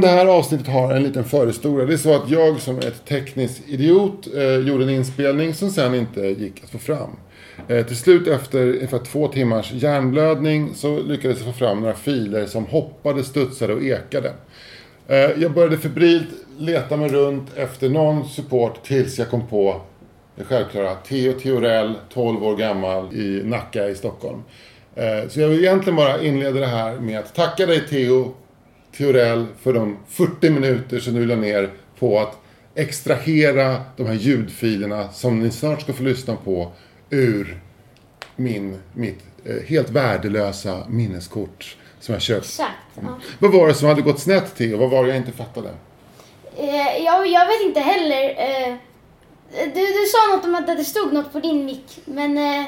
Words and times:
Det 0.00 0.08
här 0.08 0.26
avsnittet 0.26 0.66
har 0.66 0.92
en 0.92 1.02
liten 1.02 1.24
förhistoria. 1.24 1.86
Det 1.86 1.92
är 1.92 1.96
så 1.96 2.14
att 2.14 2.30
jag 2.30 2.60
som 2.60 2.78
ett 2.78 3.04
tekniskt 3.04 3.62
idiot 3.68 4.28
eh, 4.34 4.56
gjorde 4.56 4.84
en 4.84 4.90
inspelning 4.90 5.54
som 5.54 5.70
sen 5.70 5.94
inte 5.94 6.20
gick 6.20 6.64
att 6.64 6.70
få 6.70 6.78
fram. 6.78 7.10
Eh, 7.68 7.86
till 7.86 7.96
slut 7.96 8.28
efter 8.28 8.66
ungefär 8.66 8.98
två 8.98 9.28
timmars 9.28 9.72
hjärnblödning 9.72 10.74
så 10.74 11.02
lyckades 11.02 11.38
jag 11.38 11.46
få 11.46 11.52
fram 11.52 11.80
några 11.80 11.94
filer 11.94 12.46
som 12.46 12.66
hoppade, 12.66 13.24
studsade 13.24 13.74
och 13.74 13.82
ekade. 13.82 14.32
Eh, 15.08 15.16
jag 15.16 15.52
började 15.52 15.78
febrilt 15.78 16.28
leta 16.58 16.96
mig 16.96 17.08
runt 17.08 17.56
efter 17.56 17.88
någon 17.88 18.28
support 18.28 18.84
tills 18.84 19.18
jag 19.18 19.30
kom 19.30 19.46
på 19.46 19.80
det 20.36 20.44
självklara. 20.44 20.94
Theo 20.94 21.32
Theorell, 21.32 21.94
12 22.12 22.44
år 22.44 22.56
gammal, 22.56 23.14
i 23.14 23.42
Nacka 23.44 23.88
i 23.88 23.94
Stockholm. 23.94 24.42
Eh, 24.94 25.28
så 25.28 25.40
jag 25.40 25.48
vill 25.48 25.64
egentligen 25.64 25.96
bara 25.96 26.22
inleda 26.22 26.60
det 26.60 26.66
här 26.66 27.00
med 27.00 27.18
att 27.18 27.34
tacka 27.34 27.66
dig 27.66 27.88
Theo 27.88 28.34
Theorell 28.98 29.46
för 29.62 29.72
de 29.72 29.96
40 30.08 30.50
minuter 30.50 31.00
som 31.00 31.14
du 31.14 31.26
la 31.26 31.36
ner 31.36 31.70
på 31.98 32.18
att 32.18 32.38
extrahera 32.74 33.80
de 33.96 34.06
här 34.06 34.14
ljudfilerna 34.14 35.08
som 35.12 35.40
ni 35.40 35.50
snart 35.50 35.82
ska 35.82 35.92
få 35.92 36.02
lyssna 36.02 36.36
på 36.36 36.72
ur 37.10 37.60
min, 38.36 38.78
mitt 38.92 39.18
eh, 39.44 39.68
helt 39.68 39.90
värdelösa 39.90 40.86
minneskort 40.88 41.76
som 42.00 42.12
jag 42.12 42.22
köpt. 42.22 42.44
Exakt. 42.44 42.70
Ja. 42.94 43.18
Vad 43.38 43.52
var 43.52 43.68
det 43.68 43.74
som 43.74 43.88
hade 43.88 44.02
gått 44.02 44.20
snett 44.20 44.56
Theo? 44.56 44.78
Vad 44.78 44.90
var 44.90 45.02
det 45.02 45.08
jag 45.08 45.16
inte 45.16 45.32
fattade? 45.32 45.70
Eh, 46.56 47.04
jag, 47.04 47.26
jag 47.26 47.46
vet 47.46 47.62
inte 47.66 47.80
heller. 47.80 48.28
Eh, 48.28 48.74
du, 49.50 49.80
du 49.80 50.06
sa 50.06 50.36
något 50.36 50.44
om 50.44 50.54
att 50.54 50.66
det 50.66 50.84
stod 50.84 51.12
något 51.12 51.32
på 51.32 51.40
din 51.40 51.64
mick. 51.64 51.98
Men 52.04 52.38
eh, 52.38 52.66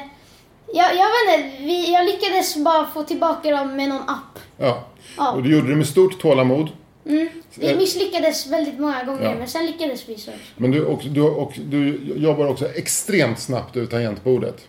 jag, 0.73 0.95
jag 0.95 1.07
vet 1.07 1.39
inte. 1.45 1.63
Vi, 1.63 1.93
jag 1.93 2.05
lyckades 2.05 2.57
bara 2.57 2.87
få 2.87 3.03
tillbaka 3.03 3.51
dem 3.51 3.75
med 3.75 3.89
någon 3.89 4.01
app. 4.09 4.39
Ja. 4.57 4.87
Ja. 5.17 5.31
Och 5.31 5.43
du 5.43 5.55
gjorde 5.55 5.69
det 5.69 5.75
med 5.75 5.87
stort 5.87 6.21
tålamod. 6.21 6.69
Vi 7.55 7.75
misslyckades 7.75 8.47
väldigt 8.47 8.79
många 8.79 9.03
gånger, 9.03 9.23
Ja. 9.23 9.35
men 9.39 9.47
sen 9.47 9.65
lyckades 9.65 10.09
vi 10.09 10.17
så. 10.17 10.31
Men 10.57 10.71
du, 10.71 10.85
och, 10.85 11.01
du, 11.09 11.21
och, 11.21 11.53
du 11.69 11.99
jobbar 12.15 12.47
också 12.47 12.65
extremt 12.73 13.39
snabbt 13.39 13.77
ur 13.77 13.85
tangentbordet. 13.85 14.67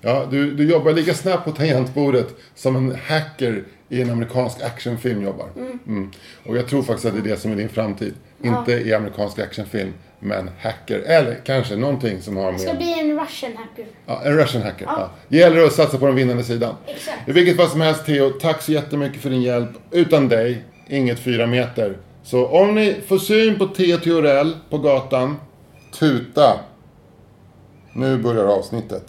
Ja, 0.00 0.26
du, 0.30 0.54
du 0.54 0.70
jobbar 0.70 0.92
lika 0.92 1.14
snabbt 1.14 1.44
på 1.44 1.50
tangentbordet 1.52 2.28
som 2.54 2.76
en 2.76 2.96
hacker 3.08 3.64
i 3.88 4.02
en 4.02 4.10
amerikansk 4.10 4.62
actionfilm 4.62 5.22
jobbar. 5.22 5.48
Mm. 5.86 6.10
Och 6.46 6.56
jag 6.56 6.68
tror 6.68 6.82
faktiskt 6.82 7.06
att 7.06 7.12
det 7.14 7.30
är 7.30 7.34
det 7.34 7.40
som 7.40 7.52
är 7.52 7.56
din 7.56 7.68
framtid. 7.68 8.14
Inte 8.42 8.72
i 8.72 8.94
amerikansk 8.94 9.38
actionfilm, 9.38 9.92
men 10.20 10.50
hacker. 10.60 10.98
Eller 10.98 11.40
kanske 11.44 11.76
någonting 11.76 12.22
som 12.22 12.36
har 12.36 12.44
Jag 12.44 12.60
ska 12.60 12.68
med... 12.68 12.78
bli 12.78 13.00
en 13.00 13.20
russian 13.20 13.52
hacker. 13.56 13.86
Ja, 14.06 14.22
en 14.24 14.36
Russian 14.36 14.62
hacker. 14.62 14.86
Ja. 14.86 15.10
Det 15.28 15.36
gäller 15.36 15.64
att 15.64 15.72
satsa 15.72 15.98
på 15.98 16.06
den 16.06 16.14
vinnande 16.14 16.44
sidan. 16.44 16.74
Exakt. 16.86 17.28
I 17.28 17.32
vilket 17.32 17.56
fall 17.56 17.68
som 17.68 17.80
helst 17.80 18.06
Theo, 18.06 18.30
tack 18.30 18.62
så 18.62 18.72
jättemycket 18.72 19.22
för 19.22 19.30
din 19.30 19.42
hjälp. 19.42 19.70
Utan 19.90 20.28
dig, 20.28 20.64
inget 20.88 21.18
fyra 21.18 21.46
meter. 21.46 21.96
Så 22.22 22.46
om 22.46 22.74
ni 22.74 22.96
får 23.06 23.18
syn 23.18 23.58
på 23.58 23.66
Theo 23.66 23.98
Theorell 23.98 24.56
på 24.70 24.78
gatan, 24.78 25.36
tuta. 25.98 26.60
Nu 27.92 28.18
börjar 28.18 28.44
avsnittet. 28.44 29.04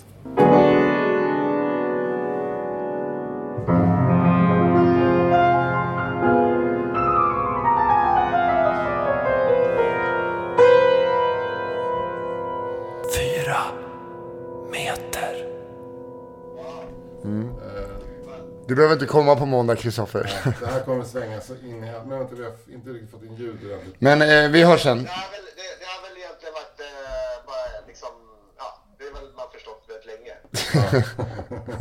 Du 18.71 18.75
behöver 18.75 18.93
inte 18.93 19.05
komma 19.05 19.35
på 19.35 19.45
måndag, 19.45 19.75
Kristoffer. 19.75 20.31
Det 20.59 20.65
här 20.65 20.79
kommer 20.79 21.03
svänga 21.03 21.41
så 21.41 21.53
in 21.53 21.83
i 21.83 21.87
helvete. 21.87 22.05
Men 22.07 22.19
vänta, 22.19 22.35
vi 22.35 22.43
har 22.43 22.51
inte 22.73 22.89
riktigt 22.89 23.11
fått 23.11 23.23
in 23.23 23.35
ljud. 23.35 23.57
Men 23.99 24.21
eh, 24.21 24.51
vi 24.51 24.63
hörs 24.63 24.83
sen. 24.83 25.03
Det 25.03 25.09
har 25.09 25.31
väl, 25.31 25.41
det, 25.55 25.69
det 25.79 25.87
har 25.93 26.01
väl 26.07 26.17
egentligen 26.21 26.53
varit 26.53 26.79
eh, 26.79 27.45
bara 27.49 27.87
liksom, 27.87 28.09
ja, 28.57 28.67
det 28.97 29.03
är 29.03 29.13
väl 29.13 29.23
man 29.39 29.45
förstått 29.53 29.83
väldigt 29.91 30.09
länge. 30.11 30.33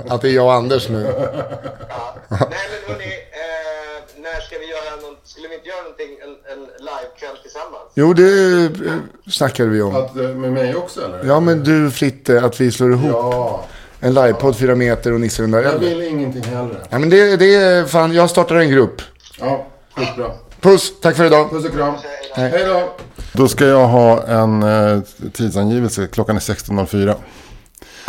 Att 0.15 0.21
det 0.23 0.28
är 0.28 0.33
jag 0.33 0.45
och 0.45 0.53
Anders 0.53 0.89
nu. 0.89 1.03
Ja. 1.03 2.15
Nej 2.31 2.67
men 2.71 2.81
hörni, 2.95 3.12
eh, 3.45 4.22
när 4.25 4.41
ska 4.41 4.59
vi 4.59 4.69
göra 4.77 4.97
någon, 5.03 5.17
skulle 5.25 5.49
vi 5.49 5.55
inte 5.55 5.69
göra 5.69 5.83
någonting, 5.83 6.12
en, 6.22 6.34
en 6.53 6.62
livekväll 6.89 7.37
tillsammans? 7.43 7.89
Jo, 7.95 8.12
det 8.12 8.31
eh, 8.65 8.99
snackade 9.31 9.69
vi 9.69 9.83
om. 9.83 9.97
Att, 9.97 10.17
eh, 10.17 10.28
med 10.28 10.53
mig 10.53 10.75
också 10.77 11.05
eller? 11.05 11.25
Ja, 11.25 11.41
men 11.41 11.65
du 11.65 11.91
Fritte, 11.91 12.45
att 12.45 12.61
vi 12.61 12.72
slår 12.72 12.93
ihop 12.93 13.11
Ja, 13.12 13.65
en 14.00 14.15
livepodd 14.15 14.56
fyra 14.56 14.75
meter 14.75 15.12
och 15.12 15.21
Nisse 15.21 15.43
rundar 15.43 15.59
jag 15.62 15.75
elden. 15.75 15.88
vill 15.99 16.03
ingenting 16.09 16.43
hellre. 16.43 16.77
Ja, 16.91 16.99
men 16.99 17.11
det, 17.11 17.37
det 17.37 17.55
är 17.55 17.84
fan, 17.84 18.12
jag 18.12 18.31
startar 18.31 18.56
en 18.56 18.71
grupp. 18.71 19.03
Ja, 19.41 19.66
skitbra. 19.97 20.31
Puss, 20.61 20.93
tack 21.03 21.16
för 21.16 21.25
idag. 21.25 21.50
Puss 21.50 21.65
och 21.65 21.72
kram. 21.72 21.94
Hej 22.34 22.65
då. 22.66 22.93
Då 23.33 23.49
ska 23.49 23.66
jag 23.66 23.87
ha 23.87 24.22
en 24.27 24.62
eh, 24.62 25.00
tidsangivelse. 25.33 26.06
Klockan 26.06 26.37
är 26.37 26.41
16.04. 26.41 27.15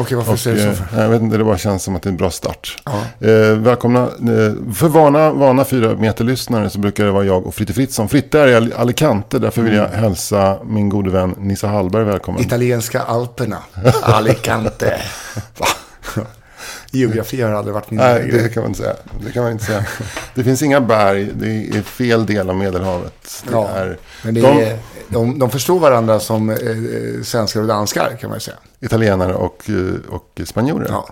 Okej, 0.01 0.17
varför 0.17 0.35
säger 0.35 0.67
du 0.69 0.75
så? 0.75 0.83
För? 0.83 1.01
Jag 1.01 1.09
vet 1.09 1.21
inte, 1.21 1.37
det 1.37 1.43
bara 1.43 1.57
känns 1.57 1.83
som 1.83 1.95
att 1.95 2.01
det 2.01 2.07
är 2.07 2.11
en 2.11 2.17
bra 2.17 2.31
start. 2.31 2.81
Eh, 3.19 3.29
välkomna. 3.57 4.01
Eh, 4.03 4.73
för 4.73 4.87
vana, 4.87 5.31
vana 5.31 5.65
fyra 5.65 5.95
meter-lyssnare 5.95 6.69
så 6.69 6.79
brukar 6.79 7.05
det 7.05 7.11
vara 7.11 7.23
jag 7.23 7.47
och 7.47 7.55
Fritte 7.55 7.73
Fritzson. 7.73 8.09
Fritte 8.09 8.39
är 8.39 8.47
i 8.47 8.55
Al- 8.55 8.73
Alicante, 8.77 9.39
därför 9.39 9.61
vill 9.61 9.73
jag 9.73 9.87
hälsa 9.87 10.57
min 10.65 10.89
gode 10.89 11.09
vän 11.09 11.35
Nissa 11.37 11.67
Hallberg 11.67 12.03
välkommen. 12.03 12.41
Italienska 12.41 13.01
Alperna. 13.01 13.57
Alicante. 14.01 15.01
Geografi 16.91 17.41
har 17.41 17.51
aldrig 17.51 17.73
varit 17.73 17.91
min 17.91 17.99
Nej, 17.99 18.27
grej. 18.29 18.43
det 18.43 18.49
kan 18.49 18.63
man 18.63 18.69
inte 18.71 18.81
säga. 18.83 18.95
Det 19.25 19.31
kan 19.31 19.43
man 19.43 19.51
inte 19.51 19.65
säga. 19.65 19.85
Det 20.35 20.43
finns 20.43 20.61
inga 20.61 20.81
berg, 20.81 21.29
det 21.35 21.67
är 21.77 21.81
fel 21.81 22.25
del 22.25 22.49
av 22.49 22.55
Medelhavet. 22.55 23.43
Det 23.47 23.51
Ja, 23.51 23.67
är, 23.69 23.97
men 24.23 24.33
det 24.33 24.41
de, 24.41 24.47
är, 24.59 24.77
de, 25.09 25.39
de 25.39 25.49
förstår 25.49 25.79
varandra 25.79 26.19
som 26.19 26.49
eh, 26.49 26.55
eh, 26.55 27.23
svenskar 27.23 27.61
och 27.61 27.67
danskar 27.67 28.17
kan 28.21 28.29
man 28.29 28.39
säga. 28.39 28.57
italienare 28.79 29.33
och, 29.33 29.69
eh, 29.69 30.09
och 30.13 30.41
spanjorer. 30.45 30.87
Ja. 30.89 31.09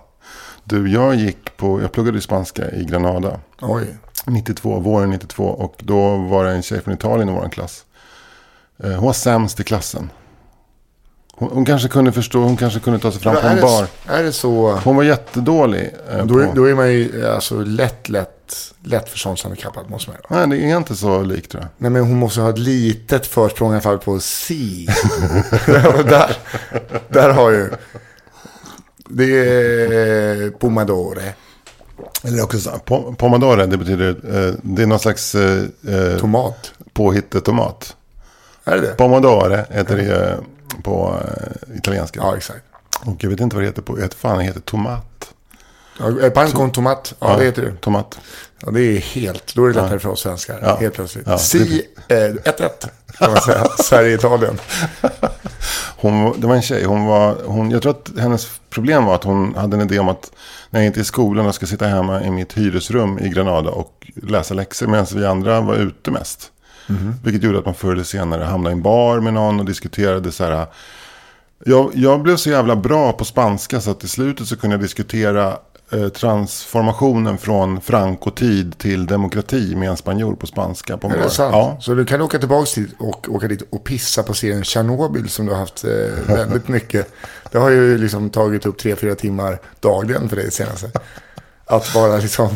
Du, 0.64 0.92
jag 0.92 1.16
gick 1.16 1.58
på, 1.58 1.82
jag 1.82 1.92
pluggade 1.92 2.22
spanska 2.22 2.72
i 2.72 2.84
Granada. 2.86 3.40
Oj. 3.62 3.84
92, 4.26 4.80
våren 4.80 5.10
92. 5.10 5.44
Och 5.44 5.76
då 5.80 6.18
var 6.18 6.46
det 6.46 6.52
en 6.52 6.62
tjej 6.62 6.82
från 6.82 6.94
Italien 6.94 7.30
i 7.30 7.32
vår 7.32 7.50
klass. 7.50 7.86
Eh, 8.84 8.90
Hon 8.92 9.06
var 9.06 9.14
sämst 9.14 9.60
i 9.60 9.64
klassen. 9.64 10.10
Hon, 11.40 11.50
hon 11.54 11.66
kanske 11.66 11.88
kunde 11.88 12.12
förstå, 12.12 12.40
hon 12.40 12.58
kanske 12.58 12.80
kunde 12.80 13.00
ta 13.00 13.12
sig 13.12 13.22
fram 13.22 13.36
på 13.36 13.48
en 13.48 13.56
det, 13.56 13.62
bar. 13.62 13.88
är 14.08 14.24
det 14.24 14.32
så? 14.32 14.72
Hon 14.84 14.96
var 14.96 15.04
jättedålig. 15.04 15.94
eh, 16.12 16.26
Då 16.26 16.40
är, 16.40 16.50
då 16.56 16.64
är 16.70 16.76
man 16.76 16.92
ju 16.92 17.24
eh, 17.26 17.36
alltså 17.36 17.60
lätt, 17.60 18.10
lätt, 18.10 18.56
lätt 18.84 19.10
förståndshandikappad 19.10 19.90
måste 19.90 20.12
man. 20.30 20.48
Nej, 20.48 20.60
det 20.60 20.66
är 20.72 20.78
inte 20.78 20.96
så 20.96 21.22
likt 21.22 21.52
tror 21.52 21.64
jag. 21.64 21.70
Nej, 21.78 21.92
men 21.92 22.02
hon 22.04 22.18
måste 22.18 22.42
ha 22.42 22.50
ett 22.50 22.58
litet 22.60 23.26
försprång 23.28 23.70
i 23.72 23.74
alla 23.74 23.82
fall 23.82 23.98
på 24.00 24.20
si. 24.20 24.86
där, 26.06 26.38
där 27.10 27.30
har 27.30 27.52
ju... 27.52 27.70
Det 29.12 29.24
är 29.26 30.50
Pomadore. 30.50 31.34
Eller 32.24 32.44
också 32.44 32.60
så, 32.60 32.70
po- 32.70 33.16
pomodoro, 33.16 33.66
det 33.66 33.78
betyder, 33.78 34.10
eh, 34.10 34.54
det 34.64 34.82
är 34.84 34.88
någon 34.88 35.00
slags 35.00 35.36
eh, 35.36 35.64
Tomat. 36.20 36.72
påhittetomat. 36.94 37.96
Är 38.64 38.76
det 38.76 38.82
det? 38.82 38.88
Pomodoro 38.98 39.58
heter 39.70 39.98
det 39.98 40.38
på 40.84 41.20
eh, 41.26 41.78
italienska. 41.78 42.20
Ja, 42.20 42.38
exakt. 42.38 42.64
Och 43.06 43.24
jag 43.24 43.30
vet 43.30 43.40
inte 43.40 43.56
vad 43.56 43.64
det 43.64 43.68
heter 43.68 43.82
på, 43.82 43.98
jag 43.98 44.02
vet 44.02 44.14
fan 44.14 44.38
det 44.38 44.44
heter 44.44 44.60
tomat. 44.60 45.34
Ja, 46.00 46.22
eh, 46.22 46.30
Pan 46.30 46.52
con 46.52 46.72
tomat. 46.72 47.14
Ja, 47.20 47.38
det 47.38 47.46
heter 47.46 47.62
det. 47.62 47.72
Tomat. 47.72 48.20
Ja, 48.62 48.72
det 48.72 48.82
är 48.82 49.00
helt... 49.00 49.56
Då 49.56 49.66
är 49.66 49.74
det 49.74 49.82
lättare 49.82 50.00
för 50.00 50.10
oss 50.10 50.22
svenskar. 50.22 50.60
Ja. 50.64 50.76
Helt 50.76 50.94
plötsligt. 50.94 51.28
Ja, 51.28 51.38
Si, 51.38 51.86
1-1 52.08 52.70
kan 53.18 53.32
man 53.32 53.42
säga. 53.42 53.66
Sverige-Italien. 53.84 54.60
Hon, 56.02 56.42
det 56.42 56.48
var 56.48 56.56
en 56.56 56.62
tjej, 56.62 56.84
hon 56.84 57.06
var, 57.06 57.38
hon, 57.46 57.72
jag 57.72 57.82
tror 57.82 57.92
att 57.92 58.12
hennes 58.20 58.60
problem 58.70 59.06
var 59.06 59.16
att 59.16 59.24
hon 59.24 59.56
hade 59.56 59.78
en 59.78 59.82
idé 59.82 60.00
om 60.00 60.10
att 60.10 60.32
när 60.70 60.80
jag 60.80 60.88
inte 60.88 61.00
är 61.00 61.02
i 61.02 61.06
skolan 61.06 61.46
och 61.46 61.56
ska 61.56 61.66
sitta 61.66 61.88
hemma 61.88 62.24
i 62.24 62.32
mitt 62.32 62.54
hyresrum 62.54 63.20
i 63.20 63.30
Granada 63.30 63.70
och 63.72 64.12
läsa 64.16 64.54
läxor 64.54 64.88
medan 64.88 65.06
vi 65.16 65.26
andra 65.26 65.62
var 65.62 65.76
ute 65.76 66.12
mest. 66.12 66.52
Vilket 67.24 67.44
gjorde 67.44 67.60
att 67.60 67.66
man 67.66 67.74
förr 67.74 67.92
eller 67.92 68.04
senare 68.04 68.44
hamnade 68.44 68.74
i 68.74 68.78
en 68.78 68.82
bar 68.82 69.20
med 69.20 69.34
någon 69.34 69.60
och 69.60 69.66
diskuterade 69.66 70.32
så 70.32 70.44
här. 70.44 70.68
Jag, 71.66 71.92
jag 71.94 72.22
blev 72.22 72.36
så 72.36 72.50
jävla 72.50 72.76
bra 72.76 73.12
på 73.12 73.26
spanska 73.26 73.82
så 73.82 73.92
att 73.92 74.04
i 74.04 74.08
slutet 74.08 74.48
så 74.48 74.58
kunde 74.58 74.74
jag 74.74 74.82
diskutera 74.82 75.58
eh, 75.92 76.10
transformationen 76.10 77.38
från 77.38 77.82
Franco-tid 77.82 78.78
till 78.78 79.06
demokrati 79.06 79.76
med 79.76 79.90
en 79.90 79.98
spanjor 79.98 80.36
på 80.36 80.48
spanska. 80.48 80.98
På 80.98 81.08
Är 81.08 81.18
det 81.18 81.30
sant? 81.30 81.56
Ja. 81.56 81.78
Så 81.82 81.94
du 81.94 82.06
kan 82.06 82.22
åka 82.22 82.40
tillbaka 82.40 82.70
dit 82.76 82.96
och 83.00 83.30
åka 83.30 83.48
dit 83.48 83.62
och 83.70 83.84
pissa 83.84 84.24
på 84.24 84.34
serien 84.34 84.64
Tjernobyl 84.64 85.30
som 85.30 85.46
du 85.46 85.52
har 85.52 85.60
haft 85.60 85.84
eh, 85.84 86.36
väldigt 86.36 86.68
mycket. 86.78 87.14
Det 87.52 87.58
har 87.58 87.70
ju 87.70 87.98
liksom 87.98 88.30
tagit 88.30 88.66
upp 88.66 88.78
tre, 88.78 88.96
fyra 88.96 89.16
timmar 89.16 89.60
dagligen 89.80 90.30
för 90.30 90.36
dig 90.36 90.52
senaste. 90.52 90.92
Att 91.66 91.94
bara 91.94 92.18
liksom 92.18 92.50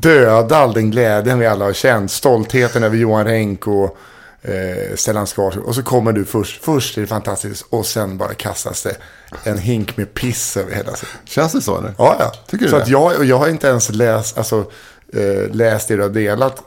döda 0.00 0.56
all 0.56 0.72
den 0.72 0.90
glädjen 0.90 1.38
vi 1.38 1.46
alla 1.46 1.64
har 1.64 1.72
känt. 1.72 2.10
Stoltheten 2.10 2.82
över 2.82 2.96
Johan 2.96 3.24
Renck 3.24 3.66
och 3.66 3.98
eh, 4.42 4.94
Stellan 4.94 5.26
Skarsgård. 5.26 5.64
Och 5.64 5.74
så 5.74 5.82
kommer 5.82 6.12
du 6.12 6.24
först. 6.24 6.64
Först 6.64 6.96
är 6.96 7.00
det 7.00 7.06
fantastiskt 7.06 7.66
och 7.70 7.86
sen 7.86 8.18
bara 8.18 8.34
kastas 8.34 8.82
det 8.82 8.96
en 9.44 9.58
hink 9.58 9.96
med 9.96 10.14
piss 10.14 10.56
över 10.56 10.74
hela 10.74 10.94
serien. 10.94 11.16
Känns 11.24 11.52
det 11.52 11.60
så 11.60 11.78
eller? 11.78 11.94
Ja, 11.98 12.16
ja. 12.18 12.32
Tycker 12.46 12.64
du 12.64 12.70
så 12.70 12.76
det? 12.76 12.82
att 12.82 12.88
jag, 12.88 13.16
och 13.16 13.24
jag 13.24 13.38
har 13.38 13.48
inte 13.48 13.66
ens 13.66 13.90
läst, 13.90 14.38
alltså, 14.38 14.64
eh, 15.12 15.50
läst 15.50 15.88
det 15.88 15.96
du 15.96 16.02
har 16.02 16.08
delat. 16.08 16.62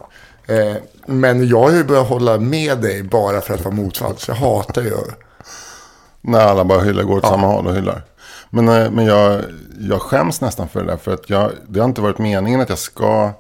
Eh, 0.48 0.76
men 1.06 1.48
jag 1.48 1.62
har 1.62 1.72
ju 1.72 1.84
börjat 1.84 2.08
hålla 2.08 2.38
med 2.38 2.78
dig 2.78 3.04
bara 3.04 3.42
för 3.42 3.54
att 3.54 3.62
vara 3.62 3.76
motfall. 3.76 4.18
Så 4.18 4.32
jag 4.32 4.36
hatar 4.36 4.82
ju 4.82 4.92
När 6.22 6.40
alla 6.40 6.64
bara 6.64 6.82
hyllar, 6.82 7.04
går 7.04 7.18
åt 7.18 7.26
samma 7.26 7.48
håll 7.48 7.68
och 7.68 7.76
hyllar. 7.76 8.04
Men, 8.50 8.68
eh, 8.70 8.92
men 8.92 9.06
jag, 9.06 9.42
jag 9.80 10.02
skäms 10.02 10.42
nästan 10.42 10.70
för 10.70 10.80
det 10.80 10.88
där. 10.92 10.98
För 10.98 11.14
att 11.14 11.30
jag, 11.30 11.52
det 11.68 11.80
har 11.80 11.88
inte 11.88 12.02
varit 12.02 12.18
meningen 12.18 12.62
att 12.62 12.70
jag 12.70 12.80
ska 12.80 13.32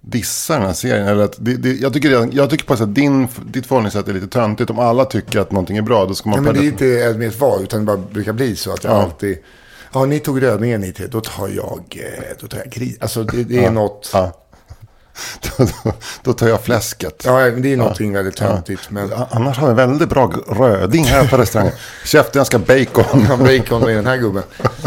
dissa 0.00 0.54
den 0.54 0.66
här 0.66 0.72
serien. 0.72 1.08
Eller 1.08 1.24
att 1.24 1.36
det, 1.38 1.54
det, 1.56 1.72
jag, 1.72 1.92
tycker 1.92 2.08
redan, 2.08 2.30
jag 2.32 2.50
tycker 2.50 2.64
på 2.64 2.72
att 2.72 2.94
din, 2.94 3.28
ditt 3.46 3.66
förhållningssätt 3.66 4.08
är 4.08 4.12
lite 4.12 4.28
töntigt. 4.28 4.70
Om 4.70 4.78
alla 4.78 5.04
tycker 5.04 5.40
att 5.40 5.52
någonting 5.52 5.76
är 5.76 5.82
bra, 5.82 6.06
då 6.06 6.14
ska 6.14 6.28
man... 6.28 6.36
Ja, 6.36 6.42
men 6.42 6.54
det 6.54 6.66
är 6.66 6.68
inte 6.68 6.86
ett 6.86 7.16
med 7.16 7.32
val, 7.32 7.62
utan 7.62 7.80
det 7.80 7.86
bara 7.86 7.96
brukar 7.96 8.32
bli 8.32 8.56
så 8.56 8.72
att 8.72 8.84
jag 8.84 8.92
Ja. 8.92 9.02
alltid... 9.02 9.38
Ja, 9.92 10.04
ni 10.04 10.18
tog 10.20 10.42
rödningen 10.42 10.80
ni 10.80 10.92
till, 10.92 11.10
då 11.10 11.20
tar 11.20 11.48
jag, 11.48 11.98
eh, 12.18 12.24
då 12.40 12.46
tar 12.46 12.58
jag 12.58 12.68
gris. 12.72 12.96
Alltså 13.00 13.24
det, 13.24 13.44
det 13.44 13.64
är 13.64 13.70
något... 13.70 14.10
Ja. 14.12 14.32
Då, 15.56 15.66
då, 16.22 16.32
tar 16.32 16.48
jag 16.48 16.60
fläsket. 16.60 17.22
Ja, 17.26 17.32
men 17.38 17.62
det 17.62 17.72
är 17.72 17.76
någonting 17.76 18.12
väldigt 18.12 18.36
töntigt. 18.36 18.90
Men 18.90 19.12
A- 19.12 19.26
Annars 19.30 19.58
har 19.58 19.68
vi 19.68 19.74
väldigt 19.74 20.08
bra 20.08 20.32
röding 20.48 21.04
här 21.04 21.28
på 21.28 21.36
restaurangen. 21.36 21.72
Käften, 22.04 22.40
jag 22.40 22.46
ska 22.46 22.58
bacon. 22.58 23.26
Ja, 23.28 23.36
bacon 23.36 23.90
i 23.90 23.94
den 23.94 24.06
här 24.06 24.16
gubben. 24.16 24.42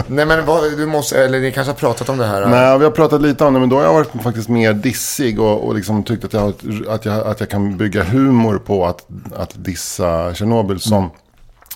Nej, 0.08 0.26
men 0.26 0.46
vad, 0.46 0.64
du 0.78 0.86
måste, 0.86 1.24
eller 1.24 1.40
ni 1.40 1.52
kanske 1.52 1.72
har 1.72 1.78
pratat 1.78 2.10
om 2.10 2.18
det 2.18 2.26
här. 2.26 2.46
Nej, 2.48 2.78
vi 2.78 2.84
har 2.84 2.92
pratat 2.92 3.22
lite 3.22 3.46
om 3.46 3.54
det, 3.54 3.60
men 3.60 3.70
då 3.70 3.76
har 3.76 3.84
jag 3.84 3.94
varit 3.94 4.24
faktiskt 4.24 4.50
mer 4.50 4.74
dissig 4.74 5.40
och, 5.40 5.68
och 5.68 5.76
liksom 5.76 6.04
tyckt 6.04 6.26
att 6.26 6.34
jag, 6.34 6.54
att, 6.90 7.06
jag, 7.06 7.28
att 7.28 7.40
jag 7.40 7.50
kan 7.50 7.78
bygga 7.78 8.04
humor 8.04 8.58
på 8.66 8.86
att, 8.86 9.06
att 9.36 9.52
dissa 9.56 10.34
Tjernobyl. 10.34 10.80
Som, 10.80 11.10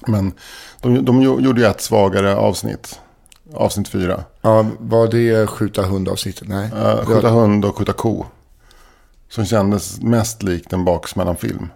Men 0.07 0.33
de, 0.81 1.05
de 1.05 1.21
gjo- 1.21 1.41
gjorde 1.41 1.61
ju 1.61 1.67
ett 1.67 1.81
svagare 1.81 2.35
avsnitt. 2.35 2.99
Avsnitt 3.53 3.87
fyra. 3.87 4.23
Ja, 4.41 4.65
var 4.79 5.07
det 5.07 5.47
skjuta 5.47 5.81
hund-avsnittet? 5.81 6.47
Nej. 6.47 6.69
Uh, 6.85 7.05
skjuta 7.05 7.29
hund 7.29 7.65
och 7.65 7.77
skjuta 7.77 7.93
ko. 7.93 8.25
Som 9.29 9.45
kändes 9.45 10.01
mest 10.01 10.43
likt 10.43 10.73
en 10.73 10.85
baksmällan-film. 10.85 11.67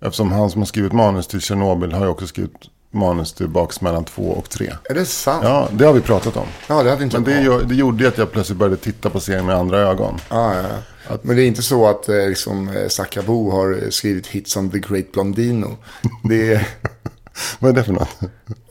Eftersom 0.00 0.32
han 0.32 0.50
som 0.50 0.60
har 0.60 0.66
skrivit 0.66 0.92
manus 0.92 1.26
till 1.26 1.40
Tjernobyl 1.40 1.92
har 1.92 2.04
ju 2.04 2.10
också 2.10 2.26
skrivit 2.26 2.52
manus 2.90 3.32
till 3.32 3.48
baksmällan 3.48 4.04
2 4.04 4.22
och 4.22 4.50
3. 4.50 4.72
Är 4.84 4.94
det 4.94 5.04
sant? 5.06 5.40
Ja, 5.44 5.68
Ja, 5.70 5.76
det 5.76 5.84
har 5.84 5.92
vi 5.92 6.00
pratat 6.00 6.36
om. 6.36 6.46
det 6.68 6.74
hade 6.90 7.04
inte 7.04 7.16
Men 7.20 7.24
det, 7.24 7.42
gör- 7.42 7.62
det 7.62 7.74
gjorde 7.74 8.08
att 8.08 8.18
jag 8.18 8.32
plötsligt 8.32 8.58
började 8.58 8.76
titta 8.76 9.10
på 9.10 9.20
serien 9.20 9.46
med 9.46 9.56
andra 9.56 9.78
ögon. 9.78 10.18
Ja, 10.30 10.54
ja, 10.56 10.62
ja. 11.08 11.18
Men 11.22 11.36
det 11.36 11.42
är 11.42 11.46
inte 11.46 11.62
så 11.62 11.86
att 11.88 12.08
eh, 12.08 12.28
liksom, 12.28 12.68
eh, 12.68 12.88
Sakabo 12.88 13.50
har 13.50 13.82
eh, 13.82 13.88
skrivit 13.90 14.26
hits 14.26 14.56
om 14.56 14.70
The 14.70 14.78
Great 14.78 15.12
Blondino. 15.12 15.76
Det 16.24 16.52
är, 16.54 16.68
Vad 17.58 17.70
är 17.70 17.74
det 17.74 17.84
för 17.84 17.92
något? 17.92 18.18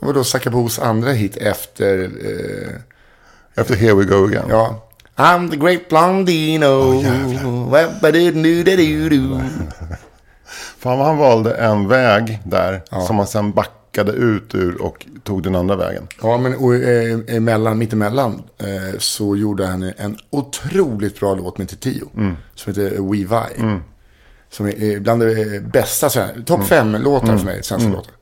vadå 0.00 0.24
Sakabos 0.24 0.78
andra 0.78 1.10
hit 1.12 1.36
efter, 1.36 2.02
eh, 2.04 2.72
Efter 3.54 3.74
Here 3.76 3.94
We 3.94 4.04
Go 4.04 4.24
Again. 4.26 4.46
ja. 4.48 4.88
I'm 5.16 5.50
the 5.50 5.56
great 5.56 5.88
blondino. 5.88 7.02
Wabba-do-do-do-do. 7.70 9.40
Fan 10.78 10.98
vad 10.98 11.06
han 11.06 11.16
valde 11.16 11.54
en 11.54 11.88
väg 11.88 12.40
där. 12.44 12.82
Som 13.06 13.16
han 13.18 13.26
sen 13.26 13.52
backade 13.52 14.12
ut 14.12 14.54
ur 14.54 14.82
och 14.82 15.06
tog 15.24 15.42
den 15.42 15.54
andra 15.54 15.76
vägen. 15.76 16.08
Ja, 16.22 16.38
men 16.38 16.54
och, 16.56 16.74
eh, 16.74 17.18
emellan, 17.28 17.78
mittemellan 17.78 18.42
eh, 18.58 18.98
så 18.98 19.36
gjorde 19.36 19.66
han 19.66 19.92
en 19.96 20.16
otroligt 20.30 21.20
bra 21.20 21.34
låt 21.34 21.58
med 21.58 21.80
Tio. 21.80 22.04
Som 22.54 22.70
heter 22.74 22.90
We 22.90 23.16
Vi. 23.16 23.78
Som 24.50 24.66
är 24.66 24.94
eh, 24.94 25.00
bland 25.00 25.20
det 25.20 25.54
eh, 25.56 25.62
bästa, 25.62 26.08
topp 26.46 26.64
fem 26.64 26.92
låtar 26.92 27.36
för 27.36 27.44
mig, 27.44 27.62
svenska 27.62 27.88
låtar. 27.90 28.12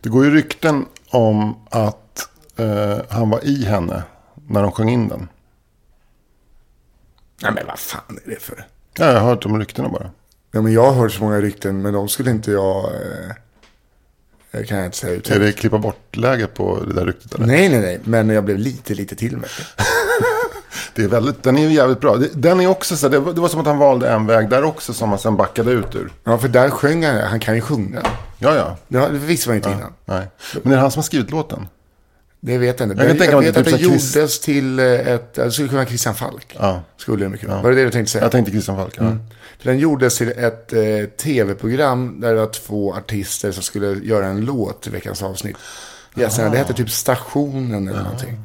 Det 0.00 0.08
går 0.08 0.24
ju 0.24 0.30
rykten 0.34 0.84
om 1.10 1.56
att 1.70 2.28
eh, 2.56 2.98
han 3.08 3.30
var 3.30 3.44
i 3.44 3.64
henne 3.64 4.02
när 4.48 4.62
de 4.62 4.72
sjöng 4.72 4.88
in 4.88 5.08
den. 5.08 5.28
Nej, 7.42 7.52
men 7.54 7.66
vad 7.66 7.78
fan 7.78 8.18
är 8.24 8.30
det 8.30 8.42
för? 8.42 8.66
Ja, 8.98 9.06
jag 9.06 9.20
har 9.20 9.28
hört 9.28 9.46
om 9.46 9.58
ryktena 9.58 9.88
bara. 9.88 10.10
Ja, 10.52 10.62
men 10.62 10.72
jag 10.72 10.84
har 10.84 10.92
hört 10.92 11.12
så 11.12 11.22
många 11.22 11.40
rykten, 11.40 11.82
men 11.82 11.92
de 11.92 12.08
skulle 12.08 12.30
inte 12.30 12.50
jag... 12.52 12.84
Eh, 12.84 13.34
det 14.50 14.64
kan 14.64 14.76
jag 14.76 14.86
inte 14.86 14.96
säga 14.96 15.12
ut. 15.14 15.30
Är 15.30 15.38
det 15.38 15.52
klippa 15.52 15.78
bort-läge 15.78 16.46
på 16.46 16.84
det 16.84 16.94
där 16.94 17.06
ryktet? 17.06 17.34
Eller? 17.34 17.46
Nej, 17.46 17.68
nej, 17.68 17.80
nej. 17.80 18.00
Men 18.04 18.28
jag 18.28 18.44
blev 18.44 18.58
lite, 18.58 18.94
lite 18.94 19.16
till 19.16 19.36
med 19.36 19.48
det. 19.58 19.84
Det 20.94 21.02
är 21.02 21.08
väldigt, 21.08 21.42
den 21.42 21.58
är 21.58 21.62
ju 21.62 21.72
jävligt 21.72 22.00
bra. 22.00 22.16
Den 22.32 22.60
är 22.60 22.66
också 22.66 22.96
så, 22.96 23.08
det 23.08 23.18
var, 23.18 23.32
det 23.32 23.40
var 23.40 23.48
som 23.48 23.60
att 23.60 23.66
han 23.66 23.78
valde 23.78 24.10
en 24.10 24.26
väg 24.26 24.48
där 24.48 24.64
också 24.64 24.92
som 24.92 25.10
han 25.10 25.18
sen 25.18 25.36
backade 25.36 25.70
ut 25.70 25.94
ur. 25.94 26.12
Ja, 26.24 26.38
för 26.38 26.48
där 26.48 26.70
sjöng 26.70 27.04
han. 27.04 27.16
Han 27.16 27.40
kan 27.40 27.54
ju 27.54 27.60
sjunga. 27.60 28.02
Ja, 28.38 28.54
ja. 28.54 28.76
Ja, 28.88 29.08
det 29.08 29.18
visste 29.18 29.48
man 29.48 29.54
ju 29.54 29.58
inte 29.58 29.70
innan. 29.70 29.92
Nej. 30.04 30.26
Men 30.62 30.72
är 30.72 30.76
det 30.76 30.82
han 30.82 30.90
som 30.90 30.98
har 31.00 31.04
skrivit 31.04 31.30
låten? 31.30 31.68
Det 32.44 32.58
vet 32.58 32.80
jag 32.80 32.90
inte. 32.90 33.02
Jag 33.02 33.10
Jag, 33.10 33.42
mig 33.42 33.52
vet 33.52 33.56
att 33.56 33.64
det 33.64 33.80
gjordes 33.80 34.40
till 34.40 34.78
eh, 34.78 34.84
ett... 34.86 35.34
Det 35.34 35.52
skulle 35.52 35.68
kunna 35.68 35.78
vara 35.80 35.88
Christian 35.88 36.14
Falk. 36.14 36.56
Ja. 36.58 36.82
Skulle 36.96 37.24
det 37.24 37.28
mycket 37.28 37.48
vara. 37.48 37.62
Var 37.62 37.70
det 37.70 37.76
det 37.76 37.84
du 37.84 37.90
tänkte 37.90 38.12
säga? 38.12 38.24
Jag 38.24 38.32
tänkte 38.32 38.50
Christian 38.50 38.76
Falk. 38.76 38.94
Ja. 38.98 39.16
För 39.58 39.70
den 39.70 39.78
gjordes 39.78 40.18
till 40.18 40.28
ett 40.28 40.72
eh, 40.72 41.04
tv-program 41.16 42.20
där 42.20 42.34
det 42.34 42.40
var 42.40 42.46
två 42.46 42.94
artister 42.94 43.52
som 43.52 43.62
skulle 43.62 43.86
göra 43.86 44.26
en 44.26 44.44
låt 44.44 44.82
till 44.82 44.92
veckans 44.92 45.22
avsnitt. 45.22 45.56
Yes, 46.16 46.36
Det 46.36 46.58
hette 46.58 46.72
typ 46.74 46.90
Stationen 46.90 47.88
eller 47.88 48.02
någonting. 48.02 48.40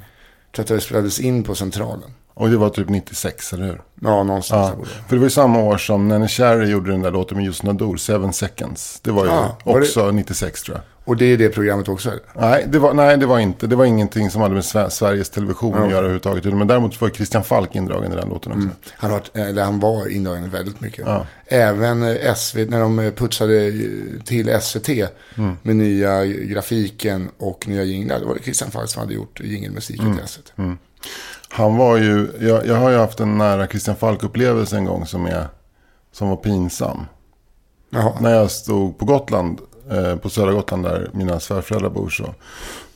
Jag 0.56 0.66
tror 0.66 0.76
att 0.76 0.82
det 0.82 0.86
spelades 0.86 1.20
in 1.20 1.44
på 1.44 1.56
Centralen. 1.56 2.10
Och 2.38 2.50
det 2.50 2.58
var 2.58 2.70
typ 2.70 2.90
96, 2.90 3.54
eller 3.54 3.66
hur? 3.66 3.82
Ja, 4.02 4.24
någonstans 4.24 4.74
Ja, 4.78 4.84
det. 4.84 4.90
för 5.08 5.16
det 5.16 5.18
var 5.18 5.24
ju 5.26 5.30
samma 5.30 5.60
år 5.60 5.78
som 5.78 6.08
Nanny 6.08 6.28
Cherry 6.28 6.70
gjorde 6.70 6.92
den 6.92 7.02
där 7.02 7.12
låten 7.12 7.38
med 7.38 7.46
Just 7.46 7.64
Nador, 7.64 7.98
Seven 7.98 8.34
Seconds. 8.34 9.00
Det 9.04 9.12
var 9.12 9.26
ju 9.26 9.32
Ja, 9.32 9.58
var 9.64 9.80
det- 9.80 9.86
också 9.86 10.12
96 10.12 10.62
tror 10.64 10.78
jag. 10.78 10.84
Och 11.06 11.18
det 11.18 11.26
är 11.26 11.38
det 11.38 11.50
programmet 11.50 11.88
också. 11.90 12.10
eller? 12.10 12.22
Nej 12.36 12.66
det, 12.70 12.80
var, 12.80 12.94
nej, 12.94 13.18
det 13.18 13.26
var 13.26 13.40
inte. 13.40 13.68
Det 13.68 13.76
var 13.76 13.86
ingenting 13.86 14.30
som 14.32 14.42
hade 14.42 14.54
med 14.54 14.64
Sve- 14.64 14.90
Sveriges 14.90 15.30
Television 15.30 15.74
att 15.74 15.90
göra 15.90 15.98
överhuvudtaget. 15.98 16.44
Men 16.46 16.68
däremot 16.68 17.02
var 17.02 17.10
Christian 17.10 17.44
Falk 17.44 17.76
indragen 17.76 18.14
i 18.14 18.16
den 18.16 18.30
låten 18.30 18.52
också. 18.52 18.70
Han, 18.98 19.12
har, 19.12 19.18
varit- 19.20 19.38
eller 19.38 19.64
han 19.64 19.80
var 19.80 20.08
indragen 20.12 20.50
väldigt 20.50 20.82
mycket. 20.82 21.08
Även 21.48 22.04
eh, 22.04 22.34
SVT, 22.36 22.70
när 22.70 22.80
de 22.80 23.00
eh, 23.00 23.12
putsade 23.12 23.68
eh, 23.68 23.74
till 24.26 24.60
SVT 24.62 24.90
med 25.62 25.76
nya 25.76 26.26
grafiken 26.26 27.30
och 27.38 27.68
nya 27.68 27.84
jinglar. 27.84 28.20
Då 28.20 28.28
var 28.28 28.34
det 28.36 28.44
Christian 28.44 28.72
Falk 28.72 28.90
som 28.90 29.00
hade 29.00 29.14
gjort 29.14 29.40
jingelmusiken 29.40 30.18
till 30.18 30.28
SVT. 30.28 30.54
Han 31.50 31.78
var 31.78 31.98
ju, 31.98 32.28
jag, 32.40 32.66
jag 32.66 32.76
har 32.76 32.90
ju 32.90 32.98
haft 32.98 33.20
en 33.20 33.38
nära 33.38 33.68
Christian 33.68 33.96
Falk-upplevelse 33.96 34.78
en 34.78 34.86
gång 34.86 35.06
som, 35.06 35.26
är, 35.26 35.48
som 36.12 36.30
var 36.30 36.36
pinsam. 36.36 37.06
Jaha. 37.90 38.14
När 38.22 38.34
jag 38.34 38.52
stod 38.52 38.98
på 38.98 39.06
Gotland, 39.06 39.62
eh, 39.92 40.16
på 40.16 40.30
södra 40.30 40.52
Gotland 40.52 40.84
där 40.84 41.10
mina 41.14 41.40
svärföräldrar 41.40 41.90
bor 41.90 42.10
så. 42.10 42.34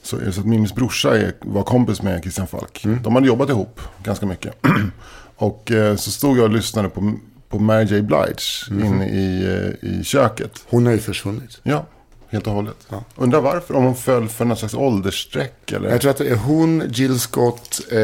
Så 0.04 0.32
så 0.32 0.40
att 0.40 0.48
Mimis 0.48 0.76
brorsa 0.76 1.18
är, 1.18 1.34
var 1.42 1.64
kompis 1.64 2.02
med 2.02 2.22
Christian 2.22 2.48
Falk. 2.48 2.86
De 3.04 3.16
hade 3.16 3.28
jobbat 3.28 3.50
ihop 3.50 3.82
ganska 4.04 4.26
mycket. 4.26 4.54
och 5.36 5.72
eh, 5.72 5.96
så 5.96 6.12
stod 6.12 6.38
jag 6.38 6.44
och 6.44 6.50
lyssnade 6.50 6.90
på, 6.90 7.14
på 7.50 7.60
Mary 7.60 7.86
J. 7.86 8.02
Blige 8.02 8.86
inne 8.86 9.10
i, 9.10 9.44
eh, 9.44 9.90
i 9.90 10.04
köket. 10.04 10.52
Hon 10.70 10.86
har 10.86 10.94
ju 10.94 11.00
försvunnit. 11.00 11.60
Ja, 11.64 11.86
helt 12.32 12.48
och 12.48 12.54
hållet. 12.54 12.88
Undrar 13.16 13.42
varför, 13.42 13.74
om 13.76 13.84
hon 13.84 13.96
föll 13.96 14.30
för 14.30 14.46
någon 14.46 14.58
slags 14.58 14.74
åldersstreck 14.74 15.72
eller? 15.72 15.90
Jag 15.90 16.02
tror 16.02 16.12
att 16.12 16.18
det 16.18 16.28
är 16.30 16.36
hon, 16.36 16.84
Jill 16.94 17.20
Scott, 17.20 17.82
eh, 17.92 17.98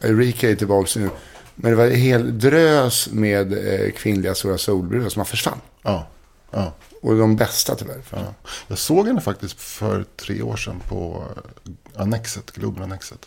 Erika 0.00 0.50
är 0.50 0.54
tillbaka 0.54 1.00
nu. 1.00 1.10
Men 1.54 1.70
det 1.70 1.76
var 1.76 1.84
en 1.84 1.94
hel 1.94 2.38
drös 2.38 3.08
med 3.12 3.52
eh, 3.52 3.90
kvinnliga 3.92 4.34
stora 4.34 4.58
soulbrudar 4.58 5.08
som 5.08 5.20
har 5.20 5.24
försvann. 5.24 5.60
Ja, 5.82 6.06
ja. 6.50 6.72
Och 7.02 7.16
de 7.16 7.36
bästa 7.36 7.74
tyvärr. 7.74 8.02
Ja. 8.10 8.18
Jag 8.68 8.78
såg 8.78 9.06
henne 9.06 9.20
faktiskt 9.20 9.60
för 9.60 10.04
tre 10.16 10.42
år 10.42 10.56
sedan 10.56 10.80
på 10.88 11.24
eh, 11.94 12.02
Annexet, 12.02 12.50
Globen-Annexet. 12.54 13.18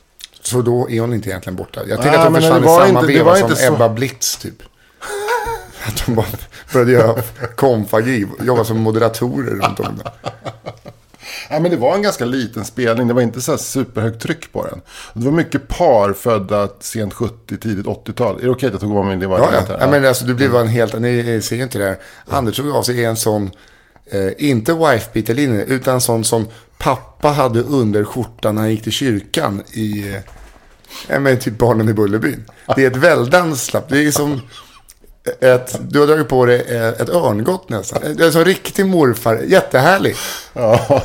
Så 0.42 0.62
då 0.62 0.90
är 0.90 1.02
hon 1.02 1.14
inte 1.14 1.30
egentligen 1.30 1.56
borta. 1.56 1.80
Jag 1.88 2.02
tänker 2.02 2.18
Nej, 2.18 2.26
att 2.28 2.32
men 2.32 2.42
försvann 2.42 2.64
i 2.64 2.68
samma 2.68 3.00
inte- 3.00 3.14
veva 3.14 3.36
som 3.36 3.50
inte 3.50 3.62
så- 3.62 3.74
Ebba 3.74 3.90
Blitz 3.90 4.38
typ. 4.38 4.64
Att 5.86 6.06
de 6.06 6.16
bara 6.16 6.26
började 6.74 6.92
göra 6.92 7.22
konfagi, 7.56 8.28
jobba 8.42 8.64
som 8.64 8.78
moderatorer 8.78 9.52
runt 9.52 9.80
om. 9.80 9.98
Där. 10.04 10.12
Ja, 11.50 11.60
men 11.60 11.72
det 11.72 11.78
var 11.78 11.96
en 11.96 12.02
ganska 12.02 12.26
liten 12.26 12.66
spelning. 12.66 13.08
Det 13.08 13.14
var 13.14 13.22
inte 13.22 13.42
så 13.42 13.58
superhögt 13.58 14.22
tryck 14.22 14.54
på 14.54 14.66
den. 14.66 14.82
Det 15.14 15.26
var 15.26 15.32
mycket 15.32 15.68
par 15.68 16.14
födda 16.14 16.70
sent 16.80 17.14
70, 17.14 17.58
tidigt 17.58 17.86
80-tal. 17.86 18.40
Är 18.40 18.44
det 18.44 18.50
okej 18.50 18.68
att 18.68 18.74
jag 18.74 18.82
tog 18.82 18.98
av 18.98 19.06
mig 19.06 19.18
det? 19.18 19.28
Var 19.28 19.40
Ja, 19.40 19.50
ja. 19.54 19.78
ja, 19.80 19.88
men 19.88 20.06
alltså 20.06 20.26
du 20.26 20.34
blev 20.34 20.56
en 20.56 20.68
helt, 20.68 21.00
ni 21.00 21.42
ser 21.44 21.62
inte 21.64 21.78
det 21.78 21.86
här. 21.86 21.98
Anders 22.28 22.58
tog 22.58 22.72
av 22.72 22.84
sig 22.84 23.06
en 23.06 23.16
sån, 23.16 23.52
eh, 24.12 24.32
inte 24.38 24.74
wife-beater-linje, 24.74 25.64
utan 25.64 26.02
sån 26.02 26.24
som 26.24 26.48
pappa 26.78 27.30
hade 27.30 27.62
under 27.62 28.04
skjortan 28.04 28.56
när 28.56 28.62
han 28.62 28.72
gick 28.72 28.84
till 28.84 28.92
kyrkan 28.92 29.64
i, 29.72 30.16
eh, 31.08 31.20
men 31.20 31.40
typ 31.40 31.58
Barnen 31.58 31.90
i 31.90 31.94
Bullerbyn. 31.94 32.46
Det 32.76 32.84
är 32.84 32.88
ett 32.92 32.98
väldans. 32.98 33.72
Det 33.90 34.04
är 34.04 34.12
som 34.12 34.42
ett, 35.40 35.76
du 35.90 36.00
har 36.00 36.08
dragit 36.08 36.28
på 36.28 36.46
dig 36.46 36.60
ett 37.00 37.10
örngott 37.10 37.70
nästan. 37.70 38.02
Det 38.18 38.26
är 38.26 38.32
som 38.32 38.46
riktig 38.46 38.86
morfar. 38.86 39.40
Jättehärlig. 39.48 40.16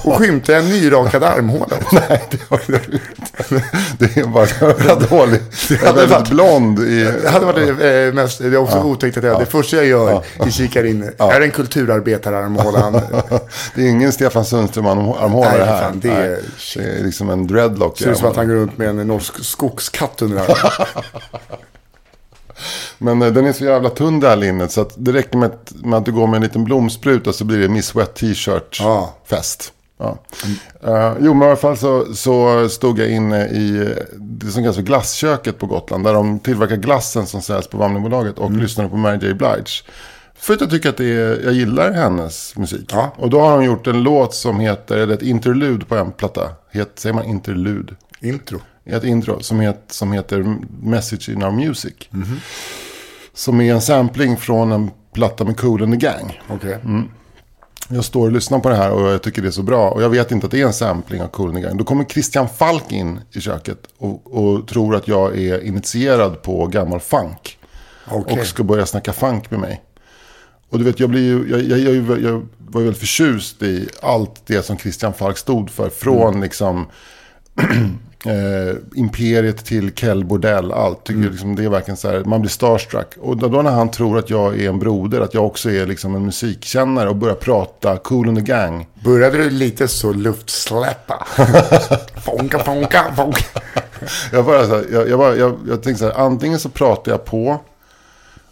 Och 0.05 0.15
skymtar 0.19 0.55
en 0.55 0.69
nyrakad 0.69 1.25
armhåla. 1.25 1.77
Nej, 1.93 2.25
det 2.31 2.39
har 2.49 2.61
jag 2.67 2.81
inte. 2.85 3.65
Det 3.99 4.17
är 4.17 4.27
bara 4.27 4.95
dåligt. 4.95 5.71
Jag 5.71 5.83
är 5.83 5.87
hade 5.87 5.93
väldigt 6.01 6.11
varit- 6.19 6.29
blond 6.31 6.79
i... 6.81 7.05
Det 7.23 7.29
hade 7.29 7.47
varit 7.47 7.69
eh, 7.69 8.15
mest, 8.23 8.39
det 8.39 8.47
är 8.47 8.57
också 8.57 8.83
otäckt 8.83 9.17
att 9.17 9.25
jag, 9.25 9.41
det 9.41 9.47
första 9.47 9.77
jag 9.77 9.87
gör 9.87 10.23
i 10.47 10.51
kikar 10.53 10.85
in, 10.85 11.11
är 11.19 11.41
en 11.41 11.51
kulturarbetararmhåla. 11.51 12.91
Det 13.75 13.83
är 13.83 13.89
ingen 13.89 14.13
Stefan 14.13 14.45
Sundström-armhåla 14.45 15.59
det 15.59 15.65
här. 15.65 15.83
fan, 15.83 16.01
det 16.01 16.09
är- 16.11 16.29
Nej, 16.29 16.41
det 16.77 16.99
är 17.01 17.05
liksom 17.05 17.31
en 17.31 17.47
dreadlock. 17.47 18.01
i 18.01 18.05
ser 18.05 18.11
ut 18.11 18.19
som 18.19 18.29
att 18.31 18.37
han 18.37 18.49
går 18.49 18.55
runt 18.55 18.79
med 18.79 18.89
en 18.89 18.97
norsk 19.07 19.45
skogskatt 19.45 20.23
under 20.23 20.37
armen. 20.43 20.57
Men 22.99 23.23
eh, 23.23 23.33
den 23.33 23.47
är 23.47 23.53
så 23.53 23.65
jävla 23.65 23.91
tunn 23.91 24.21
det 24.21 24.29
här 24.29 24.37
linnet 24.37 24.73
så 24.73 24.81
att 24.81 24.95
det 24.97 25.13
räcker 25.13 25.39
med 25.39 25.51
att, 25.51 25.73
med 25.75 25.99
att 25.99 26.05
du 26.05 26.13
går 26.13 26.27
med 26.27 26.37
en 26.37 26.43
liten 26.43 26.65
blomspruta 26.65 27.33
så 27.33 27.45
blir 27.45 27.59
det 27.59 27.69
Miss 27.69 27.95
Wet 27.95 28.15
T-shirt 28.15 28.81
Ja. 29.99 30.19
Eh, 30.85 31.13
jo, 31.21 31.35
men 31.35 31.43
i 31.43 31.47
alla 31.47 31.57
fall 31.57 31.77
så, 31.77 32.15
så 32.15 32.69
stod 32.69 32.99
jag 32.99 33.11
inne 33.11 33.47
i 33.47 33.77
eh, 33.77 34.19
det 34.19 34.47
som 34.47 34.63
kallas 34.63 34.77
för 34.77 34.83
glassköket 34.83 35.59
på 35.59 35.67
Gotland. 35.67 36.05
Där 36.05 36.15
de 36.15 36.39
tillverkar 36.39 36.77
glassen 36.77 37.27
som 37.27 37.43
säljs 37.43 37.67
på 37.67 37.79
Vamlingbolaget 37.79 38.39
och 38.39 38.51
lyssnade 38.51 38.89
på 38.89 38.97
Mary 38.97 39.29
J. 39.29 39.35
Blige. 39.35 39.85
För 40.39 40.55
att 40.55 40.61
jag 40.61 40.71
tycker 40.71 40.89
att 40.89 40.97
det 40.97 41.13
är, 41.13 41.45
jag 41.45 41.53
gillar 41.53 41.93
hennes 41.93 42.57
musik. 42.57 42.91
Ja. 42.93 43.13
Och 43.17 43.31
då 43.31 43.41
har 43.41 43.55
hon 43.55 43.65
gjort 43.65 43.87
en 43.87 44.03
låt 44.03 44.35
som 44.35 44.61
heter, 44.61 44.97
eller 44.97 45.15
ett 45.15 45.23
interlud 45.23 45.89
på 45.89 45.97
en 45.97 46.13
platta. 46.13 46.51
Het, 46.71 46.91
säger 46.95 47.15
man 47.15 47.25
interlud? 47.25 47.97
Intro. 48.21 48.61
Ett 48.87 49.05
intro 49.05 49.43
som, 49.43 49.61
het, 49.61 49.85
som 49.89 50.13
heter 50.13 50.57
Message 50.83 51.29
in 51.29 51.43
Our 51.43 51.51
Music. 51.51 51.95
Som 53.35 53.61
är 53.61 53.75
en 53.75 53.83
sampling 53.83 54.37
från 54.37 54.73
en 54.73 54.91
platta 55.13 55.45
med 55.45 55.57
Cool 55.57 55.83
and 55.83 55.93
the 55.93 56.07
Gang. 56.07 56.41
Okej. 56.49 56.79
Jag 57.89 58.05
står 58.05 58.27
och 58.27 58.33
lyssnar 58.33 58.59
på 58.59 58.69
det 58.69 58.77
här 58.77 58.91
och 58.91 59.11
jag 59.11 59.23
tycker 59.23 59.43
det 59.43 59.49
är 59.49 59.53
så 59.53 59.63
bra. 59.63 59.91
Och 59.91 60.03
jag 60.03 60.09
vet 60.09 60.33
inte 60.33 60.47
att 60.47 60.53
det 60.53 60.61
är 60.61 60.67
en 60.67 60.73
sampling 60.73 61.23
av 61.23 61.29
Cool 61.29 61.49
and 61.49 61.57
the 61.57 61.63
Gang. 61.63 61.77
Då 61.77 61.85
kommer 61.85 62.05
Christian 62.05 62.49
Falk 62.49 62.93
in 62.93 63.21
i 63.33 63.41
köket 63.41 63.79
och, 63.99 64.37
och 64.37 64.69
tror 64.69 64.97
att 64.97 65.09
jag 65.09 65.39
är 65.39 65.65
initierad 65.65 66.43
på 66.43 66.67
gammal 66.67 67.01
funk. 67.01 67.59
Okej. 68.09 68.41
Och 68.41 68.47
ska 68.47 68.63
börja 68.63 68.87
snacka 68.87 69.13
funk 69.13 69.51
med 69.51 69.61
mig. 69.61 69.83
Och 70.71 70.79
du 70.79 70.85
vet, 70.85 71.01
jag, 71.01 71.11
blir 71.11 71.23
ju, 71.23 71.51
jag, 71.51 71.63
jag, 71.63 71.79
jag, 71.79 72.23
jag 72.23 72.47
var 72.59 72.81
ju 72.81 72.87
väldigt 72.87 73.01
förtjust 73.01 73.63
i 73.63 73.89
allt 74.03 74.47
det 74.47 74.63
som 74.63 74.79
Christian 74.79 75.15
Falk 75.15 75.39
stod 75.39 75.71
för. 75.71 75.89
Från 75.89 76.41
liksom 76.41 76.87
eh, 78.27 78.77
Imperiet 78.95 79.65
till 79.65 79.95
Kell 79.95 80.25
Bordell. 80.25 80.73
Allt. 80.73 81.05
Tycker 81.05 81.31
liksom, 81.31 81.57
det 81.57 81.65
är 81.65 81.69
verkligen 81.69 81.97
så 81.97 82.11
här, 82.11 82.25
man 82.25 82.41
blir 82.41 82.51
starstruck. 82.51 83.15
Och 83.21 83.37
då, 83.37 83.63
när 83.63 83.71
han 83.71 83.91
tror 83.91 84.19
att 84.19 84.31
jag 84.31 84.61
är 84.61 84.69
en 84.69 84.79
broder, 84.79 85.21
att 85.21 85.35
jag 85.35 85.47
också 85.47 85.71
är 85.71 85.87
liksom 85.87 86.15
en 86.15 86.25
musikkännare 86.25 87.09
och 87.09 87.17
börjar 87.17 87.35
prata 87.35 87.97
Cool 87.97 88.29
and 88.29 88.39
the 88.39 88.45
Gang. 88.45 88.87
Började 89.05 89.39
du 89.39 89.51
lite 89.51 89.89
så 89.89 90.13
luftsläppa? 90.13 91.27
fonka, 92.25 92.59
fonka, 92.59 93.05
fonka. 93.17 93.45
Jag, 94.33 94.45
bara, 94.45 94.67
så 94.67 94.75
här, 94.75 94.85
jag, 94.93 95.09
jag, 95.09 95.19
bara, 95.19 95.37
jag, 95.37 95.57
jag 95.69 95.83
tänkte 95.83 95.99
så 95.99 96.05
här, 96.05 96.25
antingen 96.27 96.59
så 96.59 96.69
pratar 96.69 97.13
jag 97.13 97.25
på 97.25 97.61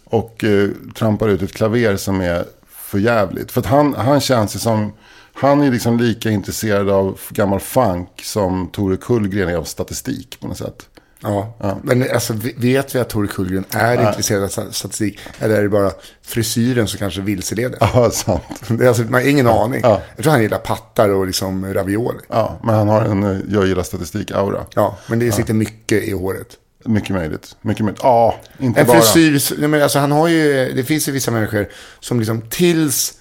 och 0.05 0.43
eh, 0.43 0.69
trampar 0.95 1.27
ut 1.27 1.41
ett 1.41 1.53
klaver 1.53 1.97
som 1.97 2.21
är 2.21 2.45
för 2.69 2.99
jävligt. 2.99 3.51
För 3.51 3.61
att 3.61 3.67
han, 3.67 3.93
han 3.93 4.19
känns 4.19 4.55
ju 4.55 4.59
som, 4.59 4.93
han 5.35 5.61
är 5.61 5.71
liksom 5.71 5.97
lika 5.99 6.29
intresserad 6.29 6.89
av 6.89 7.19
gammal 7.29 7.59
funk 7.59 8.09
som 8.23 8.67
Tore 8.71 8.97
Kullgren 8.97 9.49
är 9.49 9.55
av 9.55 9.63
statistik 9.63 10.39
på 10.39 10.47
något 10.47 10.57
sätt. 10.57 10.85
Ja. 11.21 11.79
Men 11.83 12.11
alltså, 12.13 12.33
vet 12.57 12.95
vi 12.95 12.99
att 12.99 13.09
Tore 13.09 13.27
Kullgren 13.27 13.65
är 13.71 14.07
intresserad 14.07 14.43
av 14.43 14.49
sta- 14.49 14.71
statistik? 14.71 15.19
Eller 15.39 15.55
är 15.57 15.61
det 15.63 15.69
bara 15.69 15.91
frisyren 16.21 16.87
som 16.87 16.99
kanske 16.99 17.21
vilseleder? 17.21 17.77
Ja, 17.81 18.11
sant. 18.11 18.43
Det 18.67 18.83
är 18.83 18.87
alltså, 18.87 19.03
man 19.03 19.13
har 19.13 19.21
ingen 19.29 19.47
aning. 19.47 19.79
Ja. 19.83 20.01
Jag 20.15 20.23
tror 20.23 20.31
han 20.31 20.41
gillar 20.41 20.57
pattar 20.57 21.09
och 21.09 21.27
liksom 21.27 21.73
ravioli. 21.73 22.19
Ja, 22.29 22.59
men 22.63 22.75
han 22.75 22.87
har 22.87 23.01
en 23.01 23.45
jag 23.51 23.67
gillar 23.67 23.83
statistik-aura. 23.83 24.65
Ja, 24.75 24.97
men 25.07 25.19
det 25.19 25.31
sitter 25.31 25.53
mycket 25.53 26.03
i 26.03 26.11
håret. 26.11 26.47
Mycket 26.85 27.09
möjligt. 27.09 27.55
Mycket 27.61 27.85
möjligt. 27.85 28.01
Ja, 28.03 28.35
inte 28.59 28.81
En 28.81 28.87
bara. 28.87 29.01
frisyr, 29.01 29.55
nej, 29.59 29.69
men 29.69 29.81
alltså 29.83 29.99
han 29.99 30.11
har 30.11 30.27
ju, 30.27 30.71
det 30.75 30.83
finns 30.83 31.07
ju 31.07 31.11
vissa 31.11 31.31
människor 31.31 31.67
som 31.99 32.19
liksom 32.19 32.41
tills 32.41 33.13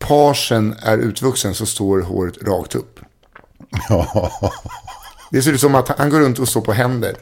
parsen 0.00 0.76
är 0.82 0.98
utvuxen 0.98 1.54
så 1.54 1.66
står 1.66 2.00
håret 2.00 2.42
rakt 2.42 2.74
upp. 2.74 3.00
Det 5.30 5.42
ser 5.42 5.52
ut 5.52 5.60
som 5.60 5.74
att 5.74 5.98
han 5.98 6.10
går 6.10 6.20
runt 6.20 6.38
och 6.38 6.48
står 6.48 6.60
på 6.60 6.72
händer. 6.72 7.16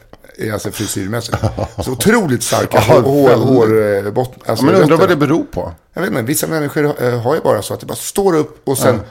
Alltså 0.53 0.71
frisyrmässigt. 0.71 1.37
Så 1.85 1.91
otroligt 1.91 2.43
starka 2.43 2.83
Ja, 2.87 2.99
hår, 2.99 3.29
hår, 3.29 4.03
hårbotten. 4.03 4.41
Alltså 4.45 4.65
men 4.65 4.75
undrar 4.75 4.97
vad 4.97 5.09
det 5.09 5.15
beror 5.15 5.43
på. 5.43 5.73
Jag 5.93 6.01
vet 6.01 6.11
inte, 6.11 6.21
vissa 6.21 6.47
människor 6.47 7.03
eh, 7.03 7.21
har 7.21 7.35
ju 7.35 7.41
bara 7.41 7.61
så 7.61 7.73
att 7.73 7.79
det 7.79 7.85
bara 7.85 7.95
står 7.95 8.35
upp 8.35 8.67
och 8.67 8.77
sen 8.77 9.01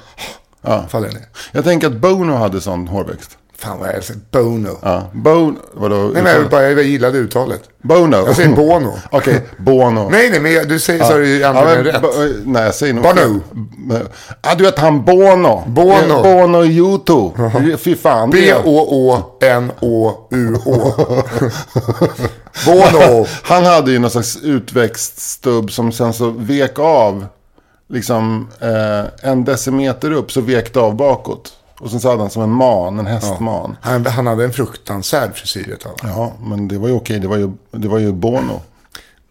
faller 0.88 1.08
ner. 1.08 1.28
Jag 1.52 1.64
tänker 1.64 1.86
att 1.86 1.96
Bono 1.96 2.32
hade 2.32 2.60
sån 2.60 2.88
hårväxt. 2.88 3.38
Fan 3.60 3.78
vad 3.78 3.88
jag 3.88 3.94
älskar 3.96 4.16
Bono. 4.32 4.78
Ja, 4.82 5.02
Bono, 5.12 5.56
vadå? 5.72 5.96
Nej 5.96 6.22
men 6.22 6.32
jag, 6.34 6.50
bara, 6.50 6.70
jag 6.70 6.82
gillade 6.82 7.18
uttalet. 7.18 7.60
Bono. 7.82 8.16
Jag 8.16 8.36
säger 8.36 8.56
Bono. 8.56 8.94
Okej, 9.10 9.46
Bono. 9.58 10.08
Nej 10.10 10.30
nej 10.30 10.40
men 10.40 10.52
jag- 10.52 10.68
du 10.68 10.78
säger 10.78 11.04
så 11.04 11.16
det 11.18 11.26
ju 11.26 11.44
antagligen 11.44 11.84
men, 11.84 11.92
rätt. 12.02 12.36
nej, 12.44 12.64
jag 12.64 12.74
säger 12.74 12.94
nog 12.94 13.04
Bono. 13.04 13.40
Ja, 14.42 14.54
du 14.54 14.64
vet 14.64 14.78
han 14.78 15.04
Bono. 15.04 15.64
Bono. 15.66 16.22
Bono 16.22 16.64
Yuto. 16.64 17.32
Fy 17.78 17.96
fan. 17.96 18.30
B-O-Å-N-O-U-Å. 19.50 20.92
Bono. 22.66 23.26
Han 23.42 23.64
hade 23.64 23.90
ju 23.90 23.98
någon 23.98 24.10
slags 24.10 24.36
utväxt 24.42 25.18
stubb 25.18 25.70
som 25.72 25.92
sen 25.92 26.12
så 26.12 26.30
vek 26.30 26.78
av. 26.78 27.26
Liksom 27.90 28.48
eh, 28.60 29.30
en 29.30 29.44
decimeter 29.44 30.12
upp 30.12 30.32
så 30.32 30.40
vek 30.40 30.74
det 30.74 30.80
av 30.80 30.94
bakåt. 30.96 31.52
Och 31.80 31.90
sen 31.90 32.00
så 32.00 32.10
hade 32.10 32.22
han 32.22 32.30
som 32.30 32.42
en 32.42 32.50
man, 32.50 32.98
en 32.98 33.06
hästman. 33.06 33.76
Han, 33.80 34.06
han 34.06 34.26
hade 34.26 34.44
en 34.44 34.52
fruktansvärd 34.52 35.34
frisyr 35.34 35.72
ett. 35.72 35.86
Ja, 36.02 36.32
men 36.42 36.68
det 36.68 36.78
var 36.78 36.88
ju 36.88 36.94
okej. 36.94 37.18
Det 37.18 37.28
var 37.28 37.36
ju, 37.36 37.52
det 37.70 37.88
var 37.88 37.98
ju 37.98 38.12
Bono. 38.12 38.60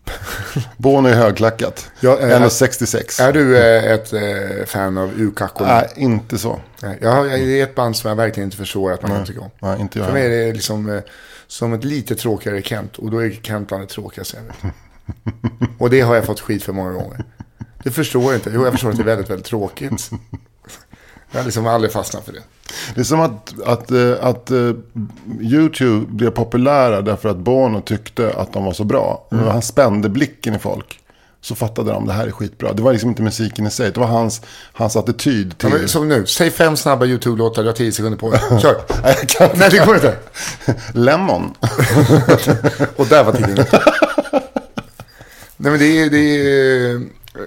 Bono 0.78 1.08
är 1.08 1.14
högklackat. 1.14 1.92
Ja, 2.00 2.20
eh, 2.20 2.42
1,66. 2.42 3.22
Är 3.22 3.34
du 3.34 3.58
eh, 3.58 3.92
ett 3.92 4.14
eh, 4.14 4.66
fan 4.66 4.98
av 4.98 5.12
urkackorna? 5.20 5.74
Nej, 5.74 5.90
inte 5.96 6.38
så. 6.38 6.60
Nej. 6.82 6.98
Jag, 7.02 7.28
jag, 7.28 7.40
det 7.40 7.60
är 7.60 7.64
ett 7.64 7.76
band 7.76 7.96
som 7.96 8.10
jag 8.10 8.16
verkligen 8.16 8.48
inte 8.48 8.58
förstår 8.58 8.92
att 8.92 9.02
man 9.02 9.12
kan 9.12 9.26
tycka 9.26 9.42
om. 9.42 9.50
Nej, 9.60 9.82
inte 9.82 10.00
jag. 10.00 10.06
För 10.06 10.14
mig 10.14 10.26
är 10.26 10.30
det 10.30 10.54
liksom 10.54 11.02
som 11.48 11.74
ett 11.74 11.84
lite 11.84 12.16
tråkigare 12.16 12.62
Kent. 12.62 12.98
Och 12.98 13.12
då 13.12 13.24
är 13.24 13.40
Kent 13.42 13.68
bland 13.68 13.84
det 13.84 13.88
tråkigaste 13.88 14.38
jag 14.38 14.44
vet. 14.44 14.74
Och 15.80 15.90
det 15.90 16.02
har 16.02 16.16
jag 16.16 16.26
fått 16.26 16.40
skit 16.40 16.64
för 16.64 16.74
många 16.74 16.92
gånger. 16.92 17.24
Du 17.84 17.92
förstår 17.92 18.36
inte. 18.36 18.52
Jo, 18.54 18.64
jag 18.64 18.72
förstår 18.72 18.90
att 18.90 18.96
det 18.96 19.04
är 19.04 19.06
väldigt, 19.06 19.30
väldigt 19.30 19.46
tråkigt. 19.46 20.10
Jag 21.32 21.40
har 21.40 21.46
liksom 21.46 21.68
aldrig 21.68 21.92
fastnat 21.92 22.26
för 22.26 22.34
det. 22.34 22.42
Det 22.96 23.00
är 23.00 23.06
som 23.06 23.22
att, 23.22 23.54
att, 23.66 23.92
eh, 23.92 24.14
att 24.22 24.52
eh, 24.52 24.72
YouTube 25.42 26.06
blev 26.08 26.30
populära 26.30 27.02
därför 27.02 27.30
att 27.30 27.38
Bono 27.38 27.82
tyckte 27.82 28.34
att 28.34 28.54
de 28.54 28.66
var 28.66 28.74
så 28.74 28.84
bra. 28.84 29.28
Mm. 29.32 29.48
Han 29.48 29.62
spände 29.62 30.10
blicken 30.10 30.56
i 30.56 30.60
folk. 30.60 31.00
Så 31.42 31.56
fattade 31.56 31.92
de 31.92 32.08
det 32.08 32.14
här 32.14 32.28
är 32.28 32.32
skitbra. 32.32 32.74
Det 32.74 32.82
var 32.82 32.92
liksom 32.92 33.10
inte 33.10 33.22
musiken 33.22 33.68
i 33.68 33.72
sig. 33.72 33.92
Det 33.92 34.00
var 34.00 34.08
hans, 34.08 34.42
hans 34.74 34.96
attityd 34.96 35.56
Ja, 35.60 35.70
till... 35.70 35.80
men, 35.80 35.88
som 35.88 36.10
nu, 36.10 36.26
säg 36.26 36.52
fem 36.52 36.78
snabba 36.78 37.06
YouTube-låtar, 37.06 37.64
du 37.64 37.70
har 37.70 37.74
tio 37.74 37.92
sekunder 37.92 38.18
på 38.18 38.32
dig. 38.32 38.40
Kör. 38.62 38.82
Nej, 39.04 39.16
kan 39.28 39.48
inte. 39.48 39.60
Nej, 39.60 39.70
det 39.70 39.86
går 39.86 39.96
inte. 39.96 40.16
Lemon. 40.94 41.54
Och 42.96 43.08
där 43.08 43.24
var 43.24 43.32
tiden. 43.32 43.66
Nej 45.58 45.72
men 45.72 45.80
det 45.80 45.86
är, 45.86 46.10
det 46.10 46.18
är, 46.20 47.02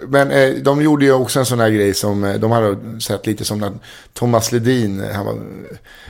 men 0.08 0.30
eh, 0.30 0.54
de 0.54 0.82
gjorde 0.82 1.04
ju 1.04 1.12
också 1.12 1.38
en 1.38 1.46
sån 1.46 1.60
här 1.60 1.70
grej 1.70 1.94
som, 1.94 2.24
eh, 2.24 2.34
de 2.34 2.50
hade 2.50 3.00
sett 3.00 3.26
lite 3.26 3.44
som 3.44 3.58
när 3.58 3.72
Thomas 4.12 4.52
Ledin, 4.52 5.00
eh, 5.00 5.10
han 5.10 5.26
var, 5.26 5.38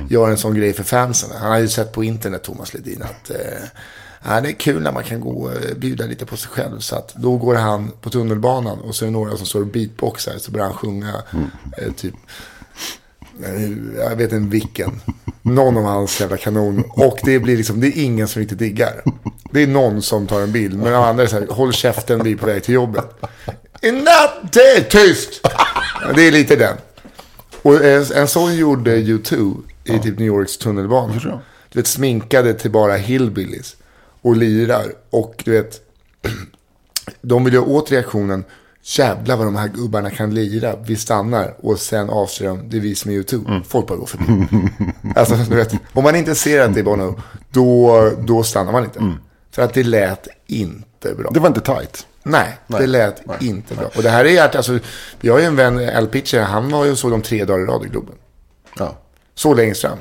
gör 0.08 0.30
en 0.30 0.38
sån 0.38 0.54
grej 0.54 0.72
för 0.72 0.82
fansen. 0.82 1.30
Han 1.40 1.50
har 1.50 1.58
ju 1.58 1.68
sett 1.68 1.92
på 1.92 2.04
internet, 2.04 2.42
Thomas 2.42 2.74
Ledin, 2.74 3.02
att 3.02 3.30
eh, 3.30 3.36
ja, 4.24 4.40
det 4.40 4.48
är 4.48 4.52
kul 4.52 4.82
när 4.82 4.92
man 4.92 5.04
kan 5.04 5.20
gå 5.20 5.30
och 5.30 5.50
bjuda 5.76 6.06
lite 6.06 6.26
på 6.26 6.36
sig 6.36 6.50
själv. 6.50 6.78
Så 6.78 6.96
att 6.96 7.14
då 7.14 7.36
går 7.36 7.54
han 7.54 7.90
på 8.00 8.10
tunnelbanan 8.10 8.78
och 8.78 8.94
så 8.94 9.04
är 9.04 9.06
det 9.06 9.12
några 9.12 9.36
som 9.36 9.46
står 9.46 9.60
och 9.60 9.66
beatboxar, 9.66 10.38
så 10.38 10.50
börjar 10.50 10.66
han 10.66 10.76
sjunga 10.76 11.22
eh, 11.78 11.92
typ 11.92 12.14
jag 13.96 14.16
vet 14.16 14.32
inte 14.32 14.50
vilken. 14.50 15.00
Någon 15.42 15.76
av 15.76 15.84
hans 15.84 16.20
jävla 16.20 16.36
kanon. 16.36 16.84
Och 16.88 17.18
det 17.24 17.38
blir 17.38 17.56
liksom, 17.56 17.80
det 17.80 17.86
är 17.86 18.04
ingen 18.04 18.28
som 18.28 18.40
riktigt 18.40 18.58
diggar. 18.58 19.02
Det 19.52 19.62
är 19.62 19.66
någon 19.66 20.02
som 20.02 20.26
tar 20.26 20.40
en 20.40 20.52
bild. 20.52 20.78
Men 20.78 20.92
de 20.92 21.02
andra 21.02 21.22
är 21.22 21.26
så 21.26 21.38
här, 21.38 21.46
håll 21.50 21.72
käften, 21.72 22.22
vi 22.24 22.32
är 22.32 22.36
på 22.36 22.46
väg 22.46 22.64
till 22.64 22.74
jobbet. 22.74 23.04
Inte 23.82 24.80
tyst! 24.90 25.46
Det 26.14 26.22
är 26.22 26.32
lite 26.32 26.56
den. 26.56 26.76
Och 27.62 27.84
en, 27.84 28.04
en 28.14 28.28
sån 28.28 28.56
gjorde 28.56 28.96
U2 28.96 29.62
i 29.84 29.98
typ 29.98 30.18
New 30.18 30.26
Yorks 30.26 30.58
tunnelbana. 30.58 31.40
Du 31.72 31.78
vet, 31.78 31.86
sminkade 31.86 32.54
till 32.54 32.70
bara 32.70 32.96
hillbillies. 32.96 33.76
Och 34.22 34.36
lirar. 34.36 34.84
Och 35.10 35.42
du 35.44 35.50
vet, 35.50 35.80
de 37.20 37.44
vill 37.44 37.54
ju 37.54 37.60
åt 37.60 37.92
reaktionen. 37.92 38.44
Jävlar 38.82 39.36
vad 39.36 39.46
de 39.46 39.56
här 39.56 39.68
gubbarna 39.68 40.10
kan 40.10 40.34
lira. 40.34 40.76
Vi 40.76 40.96
stannar 40.96 41.54
och 41.58 41.78
sen 41.78 42.10
avslöjar 42.10 42.56
de, 42.56 42.68
det 42.70 42.76
är 42.76 42.80
vi 42.80 42.94
som 42.94 43.10
är 43.10 43.14
YouTube. 43.14 43.62
Folk 43.68 43.86
bara 43.86 43.98
går 43.98 44.06
förbi. 44.06 44.46
alltså, 45.16 45.36
du 45.36 45.56
vet, 45.56 45.74
om 45.92 46.04
man 46.04 46.16
inte 46.16 46.34
ser 46.34 46.60
att 46.60 46.74
det 46.74 46.80
är 46.80 46.84
Bono, 46.84 47.20
då, 47.50 48.12
då 48.20 48.42
stannar 48.42 48.72
man 48.72 48.84
inte. 48.84 49.14
För 49.50 49.62
att 49.62 49.74
det 49.74 49.82
lät 49.82 50.28
inte 50.46 51.14
bra. 51.14 51.30
Det 51.30 51.40
var 51.40 51.48
inte 51.48 51.60
tight. 51.60 52.06
Nej, 52.22 52.58
Nej. 52.66 52.80
det 52.80 52.86
lät 52.86 53.26
Nej. 53.26 53.36
inte 53.40 53.74
bra. 53.74 53.90
Och 53.96 54.02
det 54.02 54.10
här 54.10 54.24
är, 54.24 54.56
alltså, 54.56 54.78
jag 55.20 55.32
har 55.32 55.40
ju 55.40 55.46
en 55.46 55.56
vän, 55.56 55.96
Al 55.96 56.06
Pitcher, 56.06 56.40
han 56.40 56.70
var 56.70 56.84
ju 56.84 56.90
och 56.90 56.98
såg 56.98 57.10
dem 57.10 57.22
tre 57.22 57.44
dagar 57.44 57.62
i 57.62 57.66
rad 57.66 57.84
i 57.84 57.88
Globen. 57.88 58.14
Ja. 58.78 58.96
Så 59.34 59.54
längst 59.54 59.80
fram. 59.80 59.98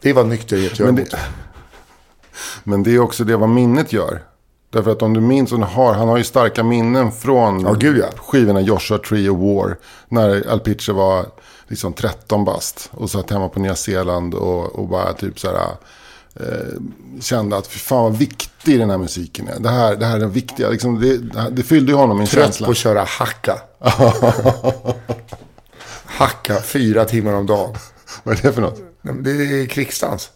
Det 0.00 0.12
var 0.12 0.24
nykterhet 0.24 0.78
gör 0.78 0.86
Men 0.86 0.94
det, 0.94 1.18
men 2.64 2.82
det 2.82 2.94
är 2.94 2.98
också 2.98 3.24
det 3.24 3.36
vad 3.36 3.48
minnet 3.48 3.92
gör. 3.92 4.22
Därför 4.72 4.90
att 4.90 5.02
om 5.02 5.14
du 5.14 5.20
minns, 5.20 5.52
och 5.52 5.58
har, 5.58 5.94
han 5.94 6.08
har 6.08 6.16
ju 6.16 6.24
starka 6.24 6.62
minnen 6.62 7.12
från 7.12 7.60
Ja, 7.60 7.72
gud, 7.72 7.98
ja. 7.98 8.06
skivorna 8.16 8.60
Joshua 8.60 8.98
Tree 8.98 9.30
och 9.30 9.38
War. 9.38 9.76
När 10.08 10.50
Al 10.50 10.60
Pitcher 10.60 10.92
var 10.92 11.26
liksom 11.68 11.92
13 11.92 12.44
bast 12.44 12.90
och 12.92 13.10
satt 13.10 13.30
hemma 13.30 13.48
på 13.48 13.60
Nya 13.60 13.74
Zeeland 13.74 14.34
och, 14.34 14.78
och 14.78 14.88
bara 14.88 15.12
typ 15.12 15.40
så 15.40 15.48
här, 15.48 15.66
eh, 16.40 16.46
kände 17.20 17.56
att 17.56 17.66
fan 17.66 18.02
vad 18.02 18.16
viktig 18.16 18.78
den 18.78 18.90
här 18.90 18.98
musiken 18.98 19.48
är. 19.48 19.60
Det 19.60 19.68
här, 19.68 19.96
det 19.96 20.06
här 20.06 20.16
är 20.16 20.20
den 20.20 20.30
viktiga. 20.32 20.68
Liksom, 20.68 21.00
det, 21.00 21.16
det 21.50 21.62
fyllde 21.62 21.92
ju 21.92 21.98
honom 21.98 22.20
en 22.20 22.26
Trött 22.26 22.44
känsla. 22.44 22.64
på 22.66 22.70
att 22.70 22.76
köra 22.76 23.04
hacka. 23.04 23.58
hacka 26.04 26.60
fyra 26.62 27.04
timmar 27.04 27.32
om 27.32 27.46
dagen. 27.46 27.74
Vad 28.22 28.38
är 28.38 28.42
det 28.42 28.52
för 28.52 28.62
något? 28.62 28.80
Det 29.24 29.30
är 29.30 29.66
krigsdans. 29.66 30.30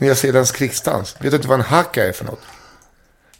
Nya 0.00 0.14
Zeelands 0.14 0.52
krigsdans. 0.52 1.16
Vet 1.20 1.30
du 1.30 1.36
inte 1.36 1.48
vad 1.48 1.58
en 1.58 1.64
hacka 1.64 2.04
är 2.08 2.12
för 2.12 2.24
något? 2.24 2.40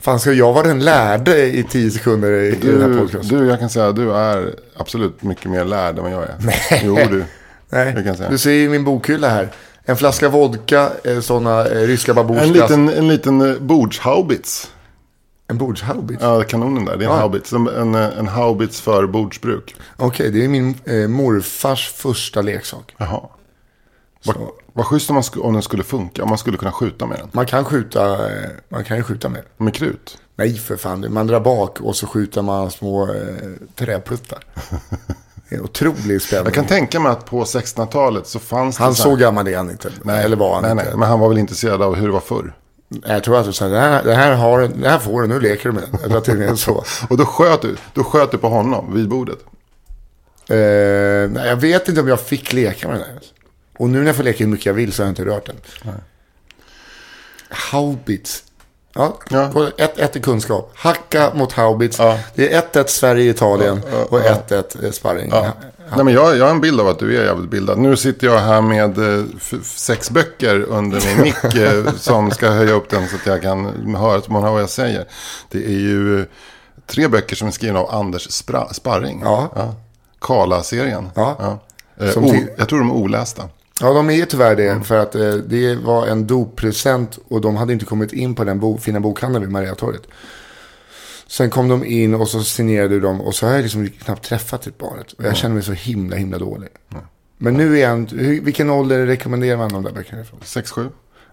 Fan, 0.00 0.20
ska 0.20 0.32
jag 0.32 0.52
vara 0.52 0.66
den 0.66 0.84
lärde 0.84 1.46
i 1.46 1.64
tio 1.64 1.90
sekunder 1.90 2.30
i, 2.32 2.48
i 2.48 2.54
den 2.56 2.80
här 2.80 2.88
Du, 2.88 2.98
podcasten? 2.98 3.38
du, 3.38 3.46
jag 3.46 3.58
kan 3.60 3.70
säga 3.70 3.88
att 3.88 3.96
du 3.96 4.12
är 4.12 4.54
absolut 4.76 5.22
mycket 5.22 5.50
mer 5.50 5.64
lärd 5.64 5.96
än 5.98 6.02
vad 6.02 6.12
jag 6.12 6.22
är. 6.22 6.36
Nej. 6.40 6.82
Jo, 6.84 6.94
du. 7.10 7.24
Nej, 7.70 8.14
du 8.30 8.38
ser 8.38 8.50
ju 8.50 8.68
min 8.68 8.84
bokhylla 8.84 9.28
här. 9.28 9.52
En 9.88 9.96
flaska 9.96 10.28
vodka, 10.28 10.90
eh, 11.04 11.20
sådana 11.20 11.66
eh, 11.66 11.86
ryska 11.86 12.14
babusjkas. 12.14 12.46
En 12.46 12.52
liten, 12.52 12.88
en 12.88 13.08
liten 13.08 13.40
eh, 13.40 13.58
bordshaubits. 13.58 14.70
En 15.48 15.58
bordshaubits? 15.58 16.22
Ja, 16.22 16.42
kanonen 16.42 16.84
där. 16.84 16.96
Det 16.96 17.04
är 17.04 17.08
en 17.08 17.14
Ja. 17.14 17.20
haubits. 17.20 17.52
En, 17.52 17.94
en, 17.94 18.26
haubits 18.28 18.80
för 18.80 19.06
bordsbruk. 19.06 19.76
Okej, 19.96 20.30
det 20.30 20.44
är 20.44 20.48
min 20.48 20.74
eh, 20.84 21.08
morfars 21.08 21.88
första 21.92 22.42
leksak. 22.42 22.94
Jaha. 22.98 23.20
Vad, 24.72 24.86
schysst 24.86 25.10
om, 25.10 25.14
man 25.14 25.24
om 25.42 25.52
den 25.52 25.62
skulle 25.62 25.84
funka. 25.84 26.22
Om 26.22 26.28
man 26.28 26.38
skulle 26.38 26.56
kunna 26.58 26.72
skjuta 26.72 27.06
med 27.06 27.18
den. 27.18 27.28
Man 27.32 27.46
kan 27.46 27.64
skjuta, 27.64 28.18
man 28.68 28.84
kan 28.84 28.96
ju 28.96 29.02
skjuta 29.02 29.28
med 29.28 29.42
den. 29.42 29.64
Med 29.64 29.74
krut. 29.74 30.18
Nej, 30.36 30.54
för 30.58 30.76
fan. 30.76 31.06
Man 31.12 31.26
drar 31.26 31.40
bak 31.40 31.80
och 31.80 31.96
så 31.96 32.06
skjuter 32.06 32.42
man 32.42 32.70
små 32.70 33.04
eh, 33.14 33.14
träpluttar. 33.74 34.38
En 35.48 35.60
otrolig 35.60 36.22
spänning. 36.22 36.44
Jag 36.44 36.54
kan 36.54 36.66
tänka 36.66 37.00
mig 37.00 37.12
att 37.12 37.24
på 37.24 37.44
1600-talet 37.44 38.26
så 38.26 38.38
fanns 38.38 38.76
det... 38.76 38.82
Han 38.82 38.94
så 38.94 39.02
så 39.02 39.16
gammal 39.16 39.48
är 39.48 39.56
han 39.56 39.70
inte. 39.70 39.92
Nej, 40.02 40.24
Eller 40.24 40.36
var 40.36 40.54
han 40.54 40.62
nej, 40.62 40.72
inte. 40.72 40.84
nej, 40.84 40.96
men 40.96 41.08
han 41.08 41.20
var 41.20 41.28
väl 41.28 41.38
intresserad 41.38 41.82
av 41.82 41.94
hur 41.94 42.06
det 42.06 42.12
var 42.12 42.20
förr. 42.20 42.54
Jag 43.06 43.24
tror 43.24 43.40
att 43.40 43.46
du 43.46 43.52
sa, 43.52 43.68
det 43.68 43.80
här, 43.80 44.04
det, 44.04 44.14
här 44.14 44.32
har, 44.32 44.68
det 44.68 44.88
här 44.88 44.98
får 44.98 45.22
du, 45.22 45.28
nu 45.28 45.40
leker 45.40 45.68
du 45.68 45.72
med 45.72 46.38
den. 46.38 46.56
Så. 46.56 46.84
Och 47.10 47.16
då 47.16 47.24
sköt 47.24 47.62
du, 47.62 47.76
då 47.94 48.04
sköt 48.04 48.30
du 48.30 48.38
på 48.38 48.48
honom 48.48 48.94
vid 48.94 49.08
bordet. 49.08 49.38
Eh, 50.48 51.30
nej, 51.30 51.48
jag 51.48 51.56
vet 51.56 51.88
inte 51.88 52.00
om 52.00 52.08
jag 52.08 52.20
fick 52.20 52.52
leka 52.52 52.88
med 52.88 52.96
den 52.96 53.06
här. 53.06 53.20
Och 53.78 53.90
nu 53.90 53.98
när 53.98 54.06
jag 54.06 54.16
får 54.16 54.22
leka 54.24 54.44
hur 54.44 54.50
mycket 54.50 54.66
jag 54.66 54.74
vill 54.74 54.92
så 54.92 55.02
har 55.02 55.06
jag 55.06 55.10
inte 55.12 55.24
rört 55.24 55.46
den. 55.46 55.56
Haubits. 57.48 58.44
Ja, 58.96 59.16
Ja. 59.30 59.48
på 59.52 59.68
ett, 59.76 59.98
ett 59.98 60.16
i 60.16 60.20
kunskap. 60.20 60.70
Hacka 60.74 61.30
mot 61.34 61.52
Haubits. 61.52 61.98
Ja. 61.98 62.18
Det 62.34 62.52
är 62.54 62.60
1-1 62.72 62.84
Sverige-Italien 62.86 63.82
Ja, 63.92 64.04
och 64.10 64.20
ja. 64.20 64.38
1-1 64.48 64.90
sparring. 64.90 65.28
Ja. 65.32 65.52
Nej, 65.96 66.04
men 66.04 66.14
jag, 66.14 66.36
jag 66.36 66.44
har 66.44 66.50
en 66.50 66.60
bild 66.60 66.80
av 66.80 66.88
att 66.88 66.98
du 66.98 67.16
är 67.18 67.24
jävligt 67.24 67.50
bildad. 67.50 67.78
Nu 67.78 67.96
sitter 67.96 68.26
jag 68.26 68.38
här 68.38 68.60
med 68.60 68.98
eh, 69.18 69.24
sex 69.64 70.10
böcker 70.10 70.60
under 70.62 71.02
min 71.06 71.22
mick 71.22 71.54
eh, 71.54 71.92
som 71.96 72.30
ska 72.30 72.48
höja 72.50 72.72
upp 72.72 72.90
den 72.90 73.08
så 73.08 73.16
att 73.16 73.26
jag 73.26 73.42
kan 73.42 73.94
höra, 73.94 74.20
så 74.20 74.32
man 74.32 74.42
hör 74.42 74.50
vad 74.50 74.62
jag 74.62 74.70
säger. 74.70 75.04
Det 75.50 75.64
är 75.66 75.70
ju 75.70 76.20
eh, 76.20 76.26
tre 76.86 77.08
böcker 77.08 77.36
som 77.36 77.48
är 77.48 77.52
skrivna 77.52 77.80
av 77.80 77.94
Anders 77.94 78.28
Spra- 78.28 78.72
Sparring. 78.72 79.20
Ja. 79.24 79.74
Kala-serien. 80.20 81.10
Ja. 81.14 81.58
Eh, 82.00 82.06
jag 82.58 82.68
tror 82.68 82.78
de 82.78 82.90
är 82.90 82.94
olästa. 82.94 83.42
Ja, 83.80 83.93
de 83.93 84.10
är 84.10 84.25
tyvärr 84.25 84.56
det. 84.56 84.80
För 84.84 84.97
att 84.99 85.15
eh, 85.15 85.34
det 85.34 85.75
var 85.76 86.06
en 86.06 86.26
doppresent 86.26 87.19
och 87.28 87.41
de 87.41 87.56
hade 87.56 87.73
inte 87.73 87.84
kommit 87.84 88.12
in 88.12 88.34
på 88.34 88.45
den 88.45 88.60
bo 88.60 88.78
fina 88.78 89.00
bokhandeln 89.00 89.45
vid 89.45 89.52
Mariatorget. 89.52 90.02
Sen 91.26 91.50
kom 91.50 91.69
de 91.69 91.84
in 91.84 92.15
och 92.15 92.28
så 92.28 92.43
signerade 92.45 93.00
de 93.00 93.21
och 93.21 93.34
så 93.34 93.47
har 93.47 93.52
jag 93.54 93.62
liksom 93.62 93.89
knappt 93.91 94.25
träffat 94.25 94.62
typ 94.62 94.78
barnet. 94.78 95.12
Och 95.12 95.25
jag 95.25 95.36
känner 95.36 95.54
mig 95.54 95.65
så 95.65 95.73
himla, 95.73 96.17
himla 96.17 96.39
dålig. 96.39 96.69
Men 97.39 97.54
nu 97.54 97.78
är 97.80 97.89
han, 97.89 98.06
hur, 98.06 98.41
vilken 98.41 98.71
ålder 98.71 99.06
rekommenderar 99.06 99.56
man 99.56 99.69
de 99.73 99.82
där 99.84 99.93
böckerna 99.93 100.21
ifrån? 100.23 100.41
6-7. 100.45 100.89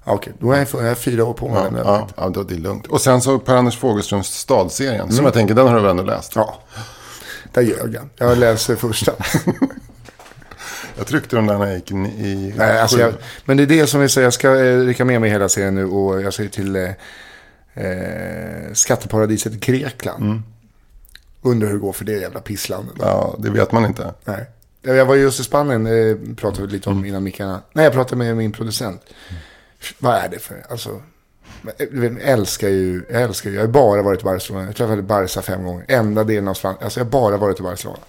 Ja, 0.05 0.11
Okej, 0.13 0.33
då 0.39 0.51
är 0.51 0.57
jag, 0.57 0.67
jag 0.73 0.87
har 0.87 0.95
fyra 0.95 1.25
år 1.25 1.33
på 1.33 1.47
mig. 1.49 1.63
Ja, 1.75 1.81
ja, 1.83 2.07
ja, 2.17 2.29
då- 2.29 2.43
det 2.43 2.53
är 2.55 2.59
lugnt. 2.59 2.87
Och 2.87 3.01
sen 3.01 3.21
så 3.21 3.39
Per-Anders 3.39 3.77
Fogelströms 3.77 4.27
Stadserien. 4.27 5.11
Som 5.11 5.25
jag 5.25 5.33
tänker, 5.33 5.55
den 5.55 5.67
har 5.67 5.75
du 5.75 5.81
väl 5.81 5.89
ändå 5.91 6.03
läst? 6.03 6.35
ja, 6.35 6.59
där 7.53 7.61
ljög 7.61 7.95
han. 7.97 8.09
Jag 8.17 8.37
läser 8.37 8.75
första. 8.75 9.11
Jag 10.97 11.07
tryckte 11.07 11.35
den 11.35 11.47
där 11.47 11.57
när 11.57 11.65
jag 11.65 11.75
gick 11.75 11.91
in 11.91 12.05
i 12.05 12.53
Nej, 12.57 12.79
alltså 12.79 12.99
jag, 12.99 13.13
men 13.45 13.57
det 13.57 13.63
är 13.63 13.67
det 13.67 13.87
som 13.87 14.01
jag 14.01 14.11
säger. 14.11 14.25
Jag 14.25 14.33
ska 14.33 14.65
eh, 14.65 14.79
rycka 14.79 15.05
med 15.05 15.21
mig 15.21 15.29
hela 15.29 15.49
serien 15.49 15.75
nu 15.75 15.85
och 15.85 16.21
jag 16.21 16.33
säger 16.33 16.49
till 16.49 16.75
eh, 16.75 16.89
eh, 17.73 18.73
skatteparadiset 18.73 19.53
Grekland. 19.53 20.41
Undrar 21.41 21.67
hur 21.67 21.73
det 21.73 21.81
går 21.81 21.93
för 21.93 22.05
det 22.05 22.11
jävla 22.11 22.39
pisslandet. 22.39 22.95
Ja, 22.99 23.35
det 23.39 23.49
vet 23.49 23.71
man 23.71 23.85
inte. 23.85 24.13
Nej. 24.25 24.45
Jag 24.81 24.95
jag 24.95 25.05
var 25.05 25.15
just 25.15 25.39
i 25.39 25.43
Spanien, 25.43 25.85
eh, 25.85 26.35
pratade 26.35 26.67
vi 26.67 26.73
lite 26.73 26.89
om 26.89 27.05
innan 27.05 27.23
mickarna. 27.23 27.61
Nej, 27.73 27.83
jag 27.83 27.93
pratade 27.93 28.15
med 28.15 28.37
min 28.37 28.51
producent. 28.51 29.01
Vad 29.99 30.15
är 30.15 30.29
det 30.29 30.39
för, 30.39 30.65
alltså. 30.69 31.01
Jag 31.77 32.21
älskar 32.21 32.69
ju, 32.69 33.05
jag 33.09 33.21
älskar 33.21 33.49
ju, 33.49 33.55
jag 33.55 33.63
har 33.63 33.67
bara 33.67 34.01
varit 34.01 34.21
i 34.21 34.23
Barcelona. 34.23 34.65
Jag 34.65 34.75
träffade 34.75 35.01
Barca 35.01 35.41
fem 35.41 35.63
gånger. 35.63 35.85
Enda 35.87 36.23
delen 36.23 36.47
av 36.47 36.53
Spanien, 36.53 36.83
alltså 36.83 36.99
jag 36.99 37.05
har 37.05 37.11
bara 37.11 37.37
varit 37.37 37.59
i 37.59 37.63
Barcelona. 37.63 37.99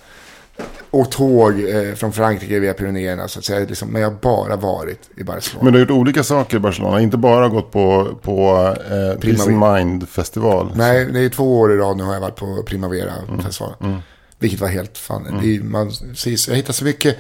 Och 0.90 1.10
tåg 1.10 1.60
eh, 1.60 1.94
från 1.94 2.12
Frankrike 2.12 2.58
via 2.58 2.74
Pyrenéerna, 2.74 3.28
så 3.28 3.38
att 3.38 3.44
säga. 3.44 3.66
Liksom, 3.68 3.88
men 3.88 4.02
jag 4.02 4.10
har 4.10 4.18
bara 4.20 4.56
varit 4.56 5.10
i 5.16 5.24
Barcelona. 5.24 5.64
Men 5.64 5.72
du 5.72 5.78
har 5.78 5.86
gjort 5.86 5.98
olika 5.98 6.22
saker 6.24 6.56
i 6.56 6.60
Barcelona. 6.60 7.00
Inte 7.00 7.16
bara 7.16 7.48
gått 7.48 7.70
på, 7.70 8.18
på 8.22 8.56
eh, 8.90 9.20
Peace 9.20 9.42
and 9.42 9.58
Mind-festival. 9.58 10.72
Nej, 10.74 11.04
det 11.04 11.20
är 11.20 11.28
två 11.28 11.60
år 11.60 11.72
i 11.72 11.76
rad 11.76 11.96
nu 11.96 12.04
har 12.04 12.14
jag 12.14 12.20
varit 12.20 12.36
på 12.36 12.62
Primavera 12.62 13.12
festivalen. 13.44 13.98
Vilket 14.38 14.60
var 14.60 14.68
helt 14.68 14.98
fan. 14.98 15.40
Det 15.42 15.56
är, 15.56 15.60
man, 15.60 15.92
precis, 16.08 16.48
jag 16.48 16.56
hittade 16.56 16.72
så 16.72 16.84
mycket. 16.84 17.16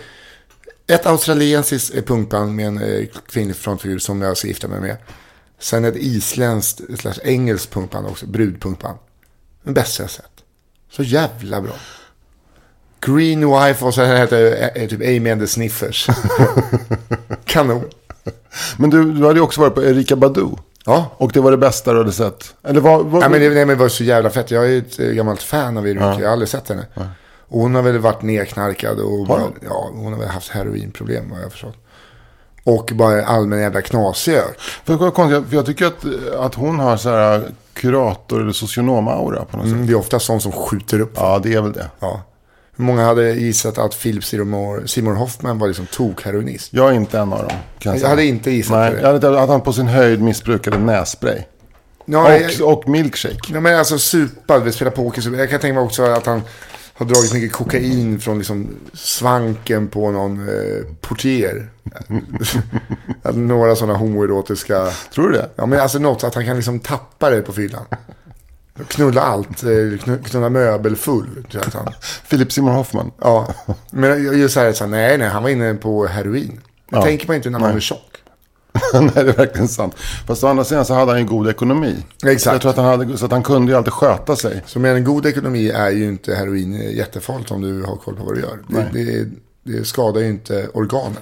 Ett 0.86 1.06
australiensiskt 1.06 1.94
eh, 1.94 2.02
punkband 2.02 2.54
med 2.54 2.66
en 2.66 2.82
eh, 2.82 3.06
kvinnlig 3.26 3.56
frontfigur 3.56 3.98
som 3.98 4.22
jag 4.22 4.36
ska 4.36 4.48
gifta 4.48 4.68
mig 4.68 4.80
med. 4.80 4.96
Sen 5.58 5.84
ett 5.84 5.96
isländskt, 5.96 6.80
ett 6.80 7.00
slags 7.00 7.20
engelskt 7.24 7.72
punkband 7.72 8.06
också, 8.06 8.26
brudpunkband. 8.26 8.98
Den 9.62 9.74
bästa 9.74 10.02
jag 10.02 10.10
sett. 10.10 10.30
Så 10.90 11.02
jävla 11.02 11.60
bra. 11.60 11.72
Green 13.06 13.40
Wife 13.40 13.84
och 13.84 13.94
här 14.02 14.16
heter 14.16 14.70
eh, 14.74 14.88
typ 14.88 15.00
Amy 15.00 15.30
and 15.30 15.40
the 15.40 15.46
Sniffers. 15.46 16.06
Kanon. 17.44 17.84
Men 18.76 18.90
du, 18.90 19.12
du 19.12 19.26
hade 19.26 19.38
ju 19.38 19.40
också 19.40 19.60
varit 19.60 19.74
på 19.74 19.82
Erika 19.82 20.16
Badu. 20.16 20.48
Ja. 20.86 21.10
Och 21.16 21.32
det 21.32 21.40
var 21.40 21.50
det 21.50 21.56
bästa 21.56 21.92
du 21.92 21.98
hade 21.98 22.12
sett. 22.12 22.54
Eller 22.62 22.80
vad? 22.80 23.06
vad 23.06 23.20
Nej, 23.20 23.30
men 23.30 23.40
det, 23.40 23.48
nej, 23.48 23.66
men 23.66 23.68
det 23.68 23.82
var 23.82 23.88
så 23.88 24.04
jävla 24.04 24.30
fett. 24.30 24.50
Jag 24.50 24.64
är 24.64 24.68
ju 24.68 24.78
ett 24.78 24.96
gammalt 24.96 25.42
fan 25.42 25.76
av 25.76 25.88
Erika. 25.88 26.04
Jag 26.04 26.26
har 26.26 26.32
aldrig 26.32 26.48
sett 26.48 26.68
henne. 26.68 26.86
Och 27.48 27.60
hon 27.60 27.74
har 27.74 27.82
väl 27.82 27.98
varit 27.98 28.22
nedknarkad 28.22 29.00
och 29.00 29.26
bara, 29.26 29.42
ja, 29.68 29.90
hon 29.94 30.12
har 30.12 30.20
väl 30.20 30.28
haft 30.28 30.50
heroinproblem 30.50 31.30
vad 31.30 31.40
jag 31.42 31.52
förstått. 31.52 31.76
Och 32.64 32.90
bara 32.94 33.24
allmän 33.26 33.60
jävla 33.60 33.82
knasig 33.82 34.38
För, 34.84 34.94
var 34.94 35.10
för 35.44 35.56
jag 35.56 35.66
tycker 35.66 35.86
att, 35.86 36.04
att 36.38 36.54
hon 36.54 36.78
har 36.78 36.96
så 36.96 37.08
här 37.08 37.42
kurator 37.72 38.40
eller 38.40 38.52
socionom-aura 38.52 39.44
på 39.44 39.56
något 39.56 39.66
sätt. 39.66 39.74
mm, 39.74 39.86
Det 39.86 39.92
är 39.92 39.98
ofta 39.98 40.18
sånt 40.18 40.42
som 40.42 40.52
skjuter 40.52 41.00
upp. 41.00 41.12
Ja, 41.16 41.40
det 41.42 41.54
är 41.54 41.60
väl 41.60 41.72
det. 41.72 41.90
Ja. 42.00 42.22
Många 42.76 43.04
hade 43.04 43.32
gissat 43.32 43.78
att 43.78 44.02
Philip 44.02 44.24
Seymour, 44.24 44.86
Seymour 44.86 45.14
Hoffman 45.14 45.58
var 45.58 45.68
liksom 45.68 45.86
tok-heroinist? 45.86 46.68
Jag 46.72 46.90
är 46.90 46.92
inte 46.94 47.18
en 47.18 47.32
av 47.32 47.38
dem. 47.38 47.56
Jag, 47.78 47.96
Jag 47.98 48.08
hade 48.08 48.24
inte 48.24 48.50
gissat 48.50 48.76
Nej, 48.76 48.90
det. 48.92 49.00
jag 49.00 49.12
hade 49.12 49.42
att 49.42 49.48
han 49.48 49.60
på 49.60 49.72
sin 49.72 49.86
höjd 49.86 50.22
missbrukade 50.22 50.78
nässpray. 50.78 51.38
Ja, 52.04 52.38
Och, 52.62 52.72
och 52.72 52.88
milkshake. 52.88 53.52
ja, 53.52 53.60
men 53.60 53.78
alltså 53.78 53.98
supad, 53.98 54.62
vi 54.64 54.72
spelar 54.72 54.92
poker. 54.92 55.36
Jag 55.38 55.50
kan 55.50 55.60
tänka 55.60 55.74
mig 55.74 55.82
också 55.84 56.02
att 56.02 56.26
han 56.26 56.42
har 56.94 57.06
dragit 57.06 57.32
mycket 57.32 57.52
kokain 57.52 58.20
från 58.20 58.38
liksom 58.38 58.68
svanken 58.92 59.88
på 59.88 60.10
någon 60.10 60.48
eh, 60.48 60.84
portier. 61.00 61.68
Några 63.34 63.76
sådana 63.76 63.98
homoerotiska... 63.98 64.88
Tror 65.14 65.28
du 65.28 65.32
det? 65.36 65.48
Ja, 65.56 65.66
men 65.66 65.80
alltså 65.80 65.98
något 65.98 66.24
att 66.24 66.34
han 66.34 66.44
kan 66.46 66.56
liksom 66.56 66.80
tappa 66.80 67.30
det 67.30 67.40
på 67.42 67.52
fyllan. 67.52 67.84
Knulla 68.88 69.20
allt, 69.20 69.62
eh, 69.62 69.68
knu- 70.02 70.22
knulla 70.24 70.48
möbel 70.48 70.96
full. 70.96 71.46
Philip 72.30 72.52
Seymour 72.52 72.72
Hoffman. 72.72 73.10
Ja, 73.20 73.48
men 73.90 74.38
just 74.38 74.54
så 74.54 74.60
här, 74.60 74.72
så 74.72 74.84
här, 74.84 74.90
nej, 74.90 75.18
nej, 75.18 75.28
han 75.28 75.42
var 75.42 75.50
inne 75.50 75.74
på 75.74 76.06
heroin. 76.06 76.60
Det 76.90 76.96
Ja. 76.96 77.02
tänker 77.02 77.26
man 77.26 77.36
inte 77.36 77.50
när 77.50 77.58
man 77.58 77.68
Nej. 77.68 77.76
är 77.76 77.80
tjock. 77.80 78.10
Nej, 78.94 79.10
det 79.14 79.20
är 79.20 79.24
verkligen 79.36 79.68
sant. 79.68 79.94
Fast 80.26 80.44
å 80.44 80.46
andra 80.48 80.64
sidan 80.64 80.84
så 80.84 80.94
hade 80.94 81.12
han 81.12 81.20
ju 81.20 81.26
god 81.26 81.48
ekonomi. 81.48 81.96
Exakt. 82.26 82.52
Jag 82.54 82.60
tror 82.60 82.70
att 82.70 82.76
han 82.76 82.86
hade, 82.86 83.18
så 83.18 83.24
att 83.24 83.30
han 83.32 83.42
kunde 83.42 83.72
ju 83.72 83.78
alltid 83.78 83.92
sköta 83.92 84.36
sig. 84.36 84.62
Så 84.66 84.78
med 84.78 84.96
en 84.96 85.04
god 85.04 85.26
ekonomi 85.26 85.68
är 85.70 85.90
ju 85.90 86.04
inte 86.04 86.34
heroin 86.34 86.72
jättefarligt 86.96 87.50
om 87.50 87.60
du 87.60 87.82
har 87.82 87.96
koll 87.96 88.16
på 88.16 88.24
vad 88.24 88.34
du 88.34 88.40
gör. 88.40 88.58
Det, 88.68 88.88
det, 88.92 89.28
det 89.78 89.84
skadar 89.84 90.20
ju 90.20 90.28
inte 90.28 90.68
organen. 90.74 91.16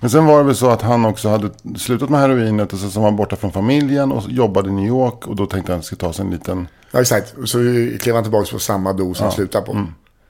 Men 0.00 0.10
sen 0.10 0.26
var 0.26 0.38
det 0.38 0.44
väl 0.44 0.56
så 0.56 0.70
att 0.70 0.82
han 0.82 1.04
också 1.04 1.28
hade 1.28 1.50
slutat 1.78 2.10
med 2.10 2.20
heroinet 2.20 2.72
och 2.72 2.78
så 2.78 2.90
så 2.90 3.00
var 3.00 3.06
han 3.06 3.16
borta 3.16 3.36
från 3.36 3.52
familjen 3.52 4.12
och 4.12 4.22
jobbade 4.30 4.68
i 4.68 4.72
New 4.72 4.86
York. 4.86 5.26
Och 5.26 5.36
då 5.36 5.46
tänkte 5.46 5.72
han 5.72 5.78
att 5.78 5.82
han 5.82 5.82
skulle 5.82 6.00
ta 6.00 6.12
sig 6.12 6.24
en 6.24 6.30
liten 6.30 6.68
Ja, 6.90 7.00
exakt. 7.00 7.34
Så 7.44 7.58
klev 8.00 8.14
han 8.14 8.24
tillbaka 8.24 8.50
på 8.52 8.58
samma 8.58 8.92
dos 8.92 9.20
han 9.20 9.32
slutade 9.32 9.66
på. 9.66 9.86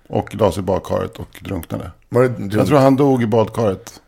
och 0.09 0.35
la 0.35 0.53
sig 0.53 0.61
i 0.61 0.65
badkaret 0.65 1.17
och 1.17 1.41
drunknade. 1.45 1.91
Var 2.09 2.23
det, 2.23 2.57
Jag 2.57 2.67
tror 2.67 2.79
han 2.79 2.97
dog 2.97 3.23
i 3.23 3.27
badkaret. 3.27 4.01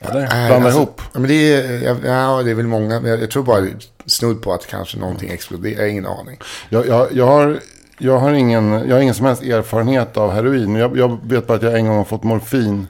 Eller? 0.00 0.20
Nej, 0.20 0.48
Blanda 0.48 0.66
alltså, 0.66 0.80
ihop. 0.80 1.02
Ja, 1.12 1.20
men 1.20 1.28
det, 1.28 1.54
är, 1.54 1.82
ja, 1.84 1.96
ja, 2.04 2.42
det 2.42 2.50
är 2.50 2.54
väl 2.54 2.66
många. 2.66 3.00
Men 3.00 3.20
jag, 3.20 3.30
tror 3.30 3.42
bara 3.42 3.66
snudd 4.06 4.42
på 4.42 4.52
att 4.52 4.66
kanske 4.66 4.98
någonting 4.98 5.30
exploderar. 5.30 5.74
Jag 5.74 5.82
har 5.82 5.88
ingen 5.88 6.06
aning. 6.06 6.38
Jag, 6.68 6.86
jag, 6.86 7.12
jag, 7.12 7.26
har, 7.26 7.60
jag, 7.98 8.18
har 8.18 8.32
ingen, 8.32 8.72
jag 8.72 8.96
har 8.96 9.00
ingen 9.00 9.14
som 9.14 9.26
helst 9.26 9.42
erfarenhet 9.42 10.16
av 10.16 10.32
heroin. 10.32 10.74
Jag, 10.74 10.96
jag 10.96 11.18
vet 11.22 11.46
bara 11.46 11.56
att 11.56 11.62
jag 11.62 11.78
en 11.78 11.86
gång 11.86 11.96
har 11.96 12.04
fått 12.04 12.22
morfin 12.22 12.86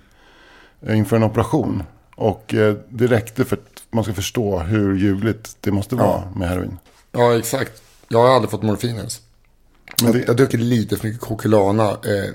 eh, 0.86 0.98
inför 0.98 1.16
en 1.16 1.22
operation. 1.22 1.82
Och 2.16 2.54
eh, 2.54 2.74
det 2.88 3.06
räckte 3.06 3.44
för 3.44 3.56
att 3.56 3.82
man 3.90 4.04
ska 4.04 4.12
förstå 4.12 4.58
hur 4.58 4.96
ljuvligt 4.96 5.56
det 5.60 5.70
måste 5.70 5.94
vara 5.94 6.22
med 6.36 6.48
heroin. 6.48 6.78
Ja, 7.12 7.38
exakt. 7.38 7.82
Jag 8.12 8.18
har 8.18 8.28
aldrig 8.28 8.50
fått 8.50 8.62
morfin 8.62 8.96
ens. 8.96 9.20
Men 10.02 10.12
Jag, 10.12 10.20
det- 10.20 10.26
jag 10.26 10.36
dricker 10.36 10.58
lite 10.58 10.96
för 10.96 11.06
mycket 11.06 11.20
Coquelana. 11.22 11.90
Eh, 11.90 12.30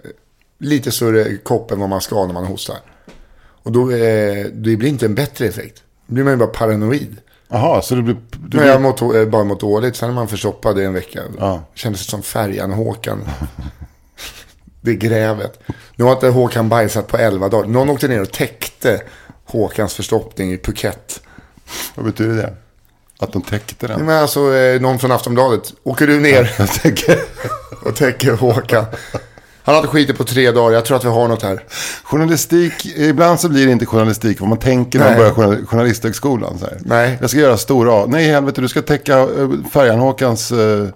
lite 0.60 0.92
större 0.92 1.38
kopp 1.38 1.72
än 1.72 1.80
vad 1.80 1.90
man 1.90 2.02
ska 2.02 2.26
när 2.26 2.34
man 2.34 2.46
hostar. 2.46 2.78
Och 3.64 3.72
då 3.72 3.92
eh, 3.92 4.46
det 4.46 4.76
blir 4.78 4.86
inte 4.86 5.06
en 5.06 5.16
bättre 5.16 5.46
effekt. 5.46 5.84
Då 6.08 6.14
blir 6.14 6.24
man 6.24 6.34
ju 6.34 6.38
bara 6.38 6.50
paranoid. 6.50 7.18
Jaha, 7.48 7.82
så 7.82 7.96
det 7.96 8.02
blir... 8.02 8.16
Det 8.32 8.58
Men 8.58 8.68
jag 8.68 8.80
blir 8.82 8.90
mått, 8.90 9.16
eh, 9.16 9.26
bara 9.26 9.44
mått 9.44 9.60
dåligt. 9.60 9.96
Sen 9.96 10.10
när 10.10 10.16
man 10.16 10.28
förstoppade 10.28 10.84
en 10.86 10.94
vecka. 10.94 11.22
Ja. 11.40 11.64
Kändes 11.74 12.06
som 12.06 12.22
färjan 12.22 12.72
Håkan. 12.72 13.20
det 14.82 14.92
är 14.92 14.96
grävet. 14.96 15.60
Nu 15.96 16.04
har 16.04 16.12
inte 16.12 16.28
Håkan 16.28 16.70
bajsat 16.70 17.08
på 17.08 17.18
11 17.18 17.50
dagar. 17.50 17.68
Någon 17.68 17.90
åkte 17.90 18.08
ner 18.08 18.22
och 18.22 18.32
täckte 18.32 19.02
Håkans 19.46 19.94
förstoppning 19.94 20.54
i 20.54 20.58
Phuket. 20.58 21.22
vad 21.96 22.06
betyder 22.06 22.36
det? 22.36 22.56
Att 23.19 23.34
de 23.34 23.41
täckte 23.41 23.88
den? 23.88 24.06
Men 24.06 24.21
alltså, 24.21 24.54
eh, 24.56 24.82
någon 24.82 24.99
från 24.99 25.12
Aftonbladet. 25.12 25.73
Åker 25.84 26.08
du 26.08 26.19
ner 26.19 26.51
Jag 26.58 26.69
tänker, 26.71 27.19
och 27.86 27.95
täcker 27.95 28.34
Håkan. 28.34 28.86
Han 29.63 29.75
hade 29.75 29.88
skitit 29.88 30.17
på 30.17 30.23
tre 30.23 30.51
dagar. 30.51 30.75
Jag 30.75 30.86
tror 30.86 30.97
att 30.97 31.06
vi 31.06 31.10
har 31.10 31.28
något 31.28 31.41
här. 31.43 31.63
journalistik, 32.04 32.86
ibland 32.97 33.39
så 33.39 33.49
blir 33.49 33.65
det 33.65 33.71
inte 33.71 33.86
journalistik 33.86 34.39
vad 34.39 34.49
man 34.49 34.58
tänker 34.60 34.99
när 34.99 35.06
man 35.10 35.17
börjar 35.17 35.32
journal- 35.32 35.65
journalisthögskolan. 35.65 36.60
Så 36.60 36.65
här. 36.65 36.78
Nej. 36.86 37.17
Jag 37.21 37.30
ska 37.30 37.39
göra 37.39 37.58
stora 37.58 37.93
A. 38.04 38.06
Nej, 38.08 38.25
helvete, 38.25 38.62
du 38.62 38.67
ska 38.67 38.82
täcka 38.82 39.17
eh, 39.19 39.49
Färjan-Håkans 39.71 40.51
eh, 40.51 40.88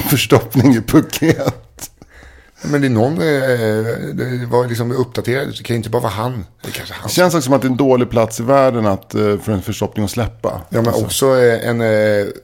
förstoppning 0.10 0.74
i 0.74 0.80
Phuket. 0.82 1.54
Men 2.62 2.80
det 2.80 2.86
är 2.86 2.90
någon, 2.90 3.12
eh, 3.12 3.18
det 4.14 4.46
var 4.50 4.66
liksom 4.68 4.92
uppdaterad. 4.92 5.48
Det 5.58 5.62
kan 5.62 5.76
inte 5.76 5.90
bara 5.90 6.02
vara 6.02 6.12
han. 6.12 6.44
Det 6.62 6.68
är 6.68 6.72
kanske 6.72 6.94
han. 6.94 7.06
Det 7.08 7.12
känns 7.14 7.34
också 7.34 7.44
som 7.44 7.54
att 7.54 7.62
det 7.62 7.68
är 7.68 7.70
en 7.70 7.76
dålig 7.76 8.10
plats 8.10 8.40
i 8.40 8.42
världen 8.42 8.86
att, 8.86 9.14
eh, 9.14 9.38
för 9.38 9.52
en 9.52 9.62
förstoppning 9.62 10.04
att 10.04 10.10
släppa. 10.10 10.60
Ja, 10.68 10.78
men 10.82 10.88
Alltså, 10.88 11.04
också 11.04 11.36
eh, 11.38 11.68
en 11.68 11.82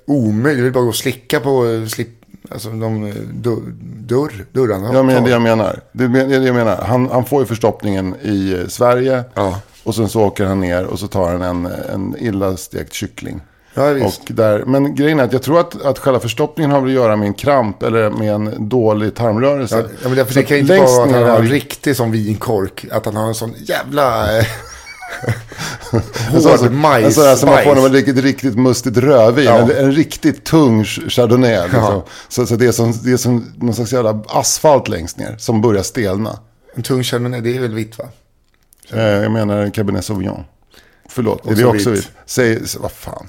omöjlig. 0.07 0.59
Du 0.59 0.63
vill 0.65 0.73
bara 0.73 0.83
gå 0.85 0.89
och 0.89 0.97
slicka 0.97 1.41
på 1.41 1.85
slip, 1.89 2.09
alltså 2.51 2.69
de 2.71 3.13
dörr, 3.35 3.63
dörr, 4.07 4.47
dörrarna. 4.53 4.91
Ja, 4.93 5.03
men 5.03 5.25
det 5.25 5.31
jag 5.31 5.43
menar. 5.43 5.81
Det 5.93 6.05
är 6.05 6.09
det 6.09 6.47
jag 6.47 6.55
menar. 6.55 6.77
Han, 6.77 7.11
han 7.11 7.25
får 7.25 7.41
ju 7.43 7.47
förstoppningen 7.47 8.15
i 8.23 8.65
Sverige. 8.69 9.25
Ja. 9.35 9.61
Och 9.85 9.95
sen 9.95 10.09
så 10.09 10.23
åker 10.23 10.45
han 10.45 10.61
ner 10.61 10.85
och 10.85 10.99
så 10.99 11.09
tar 11.09 11.33
han 11.33 11.43
en, 11.43 11.67
en 11.67 12.17
illa 12.19 12.57
stekt 12.57 12.93
kyckling. 12.93 13.41
Ja, 13.77 13.87
visst. 13.93 14.21
Och 14.31 14.35
där, 14.35 14.65
men 14.67 14.95
grejen 14.95 15.21
är 15.21 15.25
att 15.25 15.33
jag 15.33 15.43
tror 15.43 15.61
att, 15.61 15.83
att 15.83 15.99
själva 15.99 16.21
förstoppningen 16.21 16.71
har 16.71 16.87
att 16.87 16.91
göra 16.93 17.17
med 17.17 17.27
en 17.27 17.35
kramp 17.35 17.83
eller 17.83 18.11
med 18.11 18.35
en 18.35 18.69
dålig 18.69 19.15
tarmrörelse. 19.15 19.77
Ja, 20.03 20.09
men 20.09 20.15
det, 20.17 20.35
det 20.35 20.43
kan 20.43 20.57
ju 20.57 20.61
inte 20.61 20.77
vara 20.79 21.05
att 21.05 21.11
han 21.13 21.23
har 21.23 21.39
en 21.39 21.47
är- 21.47 21.51
riktig 21.51 21.97
som 21.97 22.13
vinkork. 22.13 22.85
Att 22.93 23.05
han 23.07 23.17
har 23.17 23.27
en 23.29 23.35
sån 23.35 23.55
jävla 23.59 24.39
eh, 24.39 24.45
sån 25.91 26.01
hård 26.83 27.03
en 27.05 27.13
sån 27.13 27.25
där 27.25 27.37
som 27.37 27.49
man 27.51 27.65
får 27.65 27.75
när 27.75 27.83
man 27.83 27.91
dricker 27.93 28.13
ett 28.13 28.19
riktigt 28.25 28.59
mustigt 28.59 28.97
rödvin. 28.97 29.45
Ja. 29.45 29.59
En, 29.59 29.71
en 29.71 29.93
riktigt 29.93 30.45
tung 30.45 30.85
chardonnay. 30.85 31.63
Liksom. 31.63 31.81
Ja. 31.81 32.05
Så, 32.29 32.47
så 32.47 32.57
det, 32.57 32.67
är 32.67 32.73
som, 32.73 32.93
det 33.05 33.13
är 33.13 33.17
som 33.17 33.53
någon 33.57 33.75
slags 33.75 33.93
jävla 33.93 34.23
asfalt 34.29 34.89
längst 34.89 35.19
ner. 35.19 35.37
Som 35.39 35.61
börjar 35.61 35.83
stelna. 35.83 36.39
En 36.75 36.83
tung 36.83 37.03
chardonnay, 37.03 37.41
det 37.41 37.57
är 37.57 37.61
väl 37.61 37.75
vitt 37.75 37.99
va? 37.99 38.05
Eh, 38.93 39.01
jag 39.03 39.33
menar 39.33 39.57
en 39.57 39.71
cabernet 39.71 40.05
sauvignon. 40.05 40.45
Förlåt, 41.09 41.47
är 41.47 41.51
Också 41.51 41.63
det 41.63 41.67
också 41.67 41.91
vitt. 41.91 41.99
vitt? 42.01 42.11
Säg, 42.27 42.59
vad 42.79 42.93
fan. 42.93 43.29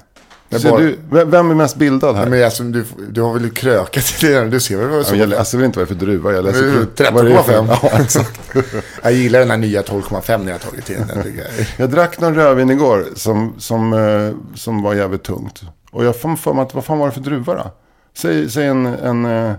Är 0.50 0.58
Ser 0.58 0.70
bara- 0.70 0.80
du, 0.80 0.98
vem- 1.10 1.50
är 1.50 1.54
mest 1.54 1.76
bildad 1.76 2.16
här? 2.16 2.22
Ja, 2.22 2.28
men 2.30 2.44
alltså, 2.44 2.62
du, 2.62 2.84
du 3.10 3.20
har 3.22 3.34
väl 3.34 3.50
krökat 3.50 4.22
i 4.22 4.26
det. 4.26 4.44
Du 4.44 4.60
ser 4.60 4.76
väl 4.76 4.88
vad 4.88 4.98
Ja, 4.98 5.04
så. 5.04 5.10
men 5.10 5.20
jag 5.20 5.28
läser 5.28 5.58
väl 5.58 5.64
inte 5.64 5.78
vad 5.78 5.88
det 5.88 5.92
är 5.92 5.98
för 5.98 6.04
druva. 6.06 6.32
Jag 6.32 6.44
läser 6.44 6.62
Mm, 6.62 6.74
vad 7.12 7.24
det 7.24 7.32
är 7.34 7.42
för- 7.42 7.52
13,5. 7.52 7.76
Ja, 7.82 8.00
exakt. 8.02 8.40
Jag 9.02 9.12
gillar 9.12 9.38
den 9.38 9.50
här 9.50 9.56
nya 9.58 9.82
12,5 9.82 10.44
när 10.44 10.52
jag 10.52 10.60
tagit 10.60 10.84
till 10.86 10.96
den. 11.08 11.18
jag. 11.36 11.66
Jag 11.76 11.90
drack 11.90 12.20
någon 12.20 12.34
rödvin 12.34 12.70
igår 12.70 13.06
som, 13.16 13.54
som, 13.58 13.92
eh, 13.92 14.56
som 14.56 14.82
var 14.82 14.94
jävligt 14.94 15.22
tungt. 15.22 15.62
Och 15.90 16.04
jag 16.04 16.20
får 16.20 16.36
för 16.36 16.52
mig 16.52 16.62
att, 16.62 16.74
vad 16.74 16.84
fan 16.84 16.98
var 16.98 17.06
det 17.06 17.12
för 17.14 17.20
druva 17.20 17.54
då? 17.54 17.70
Säg, 18.14 18.50
säg 18.50 18.66
en, 18.66 18.86
en, 18.86 19.24
eh, 19.24 19.52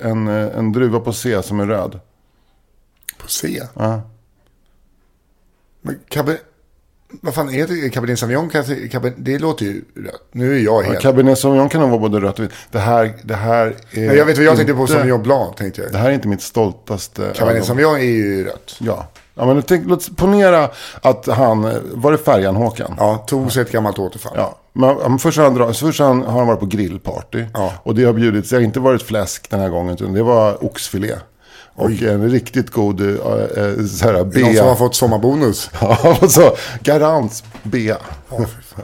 en, 0.00 0.28
eh, 0.28 0.58
en 0.58 0.72
druva 0.72 1.00
på 1.00 1.12
C 1.12 1.42
som 1.42 1.60
är 1.60 1.66
röd. 1.66 2.00
På 3.18 3.28
C. 3.28 3.62
Ja. 3.74 4.00
Men 5.82 5.98
Cabernet... 6.08 6.42
Vad 7.20 7.34
fan 7.34 7.54
är 7.54 7.66
det? 7.66 7.90
Cabernet 7.90 8.18
Sauvignon? 8.18 8.50
Cabernet, 8.90 9.14
det 9.16 9.38
låter 9.38 9.64
ju 9.64 9.84
rött. 9.96 10.22
Nu 10.32 10.56
är 10.56 10.60
jag 10.60 10.84
Ja, 10.84 10.88
helt... 10.88 11.00
Cabernet 11.00 11.38
Sauvignon 11.38 11.68
kan 11.68 11.80
nog 11.80 11.90
vara 11.90 12.00
både 12.00 12.20
rött 12.20 12.38
och 12.38 12.44
vitt. 12.44 12.52
Det 12.70 12.78
här, 12.78 13.14
det 13.22 13.34
här 13.34 13.66
är 13.66 14.06
Nej, 14.06 14.16
jag 14.16 14.24
vet 14.24 14.36
vad 14.36 14.46
jag 14.46 14.56
tänkte 14.56 14.74
på 14.74 14.80
inte- 14.80 14.92
Sauvignon 14.92 15.22
Blanc. 15.22 15.56
Tänkte 15.56 15.82
jag. 15.82 15.92
Det 15.92 15.98
här 15.98 16.08
är 16.08 16.12
inte 16.14 16.28
mitt 16.28 16.42
stoltaste. 16.42 17.32
Cabernet. 17.34 17.64
Sauvignon 17.64 17.96
är 17.96 18.00
ju 18.00 18.44
rött. 18.44 18.76
Ja. 18.78 19.06
ja 19.34 19.46
men 19.46 19.62
tänk, 19.62 19.88
låt 19.88 20.16
ponera 20.16 20.70
att 21.02 21.26
han, 21.26 21.62
var 21.92 22.12
det 22.12 22.18
färjan 22.18 22.56
Håkan? 22.56 22.94
Ja, 22.98 23.24
tog 23.28 23.52
sig 23.52 23.62
ett 23.62 23.72
gammalt 23.72 23.98
återfall. 23.98 24.32
Ja, 24.36 24.58
men 24.72 25.18
först, 25.18 25.38
har 25.38 25.50
han, 25.50 25.74
först 25.74 26.00
han, 26.00 26.22
har 26.22 26.38
han 26.38 26.46
varit 26.46 26.60
på 26.60 26.66
grillparty. 26.66 27.44
Ja. 27.54 27.72
Och 27.82 27.94
det 27.94 28.04
har 28.04 28.12
bjudits, 28.12 28.50
det 28.50 28.56
har 28.56 28.62
inte 28.62 28.80
varit 28.80 29.02
fläsk 29.02 29.50
den 29.50 29.60
här 29.60 29.68
gången, 29.68 29.94
utan 29.94 30.12
det 30.12 30.22
var 30.22 30.64
oxfilé. 30.64 31.14
Och 31.78 31.90
en 31.90 32.30
riktigt 32.30 32.70
god 32.70 33.00
uh, 33.00 33.16
så 33.86 34.04
här, 34.04 34.14
är 34.14 34.40
någon 34.40 34.56
som 34.56 34.66
har 34.66 34.74
fått 34.74 34.94
sommarbonus. 34.94 35.70
Ja, 35.80 36.18
så 36.28 36.56
Garants 36.82 37.44
bea. 37.62 37.96